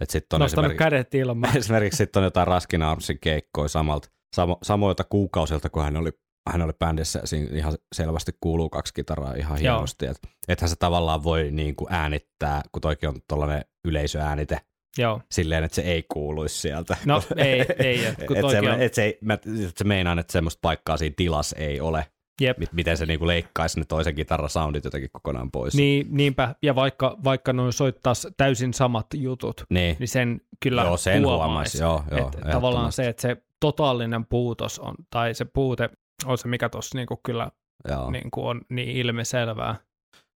Et 0.00 0.10
sit 0.10 0.32
on 0.32 0.40
Nostanut 0.40 0.64
esimerkiksi, 0.64 0.78
kädet 0.84 1.14
ilmaan. 1.14 1.56
esimerkiksi 1.58 1.96
sit 1.96 2.16
on 2.16 2.24
jotain 2.24 2.46
Raskin 2.46 2.82
Armsin 2.82 3.18
keikkoja 3.20 3.68
samalta, 3.68 4.08
samo, 4.36 4.58
samoilta 4.62 5.04
kuukausilta, 5.04 5.70
kun 5.70 5.82
hän 5.84 5.96
oli, 5.96 6.10
hän 6.50 6.62
oli 6.62 6.72
bändissä 6.78 7.20
siinä 7.24 7.56
ihan 7.56 7.74
selvästi 7.94 8.32
kuuluu 8.40 8.70
kaksi 8.70 8.94
kitaraa 8.94 9.34
ihan 9.34 9.58
hienosti. 9.58 10.06
Et, 10.06 10.18
ethän 10.48 10.68
se 10.70 10.76
tavallaan 10.76 11.24
voi 11.24 11.50
niin 11.50 11.76
kuin 11.76 11.92
äänittää, 11.92 12.62
kun 12.72 12.82
toikin 12.82 13.08
on 13.08 13.20
tuollainen 13.28 13.64
yleisöäänite, 13.88 14.60
Joo. 14.98 15.20
silleen, 15.30 15.64
että 15.64 15.74
se 15.74 15.82
ei 15.82 16.04
kuuluisi 16.12 16.60
sieltä. 16.60 16.96
No 17.06 17.22
ei, 17.36 17.60
ei. 17.86 18.04
Et, 18.04 18.14
kun 18.26 18.36
et 18.36 18.40
toikin 18.40 18.64
se, 18.64 18.70
on, 18.70 18.80
et 18.80 18.94
se, 18.94 19.04
ei- 19.04 19.18
mä, 19.20 19.34
et 19.34 19.76
se 19.76 19.84
meinaan, 19.84 20.18
että 20.18 20.32
semmoista 20.32 20.58
paikkaa 20.62 20.96
siinä 20.96 21.14
tilassa 21.16 21.56
ei 21.56 21.80
ole. 21.80 22.06
jep. 22.40 22.58
Mi- 22.58 22.66
miten 22.72 22.96
se 22.96 23.06
niinku 23.06 23.26
leikkaisi 23.26 23.80
ne 23.80 23.84
toisen 23.88 24.14
kitaran 24.14 24.50
soundit 24.50 24.84
jotenkin 24.84 25.10
kokonaan 25.12 25.50
pois. 25.50 25.74
Niin, 25.74 26.06
niinpä, 26.10 26.54
ja 26.62 26.74
vaikka, 26.74 27.16
vaikka 27.24 27.52
noin 27.52 27.72
soittaisi 27.72 28.28
täysin 28.36 28.74
samat 28.74 29.06
jutut, 29.14 29.64
niin. 29.70 29.96
niin 29.98 30.08
sen 30.08 30.40
kyllä 30.60 30.82
Joo, 30.82 30.96
sen 30.96 31.26
huomaisi. 31.26 31.82
joo, 31.82 32.04
joo, 32.10 32.30
Et 32.44 32.50
tavallaan 32.52 32.92
se, 32.92 33.08
että 33.08 33.22
se 33.22 33.36
totaalinen 33.60 34.26
puutos 34.26 34.78
on, 34.78 34.94
tai 35.10 35.34
se 35.34 35.44
puute 35.44 35.90
on 36.24 36.38
se, 36.38 36.48
mikä 36.48 36.68
tuossa 36.68 36.98
niinku 36.98 37.20
kyllä 37.22 37.50
joo, 37.88 38.10
niinku 38.10 38.46
on 38.46 38.60
niin 38.68 38.88
ilmiselvää. 38.96 39.76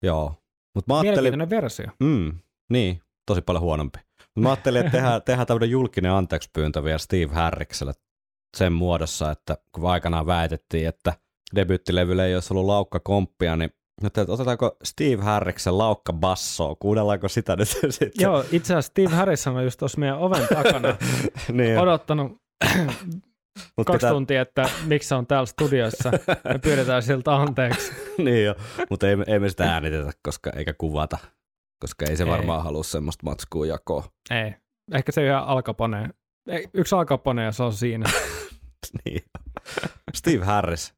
joo. 0.03 0.35
Mutta 0.75 0.93
mä 0.93 0.99
ajattelin, 0.99 1.49
versio. 1.49 1.85
mm, 1.99 2.31
niin, 2.71 3.01
tosi 3.25 3.41
paljon 3.41 3.61
huonompi. 3.61 3.99
Mä 4.39 4.49
ajattelin, 4.49 4.79
että 4.79 4.91
tehdään, 4.91 5.21
tehdään 5.21 5.47
tämmöinen 5.47 5.69
julkinen 5.69 6.11
anteeksipyyntö 6.11 6.83
vielä 6.83 6.97
Steve 6.97 7.33
Harrikselle 7.33 7.93
sen 8.57 8.73
muodossa, 8.73 9.31
että 9.31 9.57
kun 9.71 9.89
aikanaan 9.91 10.25
väitettiin, 10.25 10.87
että 10.87 11.13
debyyttilevylle 11.55 12.25
ei 12.25 12.35
olisi 12.35 12.53
ollut 12.53 12.65
laukkakomppia, 12.65 13.55
niin 13.55 13.69
että 14.03 14.25
otetaanko 14.27 14.77
Steve 14.83 15.23
Harriksen 15.23 15.77
laukka 15.77 16.13
bassoa, 16.13 16.75
kuunnellaanko 16.79 17.27
sitä 17.27 17.55
nyt 17.55 17.67
sitten? 17.89 18.11
Joo, 18.19 18.45
itse 18.51 18.73
asiassa 18.73 18.89
Steve 18.89 19.15
Harrison 19.15 19.55
on 19.55 19.63
just 19.63 19.79
tuossa 19.79 19.99
meidän 19.99 20.17
oven 20.17 20.47
takana 20.47 20.95
niin, 21.51 21.79
odottanut 21.79 22.37
mut 23.77 23.87
kaksi 23.87 23.97
pitää- 23.97 24.11
tuntia, 24.11 24.41
että 24.41 24.69
miksi 24.85 25.09
se 25.09 25.15
on 25.15 25.27
täällä 25.27 25.45
studiossa. 25.45 26.11
Me 26.43 26.59
pyydetään 26.59 27.03
siltä 27.03 27.35
anteeksi. 27.35 27.91
niin 28.23 28.45
jo, 28.45 28.55
mutta 28.89 29.07
ei, 29.09 29.17
ei 29.27 29.39
me 29.39 29.49
sitä 29.49 29.73
äänitetä, 29.73 30.11
koska, 30.23 30.49
eikä 30.55 30.73
kuvata, 30.73 31.17
koska 31.83 32.05
ei 32.09 32.17
se 32.17 32.23
Ei. 32.23 32.29
varmaan 32.29 32.63
halua 32.63 32.83
semmoista 32.83 33.23
matskua 33.23 33.65
jakoa. 33.65 34.03
Ei. 34.29 34.55
Ehkä 34.93 35.11
se 35.11 35.23
yhä 35.23 35.39
alkapone. 35.39 36.09
Ei, 36.47 36.67
Yksi 36.73 36.95
alkapone 36.95 37.43
ja 37.43 37.51
se 37.51 37.63
on 37.63 37.73
siinä. 37.73 38.05
niin. 39.05 39.23
Steve 40.15 40.45
Harris, 40.45 40.93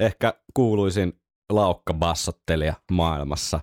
ehkä 0.00 0.34
kuuluisin 0.54 1.20
laukkabassottelija 1.52 2.74
maailmassa. 2.92 3.60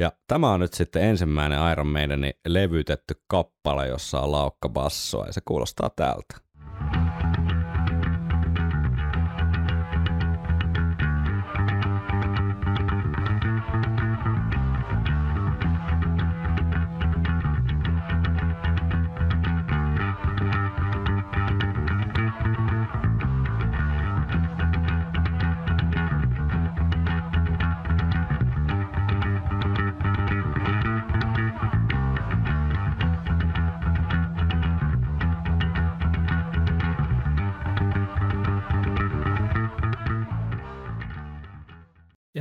Ja 0.00 0.12
tämä 0.26 0.52
on 0.52 0.60
nyt 0.60 0.72
sitten 0.72 1.02
ensimmäinen 1.02 1.72
Iron 1.72 1.86
Maidenin 1.86 2.34
levytetty 2.48 3.14
kappale, 3.28 3.88
jossa 3.88 4.20
on 4.20 4.32
laukkabassoa, 4.32 5.26
ja 5.26 5.32
se 5.32 5.40
kuulostaa 5.44 5.90
tältä. 5.90 6.47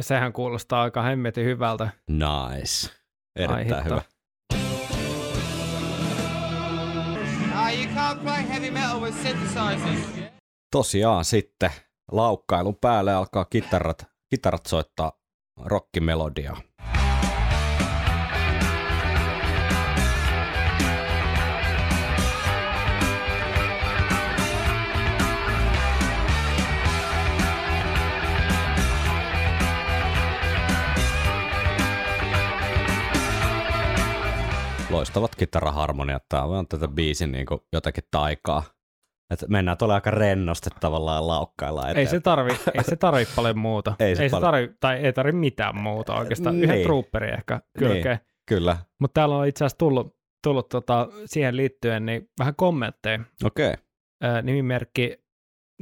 Sehän 0.07 0.33
kuulostaa 0.33 0.81
aika 0.81 1.01
hemmetin 1.01 1.45
hyvältä. 1.45 1.89
Nice. 2.09 2.89
Erittäin 3.35 3.65
hitto. 3.65 3.83
hyvä. 3.83 3.95
Ah. 3.95 4.07
Tosiaan 10.71 11.25
sitten 11.25 11.71
laukkailun 12.11 12.75
päälle 12.75 13.13
alkaa 13.13 13.45
kitarat, 13.45 14.05
kitarat 14.29 14.65
soittaa 14.65 15.11
rockimelodiaa. 15.65 16.61
Loistavat 34.89 35.35
kitaraharmoniat. 35.35 36.23
Tämä 36.29 36.43
on 36.43 36.67
tätä 36.67 36.87
biisin 36.87 37.31
niin 37.31 37.45
jotakin 37.73 38.03
taikaa. 38.11 38.63
Et 39.33 39.39
mennään 39.49 39.77
tuolla 39.77 39.95
aika 39.95 40.11
rennosti 40.11 40.69
tavallaan 40.79 41.27
laukkailla 41.27 41.81
Ei 41.85 41.91
eteenpäin. 41.91 42.09
se 42.09 42.19
tarvi, 42.19 42.51
ei 42.73 42.83
se 42.83 42.95
tarvi 42.95 43.25
paljon 43.35 43.57
muuta. 43.57 43.93
Ei 43.99 44.15
se 44.15 44.23
ei 44.23 44.29
se 44.29 44.39
tarvi, 44.39 44.69
tai 44.79 44.97
ei 44.97 45.13
tarvi 45.13 45.31
mitään 45.31 45.77
muuta 45.81 46.15
oikeastaan. 46.15 46.55
Yhden 46.55 46.75
Niin. 46.75 46.83
trooperin 46.85 47.33
ehkä 47.33 47.61
kylkeen. 47.79 48.19
Kyllä. 48.47 48.77
Mutta 48.99 49.13
täällä 49.13 49.35
on 49.37 49.47
itse 49.47 49.65
asiassa 49.65 49.77
tullut, 49.77 50.17
tullut 50.43 50.69
tota, 50.69 51.07
siihen 51.25 51.57
liittyen 51.57 52.05
niin 52.05 52.29
vähän 52.39 52.55
kommentteja. 52.55 53.19
Okei. 53.43 53.69
Okay. 54.21 54.41
Nimimerkki 54.41 55.17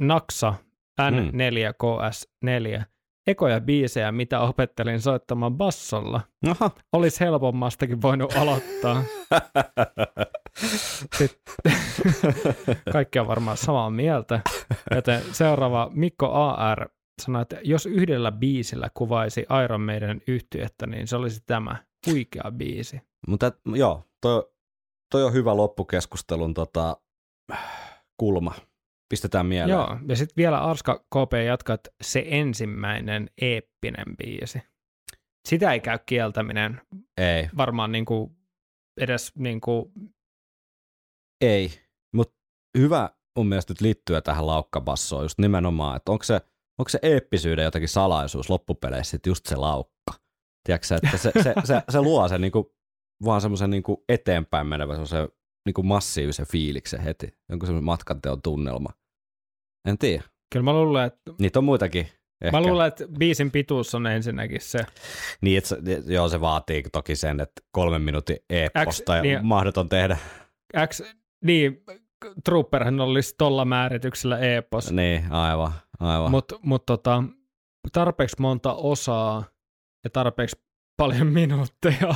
Naksa 0.00 0.54
N4KS4. 1.02 2.82
Ekoja 3.26 3.60
biisejä, 3.60 4.12
mitä 4.12 4.40
opettelin 4.40 5.00
soittamaan 5.00 5.56
bassolla. 5.56 6.20
Aha. 6.50 6.70
Olisi 6.92 7.20
helpommastakin 7.20 8.02
voinut 8.02 8.36
aloittaa. 8.36 9.02
Sitten 11.18 11.72
kaikki 12.92 13.18
on 13.18 13.28
varmaan 13.28 13.56
samaa 13.56 13.90
mieltä. 13.90 14.40
Joten 14.94 15.22
seuraava 15.32 15.90
Mikko 15.94 16.32
AR 16.32 16.88
sanoi, 17.22 17.42
että 17.42 17.60
jos 17.64 17.86
yhdellä 17.86 18.32
biisillä 18.32 18.90
kuvaisi 18.94 19.46
Iron 19.64 19.80
Maiden 19.80 20.22
yhtyettä, 20.26 20.86
niin 20.86 21.06
se 21.06 21.16
olisi 21.16 21.42
tämä 21.46 21.76
huikea 22.06 22.52
biisi. 22.56 23.00
Mutta 23.28 23.52
joo, 23.74 24.02
toi, 24.20 24.50
toi 25.10 25.24
on 25.24 25.32
hyvä 25.32 25.56
loppukeskustelun 25.56 26.54
tota, 26.54 26.96
kulma. 28.16 28.54
Pistetään 29.08 29.46
mieleen. 29.46 29.76
Joo, 29.76 29.98
ja 30.08 30.16
sitten 30.16 30.36
vielä 30.36 30.58
Arska 30.58 30.98
KP 30.98 31.32
jatkaa, 31.46 31.74
että 31.74 31.90
se 32.02 32.24
ensimmäinen 32.26 33.30
eeppinen 33.40 34.16
biisi. 34.16 34.62
Sitä 35.48 35.72
ei 35.72 35.80
käy 35.80 35.98
kieltäminen 36.06 36.80
Ei, 37.16 37.48
varmaan 37.56 37.92
niinku 37.92 38.36
edes 39.00 39.32
niinku, 39.38 39.92
ei. 41.40 41.70
Mutta 42.14 42.34
hyvä 42.78 43.10
mun 43.36 43.46
mielestä 43.46 43.72
nyt 43.72 43.80
liittyä 43.80 44.20
tähän 44.20 44.46
laukkabassoon 44.46 45.24
just 45.24 45.38
nimenomaan, 45.38 45.96
että 45.96 46.12
onko 46.12 46.24
se, 46.24 46.40
onko 46.78 46.88
se 46.88 46.98
eeppisyyden 47.02 47.64
jotakin 47.64 47.88
salaisuus 47.88 48.50
loppupeleissä 48.50 49.10
sit 49.10 49.26
just 49.26 49.46
se 49.46 49.56
laukka. 49.56 50.12
Tiedätkö 50.66 50.94
että 50.94 51.16
se, 51.16 51.32
se, 51.42 51.54
se, 51.64 51.82
se 51.88 52.00
luo 52.00 52.28
sen 52.28 52.40
niinku, 52.40 52.74
vaan 53.24 53.40
semmoisen 53.40 53.70
niinku 53.70 54.04
eteenpäin 54.08 54.66
menevän 54.66 55.06
semmoisen 55.66 55.82
niinku 55.82 55.82
massiivisen 55.82 56.46
fiiliksen 56.46 57.00
heti. 57.00 57.34
Jonkun 57.48 57.66
semmoinen 57.66 57.84
matkanteon 57.84 58.42
tunnelma. 58.42 58.90
En 59.88 59.98
tiedä. 59.98 60.22
kyllä 60.52 60.64
mä 60.64 60.72
luulen, 60.72 61.06
että, 61.06 61.32
Niitä 61.38 61.58
on 61.58 61.64
muitakin. 61.64 62.06
Ehkä. 62.44 62.56
mä 62.56 62.62
luulen, 62.66 62.86
että 62.88 63.04
biisin 63.18 63.50
pituus 63.50 63.94
on 63.94 64.06
ensinnäkin 64.06 64.60
se. 64.60 64.78
Niin, 65.40 65.58
että 65.58 65.68
se, 65.68 65.76
joo, 66.06 66.28
se 66.28 66.40
vaatii 66.40 66.82
toki 66.92 67.16
sen, 67.16 67.40
että 67.40 67.62
kolmen 67.72 68.02
minuutin 68.02 68.36
e-posta 68.50 69.12
X, 69.12 69.16
ja 69.16 69.22
niin- 69.22 69.46
mahdoton 69.46 69.88
tehdä. 69.88 70.16
X, 70.88 71.02
niin, 71.44 71.82
Trooperhan 72.44 73.00
olisi 73.00 73.34
tolla 73.38 73.64
määrityksellä 73.64 74.38
epos, 74.38 74.92
Niin, 74.92 75.32
aivan, 75.32 75.72
aivan. 76.00 76.30
mutta 76.30 76.58
mut 76.62 76.86
tota, 76.86 77.22
tarpeeksi 77.92 78.36
monta 78.40 78.74
osaa 78.74 79.44
ja 80.04 80.10
tarpeeksi 80.10 80.56
paljon 80.96 81.26
minuutteja. 81.40 82.14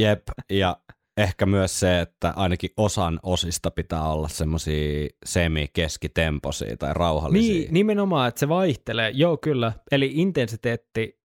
Jep, 0.00 0.22
ja 0.50 0.76
ehkä 1.16 1.46
myös 1.46 1.80
se, 1.80 2.00
että 2.00 2.32
ainakin 2.36 2.70
osan 2.76 3.20
osista 3.22 3.70
pitää 3.70 4.08
olla 4.08 4.28
semmoisia 4.28 5.08
semi-keskitempoisia 5.24 6.76
tai 6.76 6.94
rauhallisia. 6.94 7.54
Niin, 7.54 7.74
nimenomaan, 7.74 8.28
että 8.28 8.38
se 8.40 8.48
vaihtelee. 8.48 9.10
Joo, 9.14 9.36
kyllä. 9.36 9.72
Eli 9.92 10.10
intensiteetti, 10.14 11.20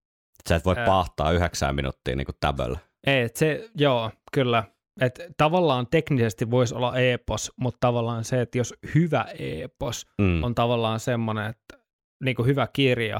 Sä 0.50 0.56
et 0.56 0.66
voi 0.66 0.76
Ää. 0.78 0.86
pahtaa 0.86 1.32
yhdeksään 1.32 1.76
minuuttia 1.76 2.16
niin 2.16 2.26
kuin 2.26 2.36
täböllä. 2.40 2.80
ei, 3.08 3.22
et 3.22 3.36
se, 3.36 3.70
joo, 3.78 4.12
kyllä. 4.34 4.64
Et 5.02 5.20
tavallaan 5.38 5.88
teknisesti 5.92 6.52
voisi 6.52 6.76
olla 6.76 6.98
epos, 7.00 7.52
mutta 7.56 7.78
tavallaan 7.80 8.24
se, 8.24 8.42
että 8.42 8.58
jos 8.58 8.74
hyvä 8.96 9.26
epos 9.40 10.08
Mm. 10.22 10.44
on 10.44 10.56
tavallaan 10.56 11.00
semmoinen, 11.00 11.46
että 11.50 11.78
niin 12.24 12.36
kuin 12.36 12.46
hyvä 12.48 12.68
kirja 12.74 13.20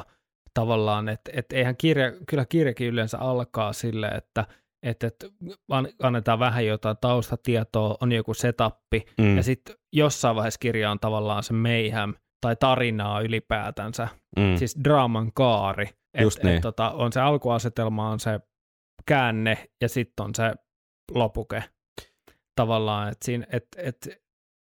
tavallaan, 0.54 1.10
että, 1.10 1.32
että 1.34 1.56
eihän 1.56 1.78
kirja, 1.78 2.12
kyllä 2.28 2.46
kirjakin 2.46 2.88
yleensä 2.88 3.18
alkaa 3.18 3.74
sille, 3.74 4.08
että, 4.08 4.46
että, 4.86 5.08
että 5.08 5.28
an- 5.70 5.88
annetaan 6.04 6.40
vähän 6.40 6.66
jotain 6.66 6.98
taustatietoa, 7.02 7.98
on 8.02 8.12
joku 8.12 8.34
setappi, 8.34 9.06
Mm. 9.18 9.38
ja 9.38 9.44
sitten 9.44 9.76
jossain 9.94 10.36
vaiheessa 10.36 10.58
kirja 10.60 10.92
on 10.92 11.00
tavallaan 11.00 11.44
se 11.44 11.54
mayhem 11.54 12.14
tai 12.42 12.56
tarinaa 12.56 13.22
ylipäätänsä, 13.22 14.08
mm. 14.40 14.56
siis 14.58 14.76
draaman 14.84 15.32
kaari. 15.34 15.86
Et, 16.14 16.22
Just 16.22 16.44
niin. 16.44 16.56
et, 16.56 16.62
tota, 16.62 16.92
on 16.92 17.14
se 17.14 17.20
alkuasetelma, 17.22 18.10
on 18.10 18.20
se 18.20 18.40
käänne 19.06 19.70
ja 19.82 19.90
sitten 19.90 20.24
on 20.26 20.36
se 20.36 20.54
lopuke. 21.14 21.64
Tavallaan, 22.56 23.12
että 23.12 23.26
siinä, 23.26 23.46
et, 23.52 23.68
et, 23.78 24.10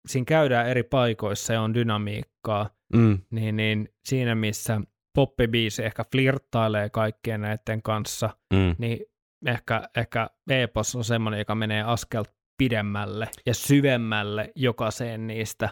siinä 0.08 0.24
käydään 0.24 0.68
eri 0.68 0.82
paikoissa 0.82 1.52
ja 1.52 1.62
on 1.62 1.74
dynamiikkaa, 1.74 2.70
mm. 2.94 3.18
niin, 3.30 3.56
niin 3.56 3.88
siinä 4.08 4.34
missä 4.34 4.80
poppibiisi 5.14 5.84
ehkä 5.84 6.04
flirttailee 6.12 6.90
kaikkien 6.90 7.40
näiden 7.40 7.82
kanssa, 7.82 8.30
Mm. 8.54 8.74
niin 8.78 8.98
ehkä, 9.46 9.88
ehkä 9.96 10.30
Epos 10.50 10.96
on 10.96 11.04
semmoinen, 11.04 11.38
joka 11.38 11.54
menee 11.54 11.82
askel 11.82 12.24
pidemmälle 12.58 13.28
ja 13.46 13.54
syvemmälle 13.54 14.52
jokaiseen 14.56 15.26
niistä 15.26 15.68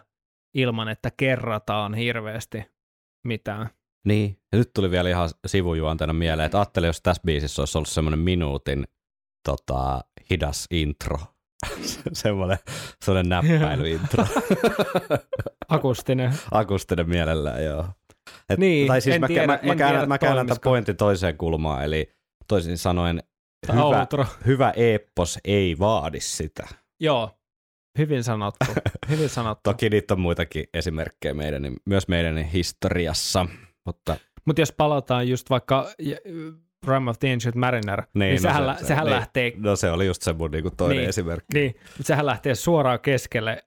ilman, 0.55 0.89
että 0.89 1.11
kerrataan 1.16 1.95
hirveästi 1.95 2.64
mitään. 3.27 3.68
Niin. 4.07 4.39
Ja 4.53 4.59
nyt 4.59 4.71
tuli 4.75 4.91
vielä 4.91 5.09
ihan 5.09 5.31
sivujuonteena 5.47 6.12
mieleen, 6.12 6.47
että 6.47 6.59
ajattelin, 6.59 6.87
jos 6.87 7.03
tässä 7.03 7.23
biisissä 7.27 7.62
olisi 7.62 7.79
ollut 7.79 7.89
semmoinen 7.89 8.21
minuutin 8.21 8.85
tota, 9.49 10.01
hidas 10.31 10.66
intro. 10.71 11.18
semmoinen, 12.12 12.59
semmoinen 13.05 13.29
näppäilyintro. 13.43 14.25
Akustinen. 15.68 16.33
Akustinen 16.51 17.09
mielellään, 17.09 17.64
joo. 17.64 17.87
Et, 18.49 18.59
Niin, 18.59 18.87
tai 18.87 19.01
siis 19.01 19.14
en 19.14 19.21
mä, 19.21 19.27
tiedä- 19.27 19.47
mä, 19.47 19.57
en 19.57 19.68
mä 19.68 19.77
käännän, 19.77 20.01
tiedä, 20.01 20.07
mä 20.07 20.18
käännän 20.18 20.47
tämän 20.47 20.61
pointin 20.64 20.97
toiseen 20.97 21.37
kulmaan, 21.37 21.85
eli 21.85 22.12
toisin 22.49 22.79
sanoen 22.79 23.23
hyvä, 23.73 23.83
outro. 24.01 24.27
hyvä 24.47 24.73
eeppos 24.77 25.39
ei 25.45 25.79
vaadi 25.79 26.21
sitä. 26.21 26.67
Joo, 27.01 27.31
hyvin 27.99 28.25
sanottu. 28.25 28.65
Hyvin 29.11 29.29
sanottu. 29.29 29.61
Toki 29.71 29.91
niitä 29.91 30.15
on 30.15 30.21
muitakin 30.21 30.65
esimerkkejä 30.75 31.35
meidän, 31.35 31.63
myös 31.85 32.09
meidän 32.09 32.39
historiassa, 32.39 33.47
mutta 33.87 34.17
Mutta 34.45 34.63
jos 34.63 34.73
palataan 34.73 35.29
just 35.29 35.51
vaikka 35.51 35.91
Rime 36.87 37.11
of 37.11 37.19
the 37.19 37.33
Ancient 37.33 37.55
Mariner, 37.57 38.03
niin, 38.15 38.19
niin 38.21 38.35
no 38.35 38.41
sehän, 38.43 38.79
se- 38.79 38.87
sehän 38.87 39.05
niin. 39.05 39.15
lähtee 39.17 39.53
no 39.57 39.77
se 39.77 39.91
oli 39.91 40.07
just 40.07 40.23
se 40.23 40.33
mun 40.33 40.51
niinku 40.51 40.71
toinen 40.71 40.97
Niin. 40.99 41.09
esimerkki. 41.09 41.55
Niin, 41.55 41.75
mutta 41.87 42.03
sehän 42.03 42.27
lähtee 42.27 42.55
suoraan 42.55 43.01
keskelle 43.01 43.65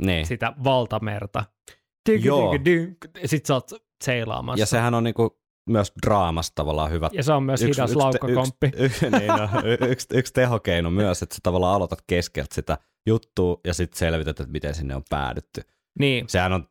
Niin. 0.00 0.26
sitä 0.26 0.52
valtamerta. 0.64 1.44
Sitten 3.24 3.46
sä 3.46 3.54
oot 3.54 3.70
seilaamassa. 4.04 4.62
Ja 4.62 4.66
sehän 4.66 4.94
on 4.94 5.04
niinku 5.04 5.39
myös 5.66 5.92
draamassa 6.06 6.52
tavallaan 6.54 6.90
hyvä. 6.90 7.10
ja 7.12 7.22
se 7.22 7.32
on 7.32 7.42
myös 7.42 7.60
hidas 7.62 7.96
laukkakomppi. 7.96 8.66
Yksi, 8.66 8.82
yksi, 8.84 9.10
niin 9.10 9.28
no, 9.28 9.48
yksi, 9.88 10.06
yksi 10.14 10.32
tehokeino 10.32 10.90
myös, 10.90 11.22
että 11.22 11.34
sä 11.34 11.40
tavallaan 11.42 11.74
aloitat 11.76 12.02
keskeltä 12.06 12.54
sitä 12.54 12.78
juttua 13.06 13.60
ja 13.66 13.74
sitten 13.74 13.98
selvität, 13.98 14.40
että 14.40 14.52
miten 14.52 14.74
sinne 14.74 14.96
on 14.96 15.02
päädytty. 15.10 15.60
Niin, 15.98 16.28
Sehän 16.28 16.52
on 16.52 16.68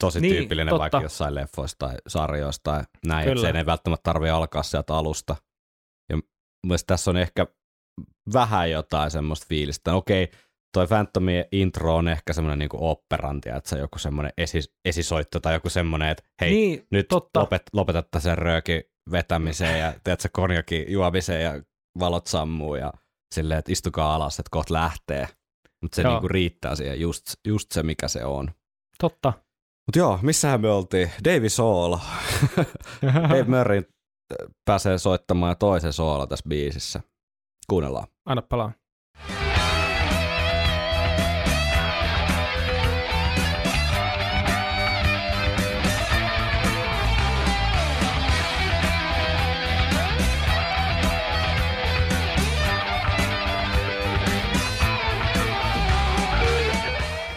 tosi 0.00 0.20
Niin, 0.20 0.34
tyypillinen 0.36 0.68
totta. 0.72 0.80
vaikka 0.80 1.02
jossain 1.02 1.34
leffoissa 1.34 1.76
tai 1.78 1.96
sarjoissa 2.08 2.62
tai 2.64 2.82
näin, 3.06 3.28
että 3.28 3.40
sen 3.40 3.56
ei 3.56 3.66
välttämättä 3.66 4.02
tarvitse 4.02 4.30
alkaa 4.30 4.62
sieltä 4.62 4.94
alusta. 4.94 5.36
Ja 6.10 6.16
mun 6.16 6.24
mielestä 6.66 6.86
tässä 6.86 7.10
on 7.10 7.16
ehkä 7.16 7.46
vähän 8.32 8.70
jotain 8.70 9.10
semmoista 9.10 9.46
fiilistä. 9.48 9.94
Okei, 9.94 10.30
toi 10.76 10.86
Phantomin 10.86 11.44
intro 11.52 11.96
on 11.96 12.08
ehkä 12.08 12.32
semmoinen 12.32 12.58
niinku 12.58 12.78
operantia, 12.80 13.56
että 13.56 13.68
se 13.70 13.74
on 13.74 13.80
joku 13.80 13.98
semmoinen 13.98 14.32
esi, 14.38 14.60
esisoitto 14.84 15.40
tai 15.40 15.54
joku 15.54 15.70
semmoinen, 15.70 16.08
että 16.08 16.24
hei, 16.40 16.50
niin 16.50 16.86
nyt 16.90 17.08
totta. 17.08 17.40
lopet, 17.40 17.62
lopetatta 17.72 18.20
sen 18.20 18.38
röökin 18.38 18.82
vetämiseen 19.10 19.80
ja 19.80 19.92
teet 20.04 20.20
se 20.20 20.28
konjakin 20.28 20.92
juomiseen 20.92 21.42
ja 21.42 21.62
valot 21.98 22.26
sammuu 22.26 22.74
ja 22.74 22.92
silleen, 23.34 23.58
että 23.58 23.72
istukaa 23.72 24.14
alas, 24.14 24.38
että 24.38 24.48
kohta 24.50 24.74
lähtee. 24.74 25.28
Mutta 25.82 25.96
se 25.96 26.02
Joo. 26.02 26.12
niinku 26.12 26.28
riittää 26.28 26.74
siihen 26.74 27.00
just, 27.00 27.24
just 27.48 27.72
se, 27.72 27.82
mikä 27.82 28.08
se 28.08 28.24
on. 28.24 28.50
totta. 28.98 29.32
Mutta 29.86 29.98
joo, 29.98 30.18
missähän 30.22 30.60
me 30.60 30.70
oltiin? 30.70 31.10
Davy 31.24 31.48
Soul. 31.48 31.96
Dave 33.30 33.44
Murray 33.44 33.82
pääsee 34.64 34.98
soittamaan 34.98 35.56
toisen 35.58 35.92
soola 35.92 36.26
tässä 36.26 36.48
biisissä. 36.48 37.00
Kuunnellaan. 37.70 38.06
Anna 38.26 38.42
palaa. 38.42 38.72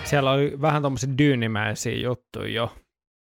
Siellä 0.09 0.31
oli 0.31 0.61
vähän 0.61 0.81
tommosia 0.81 1.17
dyynimäisiä 1.17 1.95
juttuja 1.95 2.47
jo 2.53 2.75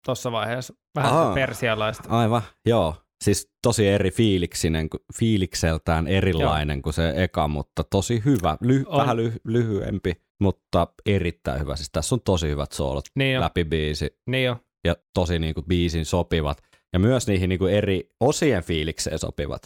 tuossa 0.05 0.31
vaiheessa. 0.31 0.73
Vähän 0.95 1.11
sitä 1.13 1.33
persialaista. 1.35 2.09
Aivan, 2.09 2.41
joo. 2.65 2.95
Siis 3.23 3.51
tosi 3.63 3.87
eri 3.87 4.11
fiiliksinen, 4.11 4.87
fiilikseltään 5.19 6.07
erilainen 6.07 6.81
kuin 6.81 6.93
se 6.93 7.13
eka, 7.15 7.47
mutta 7.47 7.83
tosi 7.83 8.21
hyvä. 8.25 8.57
Ly- 8.63 8.83
On. 8.87 9.01
vähän 9.01 9.17
ly- 9.17 9.39
lyhyempi, 9.43 10.13
mutta 10.41 10.87
erittäin 11.05 11.61
hyvä. 11.61 11.75
Siis 11.75 11.89
tässä 11.91 12.15
on 12.15 12.21
tosi 12.21 12.47
hyvät 12.47 12.71
soolot 12.71 13.05
Niin 13.15 13.33
jo, 13.33 13.41
läpi 13.41 13.65
biisi 13.65 14.17
niin 14.27 14.45
jo. 14.45 14.57
ja 14.83 14.95
tosi 15.13 15.39
niinku 15.39 15.61
biisin 15.61 16.05
sopivat. 16.05 16.57
Ja 16.93 16.99
myös 16.99 17.27
niihin 17.27 17.49
niinku 17.49 17.65
eri 17.65 18.09
osien 18.19 18.63
fiilikseen 18.63 19.19
sopivat, 19.19 19.61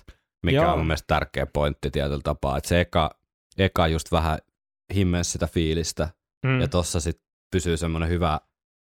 mikä 0.45 0.55
Joo. 0.57 0.72
on 0.72 0.78
mun 0.78 0.88
mielestä 0.88 1.07
tärkeä 1.07 1.45
pointti 1.45 1.91
tietyllä 1.91 2.22
tapaa. 2.24 2.57
Että 2.57 2.68
se 2.68 2.82
eka, 2.82 3.11
eka 3.57 3.88
just 3.88 4.11
vähän 4.11 4.39
himmes 4.95 5.32
sitä 5.32 5.47
fiilistä 5.47 6.09
Mm. 6.46 6.62
ja 6.62 6.68
tossa 6.68 7.00
sit 7.00 7.22
pysyy 7.52 7.78
semmoinen 7.78 8.10
hyvä 8.10 8.39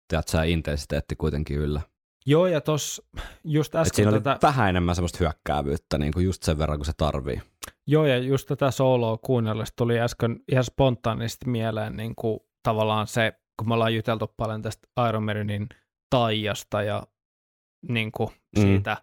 tiedätkö, 0.09 0.45
intensiteetti 0.45 1.17
kuitenkin 1.17 1.57
yllä. 1.59 1.81
Joo, 2.27 2.47
ja 2.47 2.61
tuossa 2.61 3.03
just 3.45 3.75
Et 3.75 3.81
äsken 3.81 3.97
siinä 3.97 4.11
oli 4.11 4.21
tätä, 4.21 4.39
vähän 4.47 4.69
enemmän 4.69 4.95
semmoista 4.95 5.19
hyökkäävyyttä, 5.21 5.99
niin 5.99 6.13
kuin 6.13 6.25
just 6.25 6.43
sen 6.43 6.59
verran, 6.59 6.79
kun 6.79 6.87
se 6.87 6.93
tarvii. 6.97 7.43
joo, 7.87 8.07
ja 8.07 8.19
just 8.19 8.49
tätä 8.49 8.71
soloa 8.71 9.19
kuunnellessa 9.19 9.75
tuli 9.77 10.01
äsken 10.01 10.41
ihan 10.53 10.65
spontaanisti 10.65 11.49
mieleen 11.49 11.97
niin 11.97 12.15
kuin 12.17 12.41
tavallaan 12.63 13.07
se, 13.07 13.33
kun 13.59 13.69
me 13.69 13.75
ollaan 13.75 13.95
juteltu 13.95 14.35
paljon 14.37 14.63
tästä 14.63 14.89
Iron 15.09 15.23
Maidenin 15.25 15.69
taijasta 16.11 16.83
ja 16.83 17.03
niin 17.89 18.13
kuin 18.13 18.31
Mm. 18.57 18.63
siitä 18.63 18.97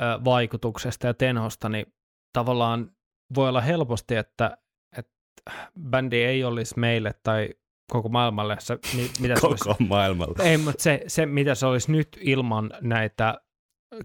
ö, 0.00 0.24
vaikutuksesta 0.24 1.06
ja 1.06 1.14
tenhosta, 1.14 1.68
niin 1.68 1.86
tavallaan 2.32 2.90
voi 3.34 3.48
olla 3.48 3.60
helposti, 3.60 4.16
että, 4.16 4.58
että 4.98 5.12
bändi 5.90 6.16
ei 6.16 6.44
olisi 6.44 6.78
meille 6.78 7.14
tai 7.22 7.48
koko 7.94 8.08
maailmalle 8.08 8.56
se, 8.60 8.78
mi- 8.96 9.10
mitä 9.20 9.40
se 9.40 9.46
olisi 9.46 9.64
Koko 9.64 9.84
maailmalla. 9.88 10.44
Ei, 10.44 10.56
mutta 10.56 10.82
se, 10.82 11.00
se, 11.06 11.26
mitä 11.26 11.54
se 11.54 11.66
olisi 11.66 11.92
nyt 11.92 12.08
ilman 12.20 12.70
näitä 12.80 13.40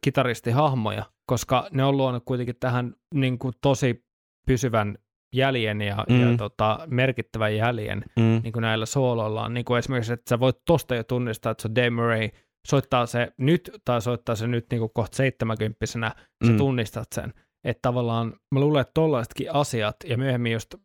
kitaristihahmoja, 0.01 1.05
koska 1.29 1.67
ne 1.71 1.83
on 1.83 1.97
luonut 1.97 2.23
kuitenkin 2.25 2.55
tähän 2.59 2.93
niin 3.13 3.39
kuin 3.39 3.53
tosi 3.61 4.05
pysyvän 4.47 4.97
jäljen 5.35 5.81
ja, 5.81 6.05
mm. 6.09 6.21
ja 6.31 6.37
tota, 6.37 6.79
merkittävän 6.89 7.55
jäljen 7.55 8.03
Mm. 8.19 8.39
niin 8.43 8.53
kuin 8.53 8.61
näillä 8.61 8.85
sooloillaan. 8.85 9.53
Niin 9.53 9.65
kuin 9.65 9.79
esimerkiksi, 9.79 10.13
että 10.13 10.29
sä 10.29 10.39
voit 10.39 10.57
tosta 10.65 10.95
jo 10.95 11.03
tunnistaa, 11.03 11.51
että 11.51 11.61
se 11.61 11.67
on 11.67 11.75
Dave 11.75 11.89
Murray, 11.89 12.29
soittaa 12.67 13.05
se 13.05 13.31
nyt 13.37 13.71
tai 13.85 14.01
soittaa 14.01 14.35
se 14.35 14.47
nyt 14.47 14.65
niin 14.71 14.79
kuin 14.79 14.91
kohta 14.93 15.15
seitsemänkymppisenä, 15.15 16.11
sä 16.45 16.51
Mm. 16.51 16.57
tunnistat 16.57 17.07
sen. 17.15 17.33
Että 17.63 17.79
tavallaan 17.81 18.33
mä 18.53 18.59
luulen, 18.59 18.81
että 18.81 18.91
tollaisetkin 18.93 19.53
asiat 19.55 19.95
ja 20.05 20.17
myöhemmin 20.17 20.51
just 20.51 20.75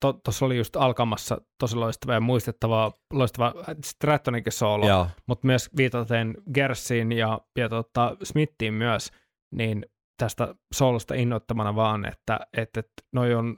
tuossa 0.00 0.46
oli 0.46 0.56
just 0.56 0.76
alkamassa 0.76 1.40
tosi 1.58 1.76
loistava 1.76 2.14
ja 2.14 2.20
muistettava, 2.20 2.92
loistava 3.12 3.54
Strattoninkin 3.84 4.52
soolo, 4.52 4.86
mutta 5.28 5.46
myös 5.46 5.70
viitaten 5.76 6.34
Gersiin 6.54 7.12
ja, 7.12 7.40
ja 7.58 7.68
tota 7.68 8.16
Smithiin 8.22 8.74
myös, 8.74 9.10
niin 9.54 9.86
tästä 10.22 10.54
soolosta 10.74 11.14
innoittamana 11.14 11.74
vaan, 11.74 12.04
että, 12.04 12.40
että, 12.56 12.80
että 12.80 13.02
noi 13.12 13.34
on 13.34 13.56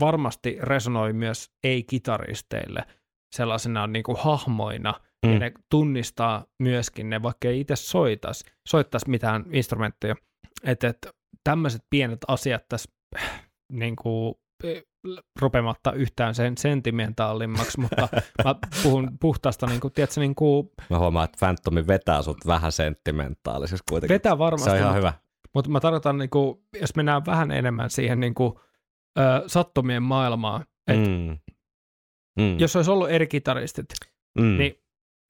varmasti 0.00 0.58
resonoi 0.60 1.12
myös 1.12 1.50
ei-kitaristeille 1.64 2.84
sellaisena 3.36 3.86
niin 3.86 4.02
kuin 4.02 4.18
hahmoina, 4.20 4.94
mm. 5.26 5.32
ja 5.32 5.38
ne 5.38 5.52
tunnistaa 5.70 6.46
myöskin 6.62 7.10
ne, 7.10 7.22
vaikka 7.22 7.48
ei 7.48 7.60
itse 7.60 7.76
soitas, 7.76 8.44
soittaisi 8.68 9.10
mitään 9.10 9.44
instrumentteja. 9.52 10.14
Että, 10.64 10.88
että 10.88 11.10
tämmöiset 11.44 11.82
pienet 11.90 12.18
asiat 12.28 12.64
tässä 12.68 12.90
niin 13.72 13.96
kuin, 13.96 14.34
rupematta 15.40 15.92
yhtään 15.92 16.34
sen 16.34 16.58
sentimentaalimmaksi, 16.58 17.80
mutta 17.80 18.08
mä 18.44 18.54
puhun 18.82 19.18
puhtaasta, 19.20 19.66
niin 19.66 19.80
kuin, 19.80 19.92
tiedätkö, 19.92 20.20
niin 20.20 20.34
kuin, 20.34 20.70
Mä 20.90 20.98
huomaan, 20.98 21.24
että 21.24 21.38
Phantomi 21.38 21.86
vetää 21.86 22.22
sut 22.22 22.46
vähän 22.46 22.72
sentimentaalisessa 22.72 23.84
kuitenkin. 23.90 24.14
vetää 24.14 24.38
varmasti, 24.38 24.64
se 24.64 24.70
on 24.70 24.76
ihan 24.76 24.88
mutta, 24.88 24.96
hyvä. 24.98 25.12
mutta 25.54 25.70
mä 25.70 25.80
tarkoitan, 25.80 26.18
niin 26.18 26.30
kuin, 26.30 26.64
jos 26.80 26.96
mennään 26.96 27.26
vähän 27.26 27.50
enemmän 27.50 27.90
siihen 27.90 28.20
niin 28.20 28.34
kuin, 28.34 28.52
ö, 29.18 29.22
sattumien 29.46 30.02
maailmaan, 30.02 30.64
että 30.86 31.08
mm. 31.08 31.38
Mm. 32.38 32.58
Jos 32.58 32.76
olisi 32.76 32.90
ollut 32.90 33.10
eri 33.10 33.26
kitaristit, 33.26 33.86
mm. 34.38 34.58
niin 34.58 34.74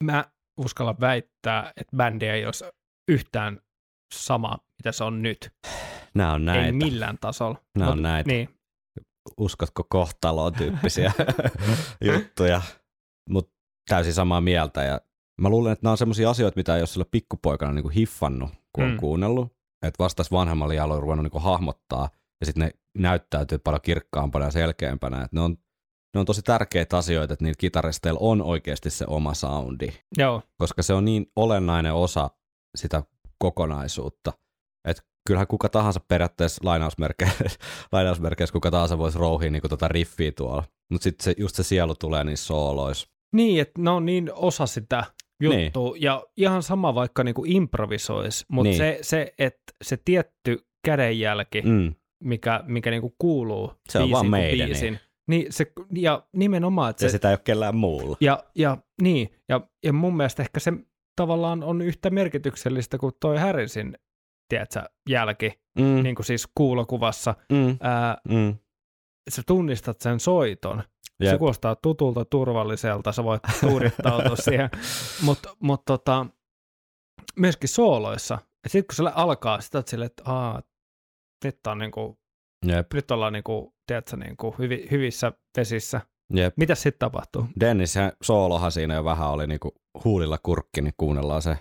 mä 0.05 0.25
uskallan 0.57 0.97
väittää, 1.01 1.73
että 1.77 1.97
bändi 1.97 2.27
ei 2.27 2.47
olisi 2.47 2.64
yhtään 3.09 3.61
sama, 4.14 4.59
mitä 4.79 4.93
se 4.93 5.05
on 5.05 5.23
nyt. 5.23 5.53
Nämä 6.14 6.33
on 6.33 6.45
näitä. 6.45 6.66
Ei 6.66 6.73
millään 6.73 7.18
tasolla. 7.21 7.59
Nämä 7.79 7.91
on 7.91 8.03
näitä. 8.03 8.31
Niin, 8.31 8.60
Uskotko 9.39 9.85
kohtaloon 9.89 10.53
tyyppisiä 10.53 11.12
juttuja. 12.14 12.62
Mutta 13.31 13.53
täysin 13.89 14.14
samaa 14.14 14.41
mieltä. 14.41 14.83
Ja 14.83 15.01
mä 15.41 15.49
luulen, 15.49 15.73
että 15.73 15.85
nämä 15.85 15.91
on 15.93 15.99
sellaisia 15.99 16.31
asioita, 16.31 16.57
mitä 16.57 16.75
ei 16.77 16.81
ole 16.81 16.87
sillä 16.87 17.05
pikkupoikana 17.11 17.73
niinku 17.73 17.89
hiffannut, 17.89 18.51
kun 18.73 18.85
on 18.85 18.91
Mm. 18.91 18.97
kuunnellut. 18.97 19.53
Että 19.87 20.05
vasta 20.05 20.16
tässä 20.16 20.37
vanhemmalla 20.37 20.75
iällä 20.75 20.95
on 20.95 21.03
ruvennut 21.03 21.25
niinku 21.25 21.39
hahmottaa. 21.39 22.09
Ja 22.41 22.47
sitten 22.47 22.61
ne 22.64 22.71
näyttäytyy 22.99 23.59
paljon 23.59 23.81
kirkkaampana 23.83 24.45
ja 24.45 24.51
selkeämpänä. 24.51 25.23
Et 25.23 25.33
ne, 25.33 25.41
on, 25.41 25.57
ne 26.14 26.21
on 26.21 26.27
tosi 26.27 26.43
tärkeitä 26.43 26.99
asioita, 26.99 27.33
että 27.35 27.45
niillä 27.45 27.59
kitaristeilla 27.59 28.21
on 28.23 28.43
oikeasti 28.43 28.91
se 28.91 29.05
oma 29.09 29.35
soundi. 29.35 29.89
joo, 30.18 30.43
koska 30.59 30.83
se 30.83 30.95
on 30.95 31.05
niin 31.05 31.27
olennainen 31.37 31.95
osa 31.95 32.31
sitä 32.77 33.03
kokonaisuutta. 33.39 34.33
Että 34.89 35.03
kyllähän 35.27 35.47
kuka 35.47 35.68
tahansa 35.68 36.01
periaatteessa 36.09 36.61
lainausmerkeissä, 36.64 37.45
lainausmerkeissä 37.93 38.53
kuka 38.53 38.71
tahansa 38.71 38.99
voisi 38.99 39.18
rouhia 39.18 39.51
niin 39.51 39.62
tota 39.68 39.89
riffiä 39.89 40.33
tuolla. 40.33 40.64
Mutta 40.91 41.05
sitten 41.05 41.25
se, 41.25 41.35
just 41.39 41.57
se 41.57 41.62
sielu 41.62 41.95
tulee 41.95 42.25
niissä 42.25 42.47
sooloissa. 42.47 43.09
Niin, 43.35 43.61
että 43.61 43.83
ne 43.83 43.91
on 43.91 44.07
niin 44.07 44.31
osa 44.35 44.66
sitä 44.66 45.05
juttua, 45.41 45.93
niin. 45.93 46.03
ja 46.03 46.27
ihan 46.37 46.62
sama 46.62 46.95
vaikka 46.95 47.25
niinku 47.25 47.45
improvisoisi, 47.47 48.45
mutta 48.49 48.71
niin. 48.71 48.81
Niin. 48.81 48.97
se, 48.97 48.99
se 49.03 49.35
että 49.39 49.73
se 49.83 49.99
tietty 50.05 50.66
kädenjälki, 50.85 51.62
mm. 51.62 51.95
Mikä, 52.25 52.64
mikä 52.66 52.91
niinku 52.91 53.14
kuuluu 53.18 53.73
Se 53.89 53.99
on 53.99 54.11
vaan 54.11 54.31
meidän, 54.31 54.66
biisin, 54.66 54.99
niin 55.29 55.53
se, 55.53 55.73
ja 55.95 56.27
nimenomaan, 56.33 56.91
että 56.91 57.05
Ja 57.05 57.09
se, 57.09 57.12
sitä 57.12 57.29
ei 57.29 57.33
ole 57.33 57.41
kellään 57.45 57.77
muulla. 57.77 58.16
ja, 58.21 58.45
ja, 58.55 58.77
niin, 59.03 59.29
ja, 59.49 59.61
ja 59.85 59.93
mun 59.93 60.16
mielestä 60.16 60.43
ehkä 60.43 60.61
se 60.61 60.73
tavallaan 61.16 61.62
on 61.62 61.83
yhtä 61.83 62.11
merkityksellistä 62.11 62.99
kuin 62.99 63.12
toi 63.21 63.39
Harrisin, 63.39 63.99
tiedätkö, 64.51 64.83
jälki, 65.09 65.61
Mm. 65.79 66.03
niin 66.03 66.15
kuin 66.15 66.27
siis 66.27 66.49
kuulokuvassa, 66.55 67.35
Mm. 67.53 67.77
ää, 67.81 68.17
Mm. 68.29 68.55
sä 69.31 69.43
tunnistat 69.47 70.01
sen 70.01 70.21
soiton, 70.21 70.83
se 71.23 71.27
Jep. 71.27 71.39
kuulostaa 71.39 71.77
tutulta, 71.77 72.25
turvalliselta, 72.25 73.13
sä 73.13 73.25
voit 73.25 73.43
tuurittautua 73.61 74.37
siihen, 74.51 74.71
mutta 75.23 75.57
mut 75.61 75.83
tota, 75.87 76.27
myöskin 77.39 77.69
sooloissa, 77.69 78.39
sitten 78.69 78.97
kun 78.97 79.07
se 79.07 79.13
alkaa, 79.15 79.61
sit 79.61 79.75
oot 79.75 79.89
silleen, 79.89 80.07
että 80.07 80.23
aah, 80.27 80.63
nyt, 81.45 81.67
on 81.67 81.79
niinku, 81.79 82.19
Jep. 82.67 82.93
nyt 82.95 83.11
ollaan 83.11 83.33
niinku, 83.33 83.75
tiedätkö, 83.87 84.17
niinku 84.17 84.55
hyvi, 84.59 84.89
hyvissä 84.91 85.33
vesissä. 85.57 86.01
Jep. 86.35 86.55
Mitä 86.57 86.75
sitten 86.75 86.99
tapahtuu? 86.99 87.47
Dennis 87.61 87.97
ja 87.97 88.13
soolohan 88.23 88.73
siinä 88.73 88.95
jo 88.95 89.05
vähän 89.05 89.31
oli 89.31 89.47
niinku 89.47 89.75
huulilla 90.05 90.39
kurkki, 90.43 90.81
niin 90.83 90.95
kuunnellaan 90.97 91.43
se. 91.43 91.57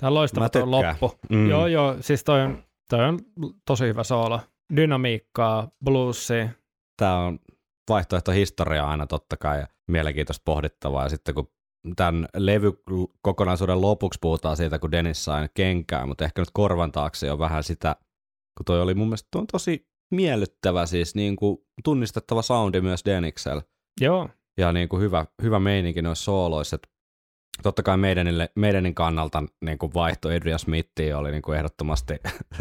Tämä 0.00 0.08
on 0.08 0.14
loistava 0.14 0.44
Mä 0.44 0.48
tuo 0.48 0.62
tykkään. 0.62 0.96
loppu. 1.00 1.18
Mm. 1.30 1.50
Joo, 1.50 1.66
joo, 1.66 1.96
siis 2.00 2.24
toi 2.24 2.40
on, 2.40 2.64
toi 2.90 3.04
on 3.04 3.18
tosi 3.66 3.84
hyvä 3.84 4.04
soolo. 4.04 4.40
Dynamiikkaa, 4.76 5.68
bluesia. 5.84 6.48
Tämä 6.96 7.18
on 7.18 7.38
vaihtoehto 7.90 8.32
historiaa 8.32 8.90
aina 8.90 9.06
totta 9.06 9.36
kai 9.36 9.58
ja 9.60 9.66
mielenkiintoista 9.88 10.42
pohdittavaa. 10.44 11.02
Ja 11.02 11.08
sitten 11.08 11.34
kun 11.34 11.50
tämän 11.96 12.28
levykokonaisuuden 12.36 13.80
lopuksi 13.80 14.18
puhutaan 14.22 14.56
siitä, 14.56 14.78
kun 14.78 14.92
Dennis 14.92 15.24
sai 15.24 15.48
kenkää, 15.54 16.06
mutta 16.06 16.24
ehkä 16.24 16.42
nyt 16.42 16.50
korvan 16.52 16.92
taakse 16.92 17.32
on 17.32 17.38
vähän 17.38 17.64
sitä, 17.64 17.96
kun 18.58 18.64
toi 18.66 18.80
oli 18.80 18.94
mun 18.94 19.06
mielestä 19.06 19.38
on 19.38 19.46
tosi 19.46 19.86
miellyttävä, 20.10 20.86
siis 20.86 21.14
niin 21.14 21.36
kuin 21.36 21.58
tunnistettava 21.84 22.42
soundi 22.42 22.80
myös 22.80 23.04
Deniksellä 23.04 23.62
Joo, 24.00 24.28
ja 24.58 24.72
niin 24.72 24.88
kuin 24.88 25.02
hyvä, 25.02 25.26
hyvä 25.42 25.58
meininki 25.60 26.02
noissa 26.02 26.24
sooloissa. 26.24 26.76
Et 26.76 26.90
totta 27.62 27.82
kai 27.82 27.96
meidänille, 27.96 28.48
meidänin 28.56 28.94
kannalta 28.94 29.44
niin 29.64 29.78
kuin 29.78 29.94
vaihto 29.94 30.28
Adrian 30.28 30.58
Smithiin 30.58 31.16
oli 31.16 31.30
niin 31.30 31.42
kuin 31.42 31.58
ehdottomasti 31.58 32.14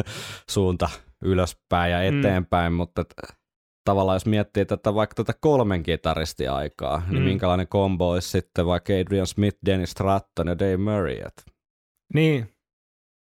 suunta 0.50 0.90
ylöspäin 1.24 1.92
ja 1.92 2.12
Mm. 2.12 2.20
eteenpäin, 2.20 2.74
mutta 2.74 3.02
et, 3.02 3.14
tavallaan 3.86 4.16
jos 4.16 4.26
miettii 4.26 4.66
tätä 4.66 4.94
vaikka 4.96 5.14
tätä 5.16 5.34
kolmen 5.42 5.84
kitaristin 5.84 6.52
aikaa, 6.52 7.04
niin 7.10 7.22
Mm. 7.22 7.26
minkälainen 7.28 7.68
kombo 7.68 8.10
olisi 8.10 8.30
sitten 8.30 8.66
vaikka 8.66 8.94
Adrian 8.94 9.28
Smith, 9.28 9.58
Dennis 9.66 9.92
Stratton 9.92 10.48
ja 10.48 10.60
Dave 10.60 10.78
Murray, 10.78 11.18
et 11.26 11.46
Niin, 12.14 12.54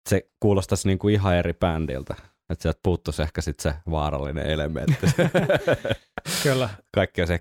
se 0.10 0.30
kuulostaisi 0.40 0.88
niin 0.88 1.00
kuin 1.00 1.14
ihan 1.14 1.36
eri 1.36 1.54
bändiltä. 1.54 2.16
Että 2.50 2.62
sieltä 2.62 2.80
puuttuisi 2.84 3.22
ehkä 3.22 3.42
sitten 3.42 3.72
se 3.74 3.80
vaarallinen 3.92 4.46
elementti. 4.46 5.08
kyllä. 6.44 6.70
Kaikkea 6.96 7.26
se 7.26 7.40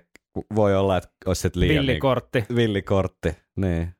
voi 0.55 0.75
olla, 0.75 0.97
että 0.97 1.09
olisi 1.25 1.41
sitten 1.41 1.59
liian 1.59 1.75
niin 1.75 1.87
Villikortti. 1.87 2.45
villikortti, 2.55 3.37
niin. 3.55 3.93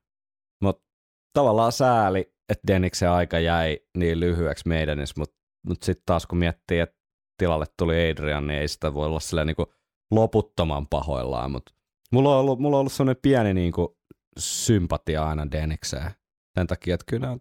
Tavallaan 1.34 1.72
sääli, 1.72 2.34
että 2.50 2.68
Deniksen 2.68 3.10
aika 3.10 3.40
jäi 3.40 3.80
niin 3.98 4.20
lyhyeksi 4.20 4.68
meidänis, 4.68 5.16
mutta 5.18 5.36
mut 5.68 5.84
sitten 5.84 6.04
taas 6.06 6.26
kun 6.28 6.38
miettii, 6.38 6.80
että 6.80 6.96
tilalle 7.38 7.66
tuli 7.78 8.10
Adrian, 8.12 8.48
niin 8.48 8.60
ei 8.60 8.68
sitä 8.68 8.94
voi 8.94 9.06
olla 9.06 9.20
silleen 9.20 9.48
niinku 9.48 9.74
loputtoman 10.12 10.88
pahoillaan, 10.88 11.52
mutta 11.52 11.72
mulla 12.12 12.34
on 12.34 12.40
ollut, 12.40 12.60
mulla 12.60 12.78
on 12.78 12.80
ollut 12.80 12.94
sellainen 12.94 13.22
pieni 13.22 13.54
niinku 13.54 13.98
sympatia 14.40 15.28
aina 15.28 15.52
Denikseen. 15.52 16.12
Sen 16.60 16.68
takia, 16.68 16.96
että 16.96 17.06
kyllä 17.10 17.32
on 17.32 17.40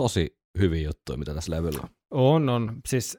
tosi 0.00 0.38
hyviä 0.58 0.88
juttuja, 0.88 1.18
mitä 1.18 1.34
tässä 1.34 1.52
levyllä 1.52 1.80
on. 1.82 1.88
On, 2.10 2.48
on. 2.48 2.80
Siis 2.88 3.18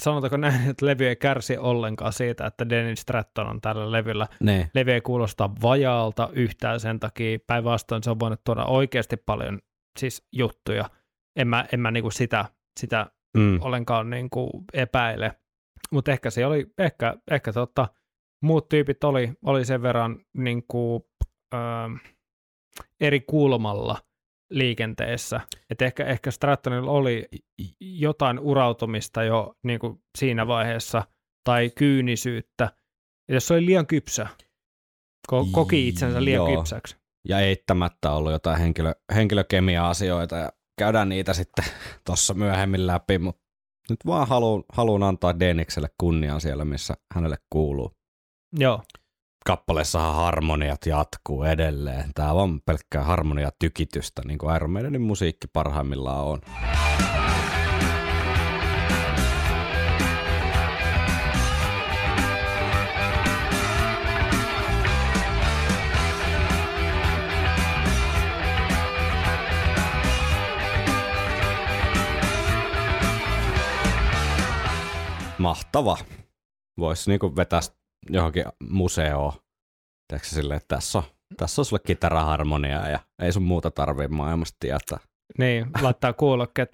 sanotaanko 0.00 0.36
näin, 0.36 0.60
että 0.70 0.86
levy 0.86 1.06
ei 1.08 1.16
kärsi 1.16 1.58
ollenkaan 1.58 2.12
siitä, 2.12 2.46
että 2.46 2.68
Dennis 2.68 3.00
Stratton 3.00 3.46
on 3.46 3.60
tällä 3.60 3.92
levyllä. 3.92 4.26
Ne. 4.40 4.70
Levy 4.74 4.92
ei 4.92 5.00
kuulosta 5.00 5.50
vajaalta 5.62 6.28
yhtään 6.32 6.80
sen 6.80 7.00
takia. 7.00 7.38
Päinvastoin 7.46 8.02
se 8.02 8.10
on 8.10 8.20
voinut 8.20 8.44
tuoda 8.44 8.64
oikeasti 8.64 9.16
paljon 9.16 9.58
siis 9.98 10.26
juttuja. 10.32 10.90
En 11.36 11.48
mä, 11.48 11.66
en 11.72 11.80
mä 11.80 11.90
niinku 11.90 12.10
sitä, 12.10 12.44
sitä 12.80 13.06
Mm. 13.38 13.58
ollenkaan 13.62 14.10
niinku 14.10 14.64
epäile. 14.72 15.32
Mutta 15.92 16.12
ehkä 16.12 16.30
se 16.30 16.46
oli, 16.46 16.66
ehkä, 16.78 17.16
ehkä 17.30 17.52
totta, 17.52 17.88
muut 18.42 18.68
tyypit 18.68 19.04
oli, 19.04 19.32
oli 19.44 19.64
sen 19.64 19.82
verran 19.82 20.18
niinku, 20.36 21.08
ö, 21.54 21.58
eri 23.00 23.20
kulmalla 23.20 23.98
liikenteessä. 24.52 25.40
Et 25.70 25.82
ehkä, 25.82 26.04
ehkä 26.04 26.30
Strattonilla 26.30 26.90
oli 26.90 27.28
jotain 27.80 28.38
urautumista 28.38 29.22
jo 29.22 29.54
niinku 29.62 30.02
siinä 30.18 30.46
vaiheessa, 30.46 31.02
tai 31.44 31.70
kyynisyyttä. 31.70 32.72
Jos 33.28 33.46
se 33.46 33.54
oli 33.54 33.66
liian 33.66 33.86
kypsä, 33.86 34.26
ko- 35.32 35.48
koki 35.52 35.88
itsensä 35.88 36.24
liian 36.24 36.50
Joo. 36.50 36.56
kypsäksi. 36.56 36.96
Ja 37.28 37.40
eittämättä 37.40 38.12
ollut 38.12 38.32
jotain 38.32 38.58
henkilö, 38.58 38.94
henkilökemia-asioita 39.14 40.36
ja 40.36 40.52
käydään 40.78 41.08
niitä 41.08 41.32
sitten 41.32 41.64
tuossa 42.06 42.34
myöhemmin 42.34 42.86
läpi, 42.86 43.18
mutta 43.18 43.42
nyt 43.90 43.98
vaan 44.06 44.28
haluan, 44.28 44.64
haluan 44.72 45.02
antaa 45.02 45.40
Denikselle 45.40 45.88
kunnian 46.00 46.40
siellä, 46.40 46.64
missä 46.64 46.94
hänelle 47.14 47.36
kuuluu. 47.50 47.92
Joo, 48.58 48.82
Kappaleessahan 49.44 50.14
harmoniat 50.14 50.86
jatkuu 50.86 51.42
edelleen. 51.42 52.10
Tämä 52.14 52.32
on 52.32 52.60
pelkkää 52.60 53.04
harmonia 53.04 53.50
tykitystä, 53.58 54.22
niin 54.24 54.38
kuin 54.38 54.56
Iron 54.56 54.70
Maidenin 54.70 55.02
musiikki 55.02 55.46
parhaimmillaan 55.52 56.24
on. 56.24 56.40
Mahtava. 75.38 75.98
Voisi 76.78 77.10
niinku 77.10 77.36
vetää 77.36 77.60
johonkin 78.10 78.44
museoon. 78.68 79.32
Tiedätkö 80.08 80.28
silleen, 80.28 80.56
että 80.56 80.76
tässä 80.76 80.98
on, 80.98 81.04
tässä 81.36 81.60
on 81.60 81.64
sulle 81.64 81.82
kitaraharmonia 81.86 82.88
ja 82.88 83.00
ei 83.22 83.32
sun 83.32 83.42
muuta 83.42 83.70
tarvii 83.70 84.08
maailmasta 84.08 84.56
tietää. 84.60 84.98
niin, 85.38 85.66
laittaa 85.82 86.12
kuulokkeet, 86.12 86.70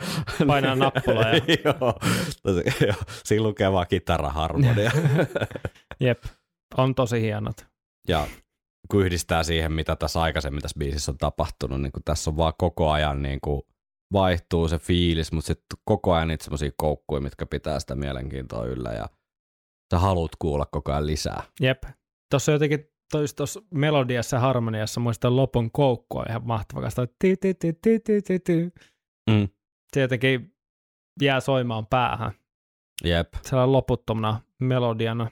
painaa 0.47 0.74
nappulaa 0.85 1.31
ja 1.31 1.41
joo, 1.64 1.95
tosi, 2.43 2.62
joo, 2.87 2.97
siinä 3.24 3.43
lukee 3.43 3.72
vaan 3.72 3.87
kitaraharmonia. 3.89 4.91
jep, 6.01 6.24
on 6.76 6.95
tosi 6.95 7.20
hienot. 7.20 7.66
ja 8.09 8.26
kun 8.91 9.05
yhdistää 9.05 9.43
siihen, 9.43 9.72
mitä 9.72 9.97
tässä 9.97 10.22
aikaisemmin 10.22 10.62
tässä 10.62 10.79
biisissä 10.79 11.12
on 11.12 11.18
tapahtunut, 11.18 11.83
niin 11.83 11.93
kun 11.93 12.03
tässä 12.05 12.31
on 12.31 12.37
vaan 12.37 12.53
koko 12.59 12.91
ajan 12.91 13.22
niin 13.22 13.41
kuin 13.41 13.62
vaihtuu 14.12 14.68
se 14.68 14.79
fiilis, 14.79 15.33
mutta 15.33 15.47
sitten 15.47 15.79
koko 15.85 16.12
ajan 16.14 16.29
niitä 16.29 16.45
semmoisia 16.45 16.70
koukkuja, 16.76 17.20
mitkä 17.20 17.47
pitää 17.47 17.81
sitä 17.81 17.95
mielenkiintoa 17.95 18.64
yllä 18.64 18.93
ja 18.93 19.09
sä 19.91 19.99
haluat 19.99 20.32
kuulla 20.39 20.66
koko 20.66 20.93
ajan 20.93 21.07
lisää. 21.07 21.43
Jep. 21.61 21.82
Tuossa 22.30 22.53
jotenkin 22.53 22.91
tuossa 23.36 23.62
melodiassa 23.70 24.36
ja 24.36 24.41
harmoniassa 24.41 25.01
muistan 25.01 25.36
lopun 25.36 25.70
koukku 25.70 26.18
on 26.18 26.24
ihan 26.28 26.47
mahtava. 26.47 26.80
Kasta 26.80 27.07
ti 27.18 27.37
ti 27.37 27.54
ti 27.54 27.72
ti 27.72 28.00
ti 28.00 28.22
ti 28.22 28.38
ti. 28.38 28.72
Mm. 29.30 29.49
Se 29.95 30.00
jotenkin 30.00 30.54
jää 31.22 31.41
soimaan 31.41 31.87
päähän. 31.87 32.33
Jep. 33.04 33.34
Sellainen 33.42 33.72
loputtomana 33.72 34.41
melodiana. 34.58 35.30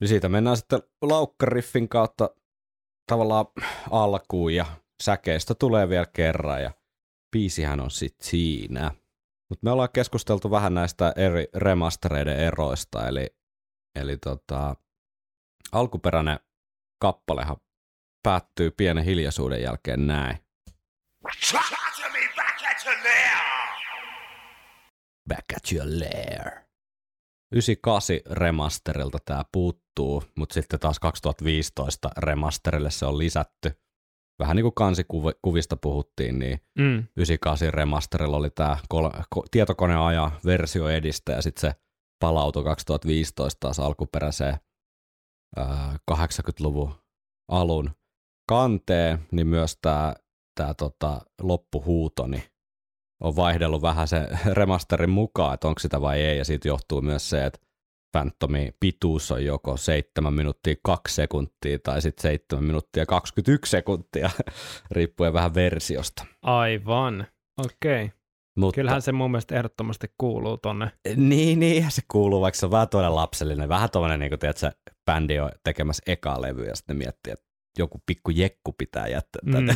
Niin 0.00 0.08
siitä 0.08 0.28
mennään 0.28 0.56
sitten 0.56 0.82
laukkariffin 1.02 1.88
kautta 1.88 2.30
tavallaan 3.06 3.46
alkuun 3.90 4.54
ja 4.54 4.66
säkeistä 5.02 5.54
tulee 5.54 5.88
vielä 5.88 6.06
kerran 6.12 6.62
ja 6.62 6.70
biisihän 7.32 7.80
on 7.80 7.90
sitten 7.90 8.28
siinä. 8.28 8.90
Mutta 9.50 9.64
me 9.64 9.70
ollaan 9.70 9.88
keskusteltu 9.92 10.50
vähän 10.50 10.74
näistä 10.74 11.12
eri 11.16 11.48
remastereiden 11.54 12.36
eroista, 12.36 13.08
eli, 13.08 13.26
eli 13.98 14.16
tota, 14.16 14.76
alkuperäinen 15.72 16.40
kappalehan 17.02 17.56
päättyy 18.22 18.70
pienen 18.70 19.04
hiljaisuuden 19.04 19.62
jälkeen 19.62 20.06
näin. 20.06 20.38
Back 25.28 25.52
at 25.56 25.72
your 25.72 25.86
lair. 25.86 26.50
98 27.52 28.16
remasterilta 28.30 29.18
tämä 29.24 29.44
puuttuu, 29.52 30.22
mutta 30.36 30.54
sitten 30.54 30.80
taas 30.80 30.98
2015 30.98 32.10
remasterille 32.18 32.90
se 32.90 33.06
on 33.06 33.18
lisätty. 33.18 33.72
Vähän 34.38 34.56
niin 34.56 34.64
kuin 34.64 34.74
kansikuvista 34.74 35.76
puhuttiin, 35.76 36.38
niin 36.38 36.60
Mm. 36.78 37.04
98 37.16 37.74
remasterilla 37.74 38.36
oli 38.36 38.50
tämä 38.50 38.76
tietokoneaja 39.50 40.30
versio 40.44 40.88
edistä 40.88 41.32
ja 41.32 41.42
sitten 41.42 41.60
se 41.60 41.80
palautui 42.18 42.64
2015 42.64 43.60
taas 43.60 43.80
alkuperäiseen 43.80 44.56
ää, 45.56 45.98
80-luvun 46.10 46.94
alun 47.48 47.90
kanteen, 48.48 49.26
niin 49.32 49.46
myös 49.46 49.78
tämä 49.82 50.14
tää 50.54 50.74
tota, 50.74 51.20
loppuhuuto 51.42 52.26
niin 52.26 52.42
on 53.20 53.36
vaihdellut 53.36 53.82
vähän 53.82 54.08
sen 54.08 54.28
remasterin 54.56 55.10
mukaan, 55.10 55.54
että 55.54 55.68
onko 55.68 55.78
sitä 55.78 56.00
vai 56.00 56.20
ei, 56.20 56.38
ja 56.38 56.44
siitä 56.44 56.68
johtuu 56.68 57.02
myös 57.02 57.30
se, 57.30 57.46
että 57.46 57.60
Phantomin 58.12 58.74
pituus 58.80 59.32
on 59.32 59.44
joko 59.44 59.76
7 59.76 60.34
minuuttia 60.34 60.74
2 60.84 61.14
sekuntia 61.14 61.78
tai 61.82 62.02
sitten 62.02 62.22
7 62.22 62.64
minuuttia 62.64 63.06
21 63.06 63.70
sekuntia, 63.70 64.30
riippuen 64.90 65.32
vähän 65.32 65.54
versiosta. 65.54 66.24
Aivan. 66.42 67.26
Okei. 67.58 68.04
Okay. 68.04 68.17
Mutta, 68.58 68.74
Kyllähän 68.74 69.02
se 69.02 69.12
mun 69.12 69.30
mielestä 69.30 69.56
ehdottomasti 69.56 70.06
kuuluu 70.18 70.56
tonne. 70.58 70.90
Niin, 71.16 71.60
niin, 71.60 71.90
se 71.90 72.02
kuuluu, 72.08 72.40
vaikka 72.40 72.58
se 72.58 72.66
on 72.66 72.72
vähän 72.72 72.88
toinen 72.88 73.14
lapsellinen, 73.14 73.68
vähän 73.68 73.90
tuollainen, 73.90 74.20
niin 74.20 74.30
kuin 74.30 74.38
tiedät, 74.38 74.56
se 74.56 74.70
bändi 75.06 75.40
on 75.40 75.50
tekemässä 75.64 76.02
ekaa 76.06 76.42
levyä 76.42 76.66
ja 76.68 76.76
sitten 76.76 76.96
miettii, 76.96 77.32
että 77.32 77.44
joku 77.78 78.02
pikku 78.06 78.30
jekku 78.30 78.72
pitää 78.78 79.08
jättää 79.08 79.40
Mm. 79.44 79.52
tänne. 79.52 79.74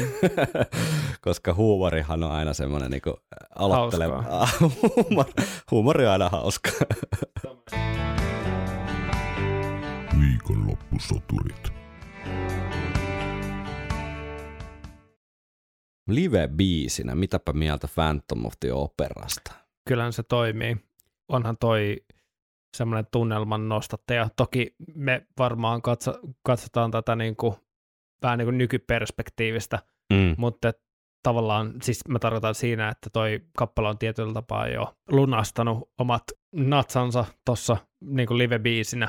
Koska 1.25 1.55
huumorihan 1.55 2.25
on 2.25 2.31
aina 2.33 2.55
semmoinen 2.55 2.91
niin 2.91 3.03
kuin 3.03 3.15
aloitteleva. 3.57 4.25
Huumor, 4.61 5.25
huumori 5.71 6.07
on 6.07 6.13
aina 6.13 6.29
hauska. 6.29 6.71
Viikonloppusoturit. 10.21 11.73
Live-biisinä, 16.15 17.15
mitäpä 17.15 17.53
mieltä 17.53 17.89
Phantom 17.95 18.45
of 18.47 18.53
the 18.61 18.73
Operasta? 18.73 19.53
Kyllähän 19.89 20.13
se 20.13 20.23
toimii. 20.23 20.77
Onhan 21.29 21.57
toi 21.61 21.97
semmoinen 22.77 23.07
tunnelman 23.13 23.69
nostattaja. 23.69 24.29
Toki 24.37 24.75
me 24.95 25.27
varmaan 25.39 25.83
katso, 25.83 26.15
katsotaan 26.43 26.91
tätä 26.91 27.17
niin 27.17 27.37
kuin, 27.37 27.55
vähän 28.23 28.39
niin 28.39 28.47
kuin 28.47 28.59
nykyperspektiivistä, 28.59 29.79
Mm. 30.13 30.35
mutta 30.39 30.73
tavallaan, 31.23 31.75
siis 31.83 32.01
mä 32.09 32.19
tarkoitan 32.19 32.55
siinä, 32.55 32.89
että 32.89 33.11
toi 33.11 33.41
kappale 33.57 33.89
on 33.89 33.99
tietyllä 33.99 34.33
tapaa 34.33 34.69
jo 34.69 34.95
lunastanut 35.11 35.91
omat 35.99 36.23
natsansa 36.55 37.25
tuossa 37.47 37.77
niin 38.01 38.29
live-biisinä, 38.39 39.09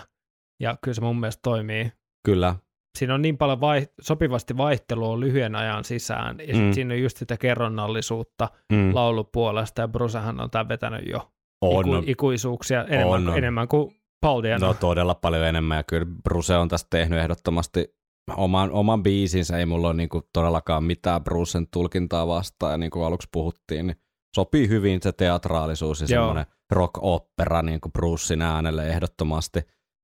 ja 0.60 0.78
kyllä 0.84 0.96
se 0.96 1.02
mun 1.02 1.20
mielestä 1.20 1.40
toimii. 1.44 1.92
Kyllä. 2.26 2.56
Siinä 2.98 3.14
on 3.14 3.22
niin 3.22 3.38
paljon 3.38 3.62
vai, 3.62 3.88
sopivasti 4.02 4.58
vaihtelua 4.58 5.20
lyhyen 5.20 5.56
ajan 5.56 5.84
sisään, 5.84 6.38
ja 6.48 6.56
Mm. 6.58 6.74
siinä 6.74 6.94
on 6.94 7.02
just 7.02 7.18
sitä 7.18 7.38
kerronnallisuutta 7.38 8.50
Mm. 8.72 8.96
laulupuolesta, 8.96 9.82
ja 9.82 9.88
Brucehan 9.88 10.40
on 10.42 10.52
tämän 10.52 10.70
vetänyt 10.70 11.08
jo 11.08 11.32
On, 11.62 11.86
iku, 11.88 12.04
ikuisuuksia 12.08 12.84
enemmän, 12.86 13.28
on, 13.28 13.38
enemmän 13.38 13.68
kuin 13.68 13.96
Paul 14.22 14.44
Diano. 14.44 14.68
No 14.68 14.74
todella 14.74 15.16
paljon 15.16 15.46
enemmän 15.46 15.78
ja 15.78 15.84
kyllä 15.84 16.06
Bruce 16.24 16.58
on 16.58 16.68
tästä 16.70 16.88
tehnyt 16.90 17.20
ehdottomasti 17.20 17.96
oman, 18.38 18.72
oman 18.72 19.04
biisinsä. 19.04 19.58
Ei 19.58 19.66
mulla 19.66 19.88
ole 19.88 19.94
niinku 19.96 20.22
todellakaan 20.34 20.84
mitään 20.84 21.24
Brucen 21.24 21.68
tulkintaa 21.74 22.28
vastaan 22.28 22.72
ja 22.72 22.78
niin 22.78 22.92
kuin 22.92 23.06
aluksi 23.06 23.28
puhuttiin, 23.32 23.88
niin 23.88 23.98
sopii 24.36 24.68
hyvin 24.70 25.00
se 25.02 25.12
teatraalisuus 25.12 26.02
ja 26.02 26.08
Joo. 26.10 26.24
semmoinen 26.24 26.46
rock-opera 26.74 27.62
niin 27.62 27.82
kuin 27.82 27.92
Brucein 27.94 28.42
äänelle 28.42 28.88
ehdottomasti. 28.88 29.60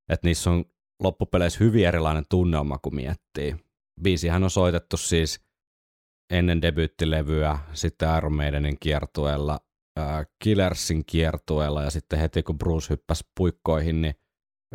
Että 0.10 0.28
niissä 0.28 0.49
on 0.52 0.66
loppupeleissä 1.03 1.63
hyvin 1.63 1.88
erilainen 1.88 2.26
tunnelma, 2.30 2.77
kun 2.77 2.95
miettii. 2.95 3.55
Biisihän 4.01 4.43
on 4.43 4.49
soitettu 4.49 4.97
siis 4.97 5.41
ennen 6.30 6.61
debyyttilevyä, 6.61 7.59
sitten 7.73 8.17
Iron 8.17 8.34
Maidenin 8.34 8.77
kiertueella, 8.80 9.59
äh, 9.99 10.27
Killersin 10.43 11.05
kiertueella 11.05 11.84
ja 11.84 11.89
sitten 11.89 12.19
heti 12.19 12.43
kun 12.43 12.57
Bruce 12.57 12.89
hyppäsi 12.89 13.23
puikkoihin, 13.38 14.01
niin 14.01 14.15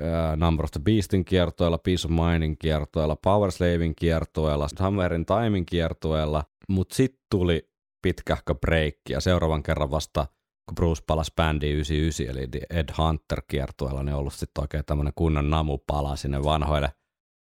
äh, 0.03 0.37
Number 0.37 0.65
of 0.65 0.71
the 0.71 0.81
Beastin 0.81 1.25
kiertueella, 1.25 1.79
Peace 1.79 2.07
of 2.07 2.11
Mindin 2.11 2.59
kiertueella, 2.59 3.17
Power 3.17 3.53
Slavin 3.53 3.95
kiertueella, 3.95 4.69
Summerin 4.79 5.27
Timein 5.27 5.67
kiertueella, 5.67 6.45
mutta 6.69 6.95
sitten 6.95 7.27
tuli 7.31 7.71
pitkähkö 8.03 8.55
break 8.55 8.95
ja 9.09 9.21
seuraavan 9.21 9.63
kerran 9.63 9.91
vasta 9.91 10.27
kun 10.67 10.75
Bruce 10.75 11.03
palasi 11.07 11.33
bändiin 11.37 11.75
99, 11.75 12.37
eli 12.37 12.49
The 12.49 12.61
Ed 12.71 12.89
Hunter 12.99 13.43
kiertueella, 13.49 14.03
niin 14.03 14.15
on 14.15 14.21
ollut 14.21 14.35
sitten 14.35 14.63
oikein 14.63 14.85
tämmöinen 14.85 15.13
kunnon 15.17 15.51
namupala 15.51 16.17
sinne 16.17 16.45
vanhoille, 16.45 16.93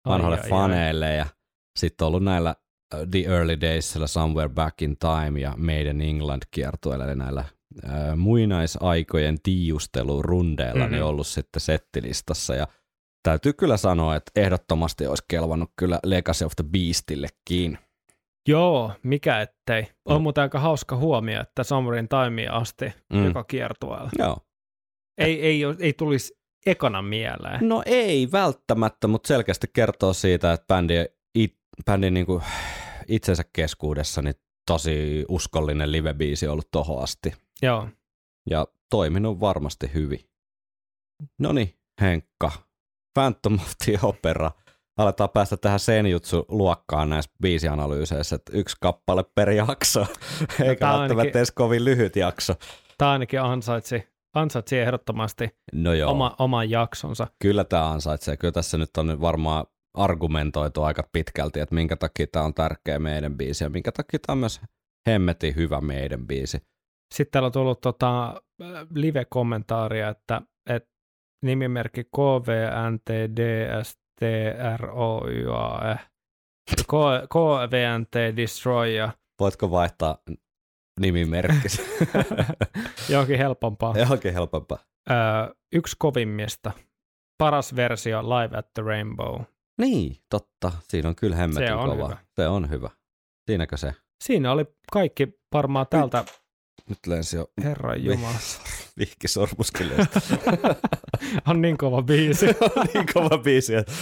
vanhoille 0.09 0.37
ai, 0.37 0.43
ai. 0.43 0.51
faneille 0.51 1.15
ja 1.15 1.27
sitten 1.79 2.07
ollut 2.07 2.25
näillä 2.25 2.55
äh, 2.95 3.01
The 3.11 3.19
Early 3.19 3.61
Daysilla 3.61 4.07
Somewhere 4.07 4.49
Back 4.49 4.83
in 4.83 4.97
Time 4.99 5.41
ja 5.41 5.55
Made 5.57 5.91
in 5.91 6.01
England 6.01 6.43
kiertueella, 6.51 7.05
eli 7.05 7.17
näillä 7.17 7.45
äh, 7.85 8.17
muinaisaikojen 8.17 9.39
tiiustelurundeilla 9.43 10.79
mm-hmm. 10.79 10.93
niin 10.93 11.05
ollut 11.05 11.27
sitten 11.27 11.61
settilistassa 11.61 12.55
ja 12.55 12.69
täytyy 13.23 13.53
kyllä 13.53 13.77
sanoa, 13.77 14.17
että 14.17 14.33
ehdottomasti 14.37 15.07
olisi 15.07 15.25
kelvannut 15.29 15.71
kyllä 15.77 16.01
Legacy 16.05 16.45
of 16.45 16.53
the 16.57 16.65
Beastillekin. 16.65 17.79
Joo, 18.49 18.93
mikä 19.03 19.41
ettei. 19.41 19.87
On 20.05 20.17
Mm. 20.21 20.23
muuten 20.23 20.43
aika 20.43 20.59
hauska 20.59 20.97
huomio, 20.97 21.41
että 21.41 21.63
Summerin 21.65 22.09
Timeen 22.09 22.53
asti 22.53 22.93
Mm. 23.13 23.25
joka 23.25 23.45
kiertueella. 23.45 24.11
Joo. 24.19 24.37
Ei, 25.19 25.43
ei, 25.43 25.63
ei 25.81 25.93
tulisi 25.93 26.39
ekana 26.67 27.03
mieleen. 27.03 27.69
No 27.69 27.83
ei 27.87 28.33
välttämättä, 28.33 29.09
mutta 29.09 29.27
selkeästi 29.29 29.67
kertoo 29.73 30.13
siitä, 30.13 30.53
että 30.53 30.67
bändi, 30.67 30.95
it, 31.35 31.59
bändin 31.87 32.15
niinku 32.15 32.43
itsensä 33.09 33.43
keskuudessa 33.53 34.23
niin 34.23 34.35
tosi 34.67 35.25
uskollinen 35.29 35.93
live-biisi 35.93 36.47
on 36.47 36.53
ollut 36.53 36.71
tohon 36.71 37.03
asti. 37.03 37.33
Joo. 37.63 37.89
Ja 38.51 38.67
toiminut 38.91 39.41
varmasti 39.41 39.91
hyvin. 39.95 40.21
No 41.39 41.53
niin, 41.53 41.75
Henkka. 42.01 42.53
Phantom 43.15 43.55
of 43.55 43.73
the 43.85 43.99
Opera. 44.03 44.51
Aletaan 44.97 45.31
päästä 45.31 45.57
tähän 45.57 45.81
senjutsu-luokkaan 45.81 47.11
näissä 47.11 47.31
biisianalyyseissä, 47.43 48.37
että 48.37 48.53
yksi 48.55 48.77
kappale 48.81 49.25
per 49.35 49.51
jakso, 49.51 50.01
eikä 50.65 50.91
on 50.91 50.99
välttämättä 50.99 51.23
ainakin- 51.23 51.37
edes 51.37 51.51
kovin 51.53 51.85
lyhyt 51.85 52.17
jakso. 52.17 52.55
Tämä 52.99 53.11
ainakin 53.11 53.41
ansaitsi, 53.41 54.09
ansaitsi 54.35 54.79
ehdottomasti 54.79 55.49
No 55.73 55.93
joo. 55.93 56.11
oma, 56.11 56.37
oman 56.39 56.71
jaksonsa. 56.71 57.27
Kyllä 57.43 57.65
tämä 57.65 57.91
ansaitsee. 57.91 58.37
Kyllä 58.37 58.53
tässä 58.53 58.79
nyt 58.79 58.97
on 58.99 59.07
nyt 59.07 59.21
varmaan 59.21 59.67
argumentoitu 59.95 60.83
aika 60.83 61.09
pitkälti, 61.13 61.61
että 61.61 61.75
minkä 61.75 61.97
takia 61.97 62.27
tämä 62.27 62.45
on 62.45 62.55
tärkeä 62.55 62.99
meidän 62.99 63.37
biisi 63.37 63.65
ja 63.65 63.71
minkä 63.71 63.93
takia 63.93 64.19
tämä 64.27 64.35
on 64.35 64.39
myös 64.39 64.61
hemmetin 65.09 65.57
hyvä 65.57 65.81
meidän 65.81 66.27
biisi. 66.27 66.59
Sitten 67.15 67.33
täällä 67.33 67.47
on 67.47 67.53
tullut 67.53 67.81
tota, 67.81 68.43
live-kommentaaria, 68.95 70.09
että, 70.09 70.43
että 70.71 70.91
nimimerkki 71.45 72.05
K- 76.87 77.29
KVNT 77.33 78.37
Destroy 78.37 78.91
ja 78.91 79.13
Voitko 79.41 79.71
vaihtaa 79.71 80.19
nimimerkkisi? 81.01 81.83
johonkin 83.13 83.39
helpompaa. 83.39 83.95
Johonkin 83.99 84.33
helpompaa. 84.33 84.79
Öö, 85.11 85.17
yksi 85.75 85.97
kovimmista. 85.99 86.73
Paras 87.39 87.77
versio 87.77 88.23
Live 88.23 88.57
at 88.59 88.73
the 88.75 88.83
Rainbow. 88.83 89.41
Niin, 89.81 90.17
totta. 90.31 90.73
Siinä 90.89 91.09
on 91.09 91.17
kyllä 91.17 91.37
hemmetin 91.37 91.69
Se 91.69 91.75
on 91.75 91.91
kova. 91.91 92.05
hyvä. 92.09 92.17
Se 92.37 92.49
on 92.49 92.71
hyvä. 92.71 92.91
Siinäkö 93.51 93.77
se? 93.77 93.93
Siinä 94.25 94.53
oli 94.53 94.65
kaikki 94.93 95.29
varmaan 95.55 95.87
tältä, 95.91 96.25
Nyt 96.89 96.99
lensi 97.07 97.37
jo 97.37 97.47
herran 97.65 98.05
jumala. 98.05 98.35
Vihki 98.99 99.27
On 101.49 101.63
niin 101.63 101.79
kova 101.79 102.03
biisi. 102.03 102.47
on 102.77 102.87
niin 102.95 103.07
kova 103.15 103.39
biisi, 103.39 103.75
että 103.75 103.93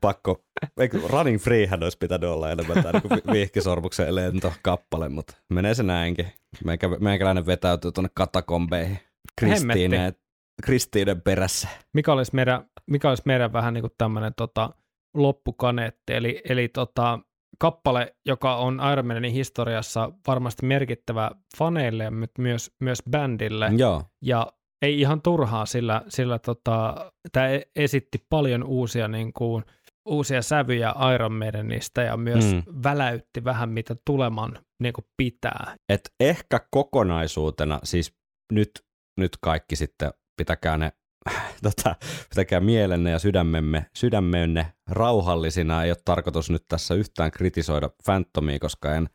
pakko. 0.00 0.44
Eikö 0.80 1.00
Running 1.08 1.40
Freehän 1.40 1.82
olisi 1.82 1.98
pitänyt 1.98 2.30
olla 2.30 2.50
enemmän 2.50 2.82
tämä 2.82 3.00
niin 3.10 3.22
vihkisormuksen 3.32 4.14
lentokappale, 4.14 5.08
mutta 5.08 5.36
menee 5.48 5.74
se 5.74 5.82
näinkin. 5.82 6.26
Meikä, 6.64 6.88
meikäläinen 6.88 7.46
vetäytyy 7.46 7.92
tuonne 7.92 8.10
katakombeihin. 8.14 8.98
Kristiineen, 9.40 10.14
Kristiinen 10.62 11.22
perässä. 11.22 11.68
mikä 11.92 12.12
olisi 12.12 12.34
meidän, 12.34 12.64
mikä 12.86 13.08
olisi 13.08 13.22
meidän 13.26 13.52
vähän 13.52 13.74
niin 13.74 13.82
kuin 13.82 13.92
tämmöinen 13.98 14.32
tota, 14.36 14.74
loppukaneetti, 15.14 16.12
eli, 16.12 16.42
eli 16.48 16.68
tota, 16.68 17.18
kappale, 17.58 18.16
joka 18.26 18.56
on 18.56 18.80
Iron 18.92 19.06
Manin 19.06 19.32
historiassa 19.32 20.12
varmasti 20.26 20.66
merkittävä 20.66 21.30
faneille, 21.58 22.10
mutta 22.10 22.42
myös, 22.42 22.70
myös 22.80 23.02
bändille, 23.10 23.70
Joo, 23.76 24.02
ja 24.22 24.52
ei 24.82 25.00
ihan 25.00 25.22
turhaa, 25.22 25.66
sillä, 25.66 26.02
sillä 26.08 26.38
tota, 26.38 27.12
tämä 27.32 27.46
esitti 27.76 28.26
paljon 28.30 28.64
uusia, 28.64 29.08
niin 29.08 29.32
kuin, 29.32 29.64
uusia 30.06 30.42
sävyjä 30.42 30.94
Iron 31.14 31.32
Maidenistä 31.32 32.02
ja 32.02 32.16
myös 32.16 32.44
mm. 32.44 32.62
väläytti 32.82 33.44
vähän, 33.44 33.68
mitä 33.68 33.96
tuleman 34.06 34.58
niin 34.82 34.92
kuin 34.92 35.04
pitää. 35.16 35.76
et 35.88 36.12
ehkä 36.20 36.60
kokonaisuutena, 36.70 37.80
siis 37.84 38.14
nyt, 38.52 38.70
nyt 39.16 39.32
kaikki 39.40 39.76
sitten 39.76 40.10
pitäkää 40.36 40.78
ne 40.78 40.92
tota, 41.62 41.96
pitäkää 42.28 42.60
mielenne 42.60 43.10
ja 43.10 43.18
sydämemme, 43.18 43.86
sydämenne 43.94 44.72
rauhallisina. 44.88 45.84
Ei 45.84 45.90
ole 45.90 45.98
tarkoitus 46.04 46.50
nyt 46.50 46.64
tässä 46.68 46.94
yhtään 46.94 47.30
kritisoida 47.30 47.90
Phantomia, 48.04 48.58
koska 48.58 48.94
en 48.94 49.08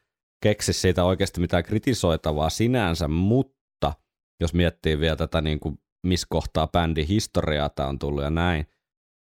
keksi 0.44 0.74
siitä 0.74 1.04
oikeasti 1.04 1.42
mitään 1.42 1.64
kritisoitavaa 1.64 2.50
sinänsä, 2.50 3.08
mutta 3.08 3.94
jos 4.42 4.54
miettii 4.54 5.00
vielä 5.00 5.16
tätä, 5.16 5.42
niin 5.42 5.60
kuin, 5.60 5.78
missä 6.08 6.28
kohtaa 6.30 6.68
bändin 6.68 7.08
historiaa 7.08 7.70
tämä 7.70 7.90
on 7.90 8.00
tullut 8.00 8.24
ja 8.24 8.30
näin, 8.30 8.66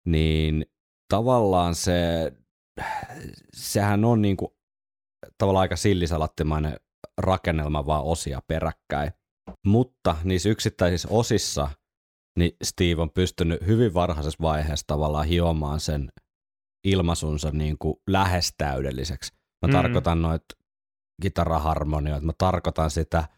niin 0.07 0.67
tavallaan 1.09 1.75
se, 1.75 2.33
sehän 3.55 4.05
on 4.05 4.23
niin 4.23 4.37
kuin, 4.37 4.53
tavallaan 5.39 5.63
aika 5.63 5.77
sillisalattimainen 5.77 6.77
rakennelma 7.19 7.87
vaan 7.87 8.05
osia 8.05 8.43
peräkkäin. 8.47 9.13
Mutta 9.67 10.17
niissä 10.25 10.49
yksittäisissä 10.49 11.09
osissa 11.11 11.69
niin 12.39 12.53
Steve 12.65 13.03
on 13.03 13.11
pystynyt 13.11 13.67
hyvin 13.67 13.95
varhaisessa 13.95 14.39
vaiheessa 14.43 14.87
tavallaan 14.87 15.27
hiomaan 15.27 15.81
sen 15.81 16.13
ilmaisunsa 16.85 17.51
niin 17.51 17.77
kuin 17.79 17.97
lähes 18.07 18.55
täydelliseksi. 18.59 19.33
Mä 19.67 19.69
Mm. 19.69 19.73
tarkoitan 19.73 20.23
noita 20.23 20.57
kitaraharmonioita, 21.23 22.27
mä 22.27 22.33
tarkoitan 22.39 22.91
sitä, 22.91 23.29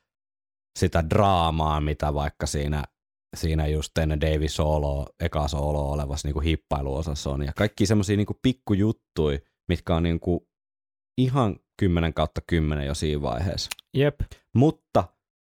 sitä 0.78 1.05
draamaa, 1.10 1.81
mitä 1.81 2.14
vaikka 2.14 2.47
siinä, 2.47 2.85
siinä 3.36 3.66
just 3.66 3.98
ennen 3.98 4.20
Davey 4.20 4.48
Solo, 4.48 5.06
eka 5.20 5.48
solo 5.48 5.90
olevassa 5.93 6.28
niin 6.28 6.35
kuin 6.35 6.44
hippailuosassa 6.44 7.31
on. 7.31 7.43
Ja 7.43 7.52
kaikki 7.56 7.86
semmoisia 7.86 8.16
niin 8.16 8.27
pikkujuttuja, 8.43 9.39
mitkä 9.68 9.97
on 9.97 10.02
niin 10.02 10.20
kuin 10.20 10.40
ihan 11.18 11.56
10 11.81 12.14
kautta 12.14 12.40
10 12.47 12.86
jo 12.86 12.94
siinä 12.94 13.22
vaiheessa. 13.22 13.70
Jep, 13.94 14.20
Mutta 14.55 15.05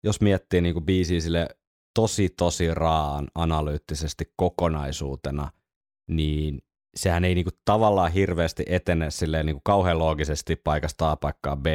jos 0.04 0.20
miettii 0.20 0.60
niin 0.60 0.74
kuin 0.74 0.84
biisiä 0.84 1.20
sille 1.20 1.48
tosi 1.94 2.28
tosi 2.28 2.74
raan 2.74 3.28
analyyttisesti 3.34 4.32
kokonaisuutena, 4.36 5.50
niin 6.10 6.62
sehän 6.96 7.24
ei 7.24 7.34
niin 7.34 7.44
kuin 7.44 7.60
tavallaan 7.64 8.12
hirveästi 8.12 8.64
etene 8.66 9.10
silleen 9.10 9.46
niin 9.46 9.54
kuin 9.54 9.62
kauhean 9.64 9.98
loogisesti 9.98 10.56
paikasta 10.56 11.10
A 11.10 11.16
paikkaan 11.16 11.62
B. 11.62 11.66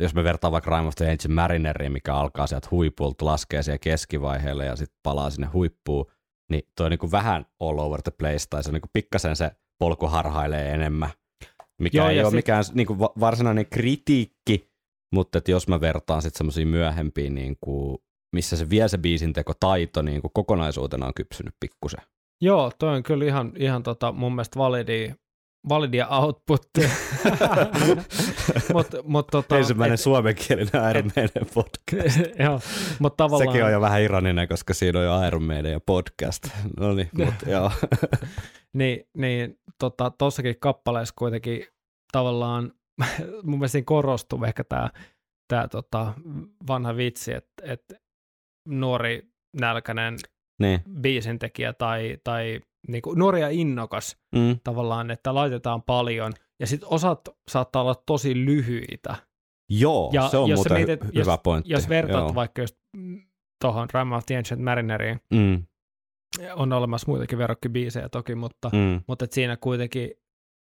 Jos 0.00 0.14
me 0.14 0.24
vertaan 0.24 0.52
vaikka 0.52 0.76
Rime 0.76 0.88
of 0.88 0.94
the 0.94 1.10
Ancient 1.10 1.34
Marineriin, 1.34 1.92
mikä 1.92 2.14
alkaa 2.14 2.46
sieltä 2.46 2.68
huipulta, 2.70 3.24
laskee 3.24 3.62
siellä 3.62 3.78
keskivaiheelle 3.78 4.66
ja 4.66 4.76
sitten 4.76 4.98
palaa 5.02 5.30
sinne 5.30 5.46
huippuun, 5.46 6.06
niin 6.50 6.62
toi 6.76 6.86
on 6.86 6.90
niin 6.90 6.98
kuin 6.98 7.12
vähän 7.12 7.46
all 7.60 7.78
over 7.78 8.02
the 8.02 8.12
place, 8.18 8.46
tai 8.50 8.62
se 8.62 8.68
on 8.68 8.72
niin 8.72 8.80
kuin 8.80 8.90
pikkasen 8.92 9.36
se 9.36 9.50
polku 9.78 10.06
harhailee 10.06 10.74
enemmän, 10.74 11.10
mikä 11.80 11.98
Joo, 11.98 12.08
ei 12.08 12.20
ole 12.20 12.30
sit- 12.30 12.34
mikään 12.34 12.64
niin 12.74 12.86
kuin 12.86 12.98
va- 12.98 13.12
varsinainen 13.20 13.66
kritiikki, 13.66 14.72
mutta 15.12 15.40
jos 15.48 15.68
mä 15.68 15.80
vertaan 15.80 16.22
sitten 16.22 16.38
semmoisiin 16.38 16.68
myöhempiin, 16.68 17.34
niin 17.34 17.56
kuin, 17.60 17.98
missä 18.32 18.56
se 18.56 18.70
vie 18.70 18.88
se 18.88 18.98
biisin 18.98 19.32
teko 19.32 19.52
taito 19.60 20.02
niin 20.02 20.20
kuin 20.20 20.30
kokonaisuutena 20.34 21.06
on 21.06 21.14
kypsynyt 21.14 21.54
pikkusen. 21.60 22.00
Joo, 22.40 22.72
toi 22.78 22.96
on 22.96 23.02
kyllä 23.02 23.24
ihan, 23.24 23.52
ihan 23.56 23.82
tota, 23.82 24.12
mun 24.12 24.32
mielestä 24.32 24.58
validi, 24.58 25.14
validia 25.68 26.08
outputtia. 26.08 26.88
Mutta 28.72 28.96
mut, 29.04 29.26
tota, 29.26 29.58
Ensimmäinen 29.58 29.98
suomenkielinen 29.98 30.90
Iron 30.90 31.10
Maiden 31.16 31.46
podcast. 31.54 32.18
joo, 32.44 32.60
mut 32.98 33.16
tavallaan, 33.16 33.48
Sekin 33.48 33.64
on 33.64 33.72
jo 33.72 33.80
vähän 33.80 34.02
ironinen, 34.02 34.48
koska 34.48 34.74
siinä 34.74 34.98
on 34.98 35.04
jo 35.04 35.26
Iron 35.26 35.42
Maiden 35.42 35.72
ja 35.72 35.80
podcast. 35.80 36.48
No 36.80 36.94
niin, 36.94 37.10
mutta 37.12 37.50
joo. 37.50 37.70
Niin, 38.72 39.08
niin 39.16 39.58
tota, 39.78 40.10
tossakin 40.18 40.56
kappaleessa 40.60 41.14
kuitenkin 41.18 41.66
tavallaan 42.12 42.72
mun 43.42 43.58
mielestä 43.58 43.72
siinä 43.72 43.84
korostuu 43.84 44.44
ehkä 44.44 44.64
tämä 44.64 44.90
tää, 45.48 45.68
tota, 45.68 46.14
vanha 46.66 46.96
vitsi, 46.96 47.32
että 47.32 47.62
et 47.62 48.01
nuori 48.68 49.22
nälkäinen 49.60 50.16
niin. 50.60 50.80
biisintekijä 51.00 51.72
tai, 51.72 52.18
tai 52.24 52.60
niinku, 52.88 53.14
nuori 53.14 53.40
ja 53.40 53.48
innokas 53.48 54.16
Mm. 54.34 54.60
tavallaan, 54.64 55.10
että 55.10 55.34
laitetaan 55.34 55.82
paljon 55.82 56.32
ja 56.60 56.66
sitten 56.66 56.88
osat 56.88 57.20
saattaa 57.50 57.82
olla 57.82 57.94
tosi 58.06 58.34
lyhyitä. 58.44 59.16
Joo, 59.70 60.10
Ja 60.12 60.28
se 60.28 60.36
on 60.36 60.50
jos 60.50 60.56
muuten 60.56 60.76
mietit- 60.76 61.04
hy- 61.04 61.10
hyvä 61.14 61.32
jos, 61.32 61.40
pointti. 61.42 61.72
Jos 61.72 61.88
vertaat 61.88 62.24
joo. 62.24 62.34
vaikka 62.34 62.62
just 62.62 62.76
tuohon 63.64 63.88
Ram 63.92 64.12
of 64.12 64.26
the 64.26 64.36
Ancient 64.36 64.62
Marineriin, 64.62 65.20
Mm, 65.34 65.62
on 66.54 66.72
olemassa 66.72 67.04
muitakin 67.08 67.38
verrokkibiisejä 67.38 68.08
toki, 68.08 68.34
mutta, 68.34 68.70
mm. 68.72 69.00
mutta 69.08 69.24
et 69.24 69.32
siinä 69.32 69.56
kuitenkin 69.56 70.10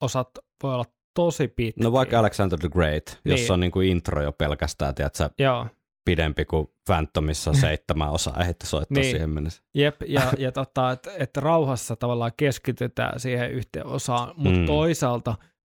osat 0.02 0.28
voi 0.62 0.74
olla 0.74 0.84
tosi 1.14 1.48
pitkiä. 1.48 1.84
No 1.84 1.92
vaikka 1.92 2.18
Alexander 2.18 2.58
the 2.58 2.68
Great, 2.68 3.20
Niin. 3.24 3.30
jossa 3.30 3.54
on 3.54 3.60
niinku 3.60 3.80
intro 3.80 4.22
jo 4.22 4.32
pelkästään, 4.32 4.94
tiedätkö, 4.94 5.30
Joo, 5.38 5.66
pidempi 6.09 6.44
kuin 6.44 6.68
Phantomissa 6.86 7.52
seitsemän 7.64 8.10
osaa, 8.10 8.40
ehti 8.40 8.66
soittaa 8.66 9.02
niin. 9.02 9.10
siihen 9.10 9.30
mennessä. 9.30 9.62
jep, 9.74 9.94
ja, 10.06 10.32
ja 10.39 10.52
tota, 10.52 10.90
että 10.90 11.10
et 11.18 11.36
rauhassa 11.36 11.97
tavallaan 11.97 12.32
keskitytään 12.36 13.20
siihen 13.20 13.51
yhteen 13.51 13.86
osaan, 13.86 14.35
mutta 14.36 14.59
Mm. 14.60 14.66
toisaalta 14.66 15.35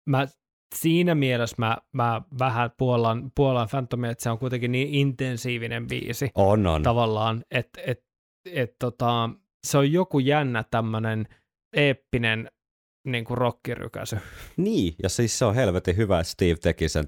mä 0.09 0.27
siinä 0.75 1.15
mielessä 1.15 1.55
mä, 1.59 1.77
mä 1.93 2.21
vähän 2.39 2.71
puolan, 2.77 3.31
puolan 3.35 3.67
Phantomia, 3.69 4.11
että 4.11 4.23
se 4.23 4.29
on 4.29 4.39
kuitenkin 4.39 4.71
niin 4.71 4.87
intensiivinen 4.93 5.87
biisi 5.87 6.29
On, 6.35 6.67
on. 6.67 6.83
tavallaan, 6.83 7.43
että 7.51 7.81
et, 7.87 8.03
et, 8.45 8.75
tota, 8.79 9.29
se 9.67 9.77
on 9.77 9.91
joku 9.91 10.19
jännä 10.19 10.63
tämmöinen 10.71 11.27
eeppinen 11.75 12.51
niin 13.07 13.25
kuin 13.25 13.37
rockirykäsy. 13.37 14.17
Niin, 14.57 14.93
ja 15.03 15.09
siis 15.09 15.39
se 15.39 15.45
on 15.45 15.55
helvetin 15.55 15.97
hyvä, 15.97 16.19
että 16.19 16.31
Steve 16.31 16.55
teki 16.55 16.89
sen 16.89 17.05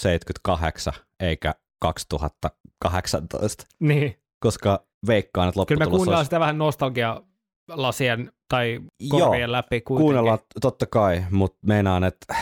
78 0.00 0.92
eikä 1.22 1.54
2018, 1.80 3.66
Niin. 3.80 4.16
koska 4.40 4.86
veikkaan, 5.06 5.48
että 5.48 5.64
Kyllä 5.66 5.78
me 5.78 5.84
lopputulos 5.84 5.96
kuunnellaan 5.98 6.18
olisi... 6.18 6.26
sitä 6.26 6.40
vähän 6.40 6.58
nostalgia-lasien 6.58 8.32
tai 8.48 8.80
korvien 9.08 9.52
läpi 9.52 9.80
kuitenkin. 9.80 10.04
Kuunnellaan 10.04 10.38
totta 10.60 10.86
kai, 10.86 11.24
mutta 11.30 11.58
meinaan, 11.66 12.04
että 12.04 12.34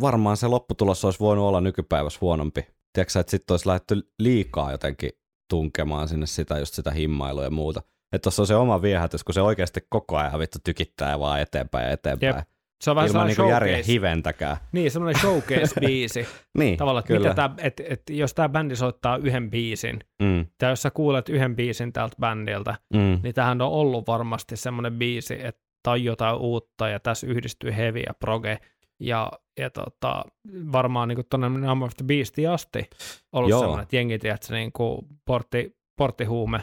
varmaan 0.00 0.36
se 0.36 0.46
lopputulos 0.46 1.04
olisi 1.04 1.20
voinut 1.20 1.44
olla 1.44 1.60
nykypäivässä 1.60 2.18
huonompi. 2.20 2.66
Tiedätkö 2.92 3.20
että 3.20 3.30
sitten 3.30 3.52
olisi 3.54 3.66
lähdetty 3.66 4.10
liikaa 4.18 4.72
jotenkin 4.72 5.10
tunkemaan 5.50 6.08
sinne 6.08 6.26
sitä, 6.26 6.58
just 6.58 6.74
sitä 6.74 6.90
himmailua 6.90 7.44
ja 7.44 7.50
muuta. 7.50 7.82
Että 8.12 8.22
tuossa 8.22 8.42
on 8.42 8.46
se 8.46 8.54
oma 8.54 8.82
viehätys, 8.82 9.24
kun 9.24 9.34
se 9.34 9.40
oikeasti 9.40 9.80
koko 9.88 10.16
ajan 10.16 10.38
vittu 10.38 10.58
tykittää 10.64 11.18
vaan 11.18 11.40
eteenpäin 11.40 11.86
ja 11.86 11.92
eteenpäin. 11.92 12.36
Jep. 12.36 12.48
Se 12.82 12.90
on 12.90 12.96
vähän 12.96 13.10
Ilman 13.10 13.26
niinku 13.26 13.48
järjen 13.48 13.84
hiventäkään. 13.84 14.56
Niin, 14.72 14.90
semmoinen 14.90 15.20
showcase-biisi. 15.20 16.26
Niin, 16.58 16.76
Tavallaan, 16.76 17.04
kyllä. 17.04 17.20
mitä 17.28 17.34
tää, 17.34 17.54
et, 17.58 17.80
et, 17.88 18.02
jos 18.10 18.34
tämä 18.34 18.48
bändi 18.48 18.76
soittaa 18.76 19.16
yhden 19.16 19.50
biisin, 19.50 19.98
Mm, 20.22 20.46
tai 20.58 20.70
jos 20.70 20.82
sä 20.82 20.90
kuulet 20.90 21.28
yhden 21.28 21.56
biisin 21.56 21.92
tältä 21.92 22.16
bändiltä, 22.20 22.74
mm, 22.94 23.20
niin 23.22 23.34
tähän 23.34 23.60
on 23.60 23.68
ollut 23.70 24.06
varmasti 24.06 24.56
semmoinen 24.56 24.92
biisi, 24.92 25.34
että 25.46 25.90
on 25.90 26.04
jotain 26.04 26.36
uutta, 26.36 26.88
ja 26.88 27.00
tässä 27.00 27.26
yhdistyy 27.26 27.76
heavy 27.76 27.98
ja 27.98 28.14
proge, 28.14 28.58
ja, 29.00 29.32
ja 29.58 29.70
tota, 29.70 30.24
varmaan 30.72 31.08
niin 31.08 31.18
tuonne 31.30 31.48
Number 31.48 31.86
of 31.86 31.92
the 31.96 32.04
Beastiin 32.06 32.50
asti 32.50 32.90
ollut 33.32 33.50
Joo. 33.50 33.60
semmoinen, 33.60 33.82
että 33.82 33.96
jengi, 33.96 34.18
tiedätkö, 34.18 34.54
niin 34.54 34.72
kuin 34.72 35.06
portti, 35.24 35.76
porttihuume 35.96 36.60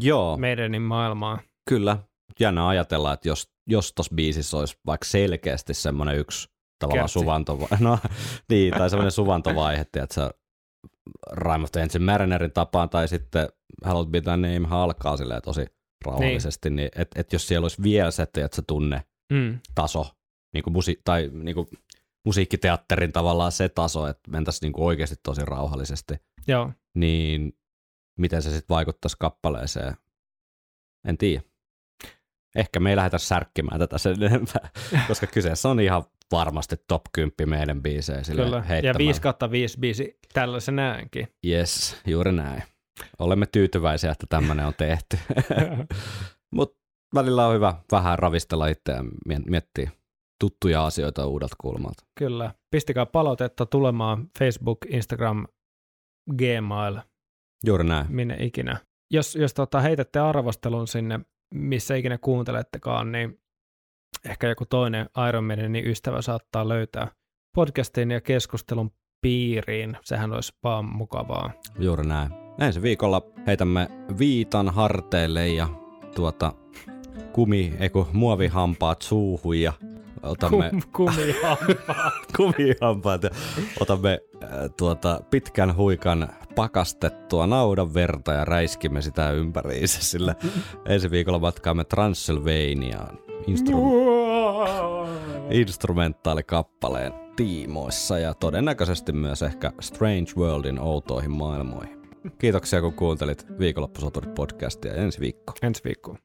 Joo, 0.00 0.36
meidänin 0.36 0.82
maailmaan. 0.82 1.38
kyllä. 1.68 1.98
Jännä 2.40 2.68
ajatella, 2.68 3.12
että 3.12 3.28
jos, 3.28 3.52
jos 3.66 3.92
tuossa 3.92 4.14
biisissä 4.14 4.56
olisi 4.56 4.76
vaikka 4.86 5.04
selkeästi 5.04 5.74
semmoinen 5.74 6.18
yksi 6.18 6.48
tavallaan 6.78 7.02
Kertsi. 7.04 7.12
suvantovaihe, 7.18 7.76
no 7.84 7.98
niin, 8.50 8.74
tai 8.74 8.90
semmoinen 8.90 9.12
suvantovaihe, 9.22 9.80
että 9.80 10.06
se 10.10 10.30
Rime 11.32 11.64
of 11.64 11.72
the 11.72 11.82
Ancient 11.82 12.04
Marinerin 12.04 12.52
tapaan, 12.52 12.88
tai 12.88 13.08
sitten 13.08 13.48
Hallowed 13.84 14.10
Be 14.10 14.20
Thy 14.20 14.30
Name 14.30 14.68
alkaa 14.70 15.16
silleen 15.16 15.42
tosi 15.42 15.66
rauhallisesti, 16.06 16.70
niin, 16.70 16.76
niin 16.76 16.90
että 16.96 17.20
et 17.20 17.32
jos 17.32 17.48
siellä 17.48 17.64
olisi 17.64 17.82
vielä 17.82 18.10
se, 18.10 18.22
että 18.22 18.48
se 18.52 18.62
tunne 18.62 19.02
Mm. 19.32 19.58
taso, 19.74 20.06
niin 20.54 20.64
kuin 20.64 20.74
musi- 20.74 21.00
tai 21.04 21.30
niin 21.32 21.54
kuin 21.54 21.66
musiikkiteatterin 22.26 23.12
tavallaan 23.12 23.52
se 23.52 23.68
taso, 23.68 24.06
että 24.06 24.30
mentäisiin 24.30 24.60
niin 24.66 24.72
kuin 24.72 24.84
oikeasti 24.84 25.16
tosi 25.22 25.40
rauhallisesti, 25.44 26.14
Joo, 26.48 26.70
niin 26.94 27.58
miten 28.18 28.42
se 28.42 28.50
sitten 28.50 28.74
vaikuttaisi 28.74 29.16
kappaleeseen, 29.20 29.96
en 31.08 31.18
tiedä. 31.18 31.42
Ehkä 32.54 32.80
me 32.80 32.90
ei 32.90 32.96
lähdetä 32.96 33.18
särkkimään 33.18 33.78
tätä 33.78 33.98
sen 33.98 34.22
enempää, 34.22 34.70
koska 35.08 35.26
kyseessä 35.26 35.68
on 35.68 35.80
ihan 35.80 36.04
varmasti 36.32 36.76
top 36.88 37.02
10 37.12 37.32
meidän 37.46 37.82
biisejä 37.82 38.20
kyllä. 38.26 38.56
Ja 38.56 38.62
heittämällä. 38.62 38.98
5 38.98 39.20
kautta 39.20 39.50
5 39.50 39.80
biisi 39.80 40.18
tällaisenäänkin. 40.32 41.28
Yes, 41.46 41.96
juuri 42.06 42.32
näin. 42.32 42.62
Olemme 43.18 43.46
tyytyväisiä, 43.46 44.12
että 44.12 44.26
tämmöinen 44.28 44.66
on 44.66 44.74
tehty. 44.78 45.18
Mutta 46.56 46.78
välillä 47.14 47.46
on 47.46 47.54
hyvä 47.54 47.74
vähän 47.92 48.18
ravistella 48.18 48.66
itseään, 48.66 49.08
mie- 49.26 49.42
miettiä 49.46 49.90
tuttuja 50.40 50.84
asioita 50.86 51.26
uudelta 51.26 51.56
kulmalta. 51.60 52.04
Kyllä. 52.18 52.54
Pistäkää 52.70 53.06
palautetta 53.06 53.66
tulemaan 53.66 54.28
Facebook, 54.38 54.78
Instagram, 54.88 55.46
Gmail, 56.36 56.98
Juuri 57.66 57.84
näin. 57.84 58.06
minne 58.08 58.36
ikinä. 58.40 58.76
Jos, 59.10 59.36
jos 59.36 59.54
tota, 59.54 59.80
heitätte 59.80 60.18
arvostelun 60.18 60.88
sinne, 60.88 61.20
missä 61.54 61.94
ikinä 61.94 62.18
kuuntelettekaan, 62.18 63.12
niin 63.12 63.40
ehkä 64.28 64.48
joku 64.48 64.64
toinen 64.66 65.08
Iron 65.28 65.44
Maidenin 65.44 65.86
ystävä 65.86 66.22
saattaa 66.22 66.68
löytää 66.68 67.08
podcastin 67.54 68.10
ja 68.10 68.20
keskustelun 68.20 68.90
piiriin. 69.20 69.96
Sehän 70.02 70.32
olisi 70.32 70.52
vaan 70.62 70.84
mukavaa. 70.84 71.52
Juuri 71.78 72.06
näin. 72.06 72.30
Ensi 72.60 72.82
viikolla 72.82 73.22
heitämme 73.46 73.88
viitan 74.18 74.68
harteille 74.68 75.48
ja 75.48 75.68
tuota 76.14 76.52
kumi, 77.32 77.74
ei 77.80 77.90
kun 77.90 78.06
muovihampaat 78.12 79.02
suuhun 79.02 79.60
ja 79.60 79.72
otamme 80.24 80.70
Kum, 80.70 80.82
kumihampaa. 80.92 82.10
kumihampaat 82.36 83.22
ja 83.22 83.30
otamme 83.80 84.20
äh, 84.44 84.48
tuota 84.76 85.20
pitkän 85.30 85.76
huikan 85.76 86.28
pakastettua 86.54 87.46
naudan 87.46 87.94
verta 87.94 88.32
ja 88.32 88.44
räiskimme 88.44 89.02
sitä 89.02 89.30
ympäriinsä, 89.30 90.02
sillä 90.02 90.34
ensi 90.88 91.10
viikolla 91.10 91.38
matkaamme 91.38 91.84
Transylvaniaan 91.84 93.18
instru- 93.50 93.84
instrumentaalikappaleen 95.50 97.12
tiimoissa 97.36 98.18
ja 98.18 98.34
todennäköisesti 98.34 99.12
myös 99.12 99.42
ehkä 99.42 99.72
Strange 99.80 100.32
Worldin 100.36 100.80
outoihin 100.80 101.30
maailmoihin. 101.30 102.02
Kiitoksia 102.38 102.80
kun 102.80 102.92
kuuntelit 102.94 103.46
viikonloppusoturit 103.58 104.34
podcastia 104.34 104.94
ensi 104.94 105.20
viikko. 105.20 105.52
Ensi 105.62 105.84
viikkoon. 105.84 106.18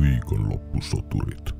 Viikonloppusoturit. 0.00 1.57